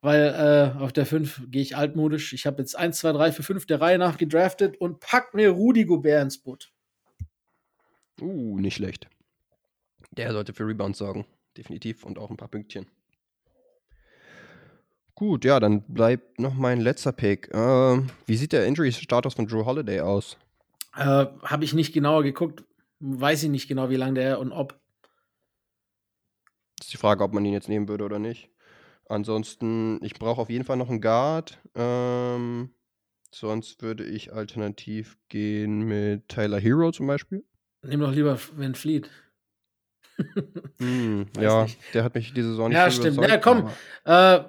[0.00, 2.32] weil äh, auf der 5 gehe ich altmodisch.
[2.32, 5.50] Ich habe jetzt 1, 2, 3 für 5 der Reihe nach gedraftet und pack mir
[5.50, 6.72] Rudi Gobert ins Boot.
[8.20, 9.06] Uh, nicht schlecht.
[10.10, 11.26] Der sollte für Rebounds sorgen.
[11.56, 12.02] Definitiv.
[12.02, 12.86] Und auch ein paar Pünktchen.
[15.14, 17.54] Gut, ja, dann bleibt noch mein letzter Pick.
[17.54, 20.36] Ähm, wie sieht der Injury-Status von Drew Holiday aus?
[20.96, 22.64] Äh, Habe ich nicht genauer geguckt.
[23.00, 24.80] Weiß ich nicht genau, wie lange der und ob.
[26.76, 28.50] Das ist die Frage, ob man ihn jetzt nehmen würde oder nicht.
[29.08, 31.60] Ansonsten, ich brauche auf jeden Fall noch einen Guard.
[31.74, 32.74] Ähm,
[33.30, 37.44] sonst würde ich alternativ gehen mit Tyler Hero zum Beispiel.
[37.82, 39.10] Nimm doch lieber Van Fleet.
[40.78, 41.78] mm, ja, nicht.
[41.92, 43.18] der hat mich diese Saison nicht Ja, stimmt.
[43.18, 43.68] Ja, komm.
[44.04, 44.40] Äh,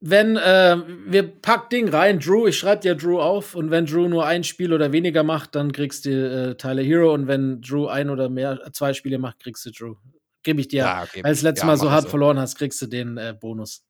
[0.00, 4.08] wenn äh, wir pack Ding rein, Drew, ich schreibe dir Drew auf und wenn Drew
[4.08, 7.86] nur ein Spiel oder weniger macht, dann kriegst du äh, Tyler Hero und wenn Drew
[7.86, 9.96] ein oder mehr, zwei Spiele macht, kriegst du Drew.
[10.42, 10.78] Gebe ich dir.
[10.84, 11.22] Ja, okay.
[11.22, 12.08] Als letztes ja, Mal so hart so.
[12.08, 13.84] verloren hast, kriegst du den äh, Bonus.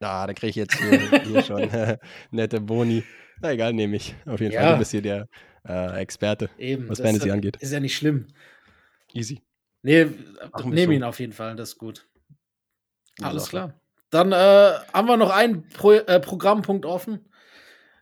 [0.00, 1.68] Ja, da kriege ich jetzt hier, hier schon
[2.30, 3.02] nette Boni.
[3.40, 4.14] Na egal, nehme ich.
[4.26, 4.62] Auf jeden ja.
[4.62, 4.72] Fall.
[4.74, 5.28] Du bist hier der
[5.68, 7.56] äh, Experte, Eben, was Fantasy ist, angeht.
[7.56, 8.28] Ist ja nicht schlimm.
[9.12, 9.42] Easy.
[9.82, 10.06] Nee,
[10.64, 10.90] nehme so.
[10.92, 12.06] ihn auf jeden Fall, das ist gut.
[13.20, 13.80] Alles klar.
[14.10, 17.30] Dann äh, haben wir noch einen Pro äh, Programmpunkt offen.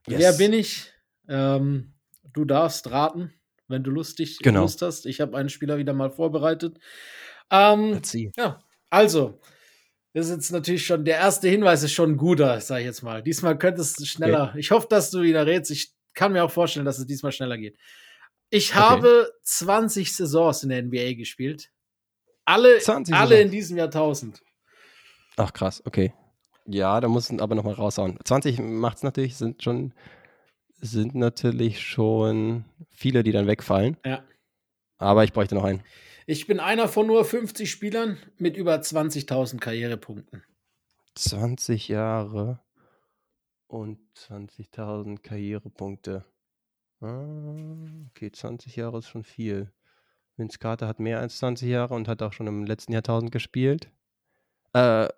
[0.07, 0.19] Yes.
[0.19, 0.93] Wer bin ich?
[1.29, 1.93] Ähm,
[2.33, 3.33] du darfst raten,
[3.69, 4.63] wenn du lustig genau.
[4.63, 5.07] Lust hast.
[5.07, 6.79] Ich habe einen Spieler wieder mal vorbereitet.
[7.51, 8.01] Ähm.
[8.37, 9.39] Ja, also,
[10.15, 13.03] das ist jetzt natürlich schon, der erste Hinweis ist schon ein guter, sag ich jetzt
[13.03, 13.23] mal.
[13.23, 14.49] Diesmal könntest du schneller.
[14.51, 14.61] Okay.
[14.61, 15.71] Ich hoffe, dass du wieder rätst.
[15.71, 17.77] Ich kann mir auch vorstellen, dass es diesmal schneller geht.
[18.51, 18.81] Ich okay.
[18.81, 21.71] habe 20 Saisons in der NBA gespielt.
[22.47, 22.79] Alle,
[23.13, 24.41] alle in diesem Jahrtausend.
[25.39, 26.13] Ach krass, okay.
[26.67, 28.19] Ja, da muss aber nochmal raushauen.
[28.23, 29.95] 20 macht es natürlich, sind schon,
[30.81, 33.97] sind natürlich schon viele, die dann wegfallen.
[34.05, 34.23] Ja.
[34.99, 35.83] Aber ich bräuchte noch einen.
[36.27, 40.43] Ich bin einer von nur 50 Spielern mit über 20.000 Karrierepunkten.
[41.15, 42.61] 20 Jahre
[43.67, 46.25] und 20.000 Karrierepunkte.
[47.01, 47.77] Ah,
[48.11, 49.73] okay, 20 Jahre ist schon viel.
[50.37, 53.91] Vince Carter hat mehr als 20 Jahre und hat auch schon im letzten Jahrtausend gespielt.
[54.75, 55.09] Äh,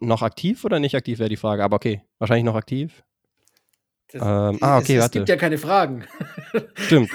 [0.00, 1.64] noch aktiv oder nicht aktiv, wäre die Frage.
[1.64, 3.04] Aber okay, wahrscheinlich noch aktiv.
[4.12, 6.04] Das, ähm, ah, okay, es, es gibt ja keine Fragen.
[6.76, 7.10] Stimmt.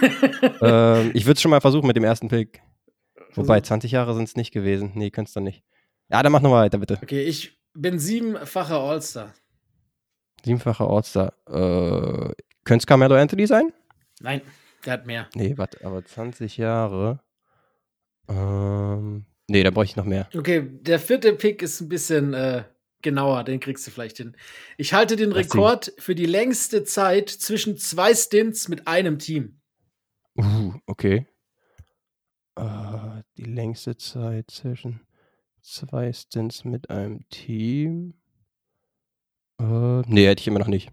[0.62, 2.62] ähm, ich würde es schon mal versuchen mit dem ersten Pick.
[3.36, 4.92] Wobei, 20 Jahre sind es nicht gewesen.
[4.94, 5.64] Nee, könntest du nicht.
[6.10, 7.00] Ja, dann mach nochmal weiter, bitte.
[7.02, 9.34] Okay, ich bin siebenfacher All-Star.
[10.46, 11.34] Siebenfacher All-Star.
[11.48, 12.34] Äh,
[12.64, 13.74] könnte es Carmelo Anthony sein?
[14.20, 14.42] Nein,
[14.86, 15.28] der hat mehr.
[15.34, 17.22] Nee, warte, aber 20 Jahre.
[18.30, 20.28] Ähm, Nee, da brauche ich noch mehr.
[20.36, 22.64] Okay, der vierte Pick ist ein bisschen äh,
[23.04, 24.36] genauer, den kriegst du vielleicht hin.
[24.78, 29.60] Ich halte den Rekord für die längste Zeit zwischen zwei Stints mit einem Team.
[30.36, 31.28] Uh, okay.
[32.60, 35.02] Uh, die längste Zeit zwischen
[35.62, 38.16] zwei Stints mit einem Team.
[39.62, 40.90] Uh, nee, hätte ich immer noch nicht.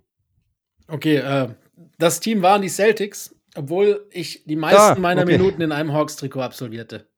[0.87, 1.55] Okay, äh,
[1.97, 5.39] das Team waren die Celtics, obwohl ich die meisten ah, meiner okay.
[5.39, 7.10] Minuten in einem Hawks-Trikot absolvierte.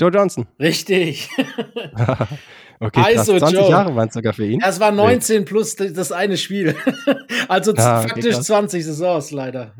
[0.00, 0.46] Joe Johnson.
[0.58, 1.28] Richtig.
[2.80, 3.28] okay, krass.
[3.28, 3.70] ISO 20 Joe.
[3.70, 4.60] Jahre waren es sogar für ihn.
[4.66, 6.74] Es war 19 plus das eine Spiel.
[7.48, 9.74] also ah, faktisch okay, 20 Saisons leider.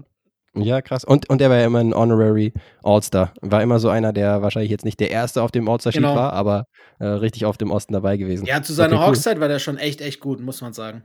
[0.55, 1.05] Ja, krass.
[1.05, 2.53] Und, und er war ja immer ein Honorary
[2.83, 3.33] All-Star.
[3.41, 6.17] War immer so einer, der wahrscheinlich jetzt nicht der Erste auf dem All-Star-Sheet genau.
[6.17, 6.65] war, aber
[6.99, 8.47] äh, richtig auf dem Osten dabei gewesen.
[8.47, 9.43] Ja, zu seiner okay, Hawkszeit cool.
[9.43, 11.05] war der schon echt, echt gut, muss man sagen.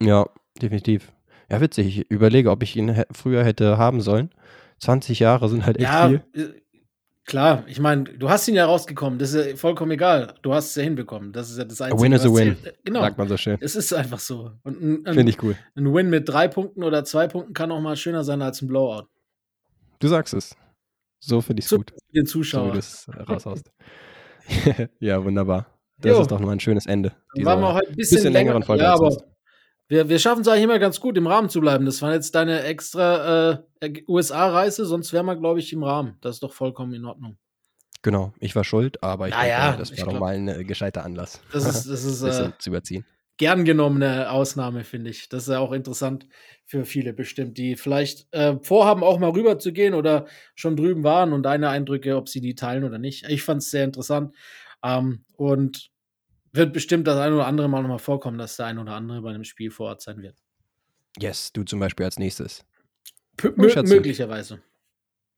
[0.00, 0.26] Ja,
[0.62, 1.12] definitiv.
[1.50, 1.98] Ja, witzig.
[1.98, 4.30] Ich überlege, ob ich ihn früher hätte haben sollen.
[4.78, 6.59] 20 Jahre sind halt echt Ja, viel.
[7.30, 7.64] Klar.
[7.66, 9.18] Ich meine, du hast ihn ja rausgekommen.
[9.18, 10.34] Das ist ja vollkommen egal.
[10.42, 11.32] Du hast es ja hinbekommen.
[11.32, 12.02] Das ist ja das A Einzige.
[12.02, 12.78] win is a win, zählt.
[12.84, 13.00] Genau.
[13.00, 13.56] sagt man so schön.
[13.60, 14.50] Es ist einfach so.
[14.64, 15.56] Finde ich cool.
[15.76, 18.68] ein Win mit drei Punkten oder zwei Punkten kann auch mal schöner sein als ein
[18.68, 19.06] Blowout.
[19.98, 20.56] Du sagst es.
[21.20, 21.90] So finde ich es gut.
[21.90, 22.72] für den So wie Zuschauer.
[22.72, 23.70] du es äh, raushaust.
[25.00, 25.66] ja, wunderbar.
[25.98, 26.22] Das Jo.
[26.22, 27.12] ist doch nur ein schönes Ende.
[27.34, 29.24] Dann waren wir heute ein bisschen, bisschen längeren Folge Ja, aber sonst.
[29.90, 31.84] Wir, wir schaffen es eigentlich immer ganz gut, im Rahmen zu bleiben.
[31.84, 36.16] Das war jetzt deine extra äh, USA-Reise, sonst wären wir, glaube ich, im Rahmen.
[36.20, 37.36] Das ist doch vollkommen in Ordnung.
[38.02, 40.64] Genau, ich war schuld, aber ich Naja, denke, das ich war doch mal ein äh,
[40.64, 41.40] gescheiter Anlass.
[41.52, 43.04] Das ist, das ist äh, zu überziehen.
[43.36, 45.28] gern genommene Ausnahme, finde ich.
[45.28, 46.26] Das ist ja auch interessant
[46.66, 51.02] für viele bestimmt, die vielleicht äh, vorhaben, auch mal rüber zu gehen oder schon drüben
[51.04, 53.28] waren und deine Eindrücke, ob sie die teilen oder nicht.
[53.28, 54.34] Ich fand es sehr interessant
[54.84, 55.90] ähm, und
[56.52, 59.30] wird bestimmt das ein oder andere Mal nochmal vorkommen, dass der ein oder andere bei
[59.30, 60.36] einem Spiel vor Ort sein wird.
[61.18, 62.64] Yes, du zum Beispiel als nächstes.
[63.36, 64.60] P Oh, möglicherweise.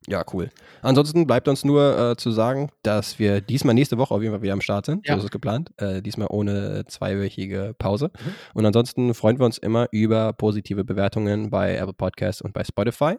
[0.08, 0.50] Ja, cool.
[0.80, 4.42] Ansonsten bleibt uns nur äh, zu sagen, dass wir diesmal nächste Woche auf jeden Fall
[4.42, 5.06] wieder am Start sind.
[5.06, 5.14] Ja.
[5.14, 5.70] So ist es geplant.
[5.76, 8.10] Äh, diesmal ohne zweiwöchige Pause.
[8.18, 8.34] Mhm.
[8.54, 13.16] Und ansonsten freuen wir uns immer über positive Bewertungen bei Apple Podcasts und bei Spotify.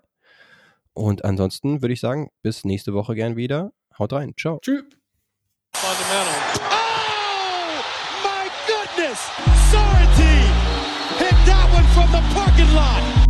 [0.91, 3.71] Und ansonsten würde ich sagen, bis nächste Woche gern wieder.
[3.97, 4.33] Haut rein.
[4.37, 4.59] Ciao.
[4.61, 4.83] Tschüss.
[9.13, 9.29] Goodness!
[9.69, 10.53] Sorrentine
[11.19, 13.22] hit that one from the parking lot.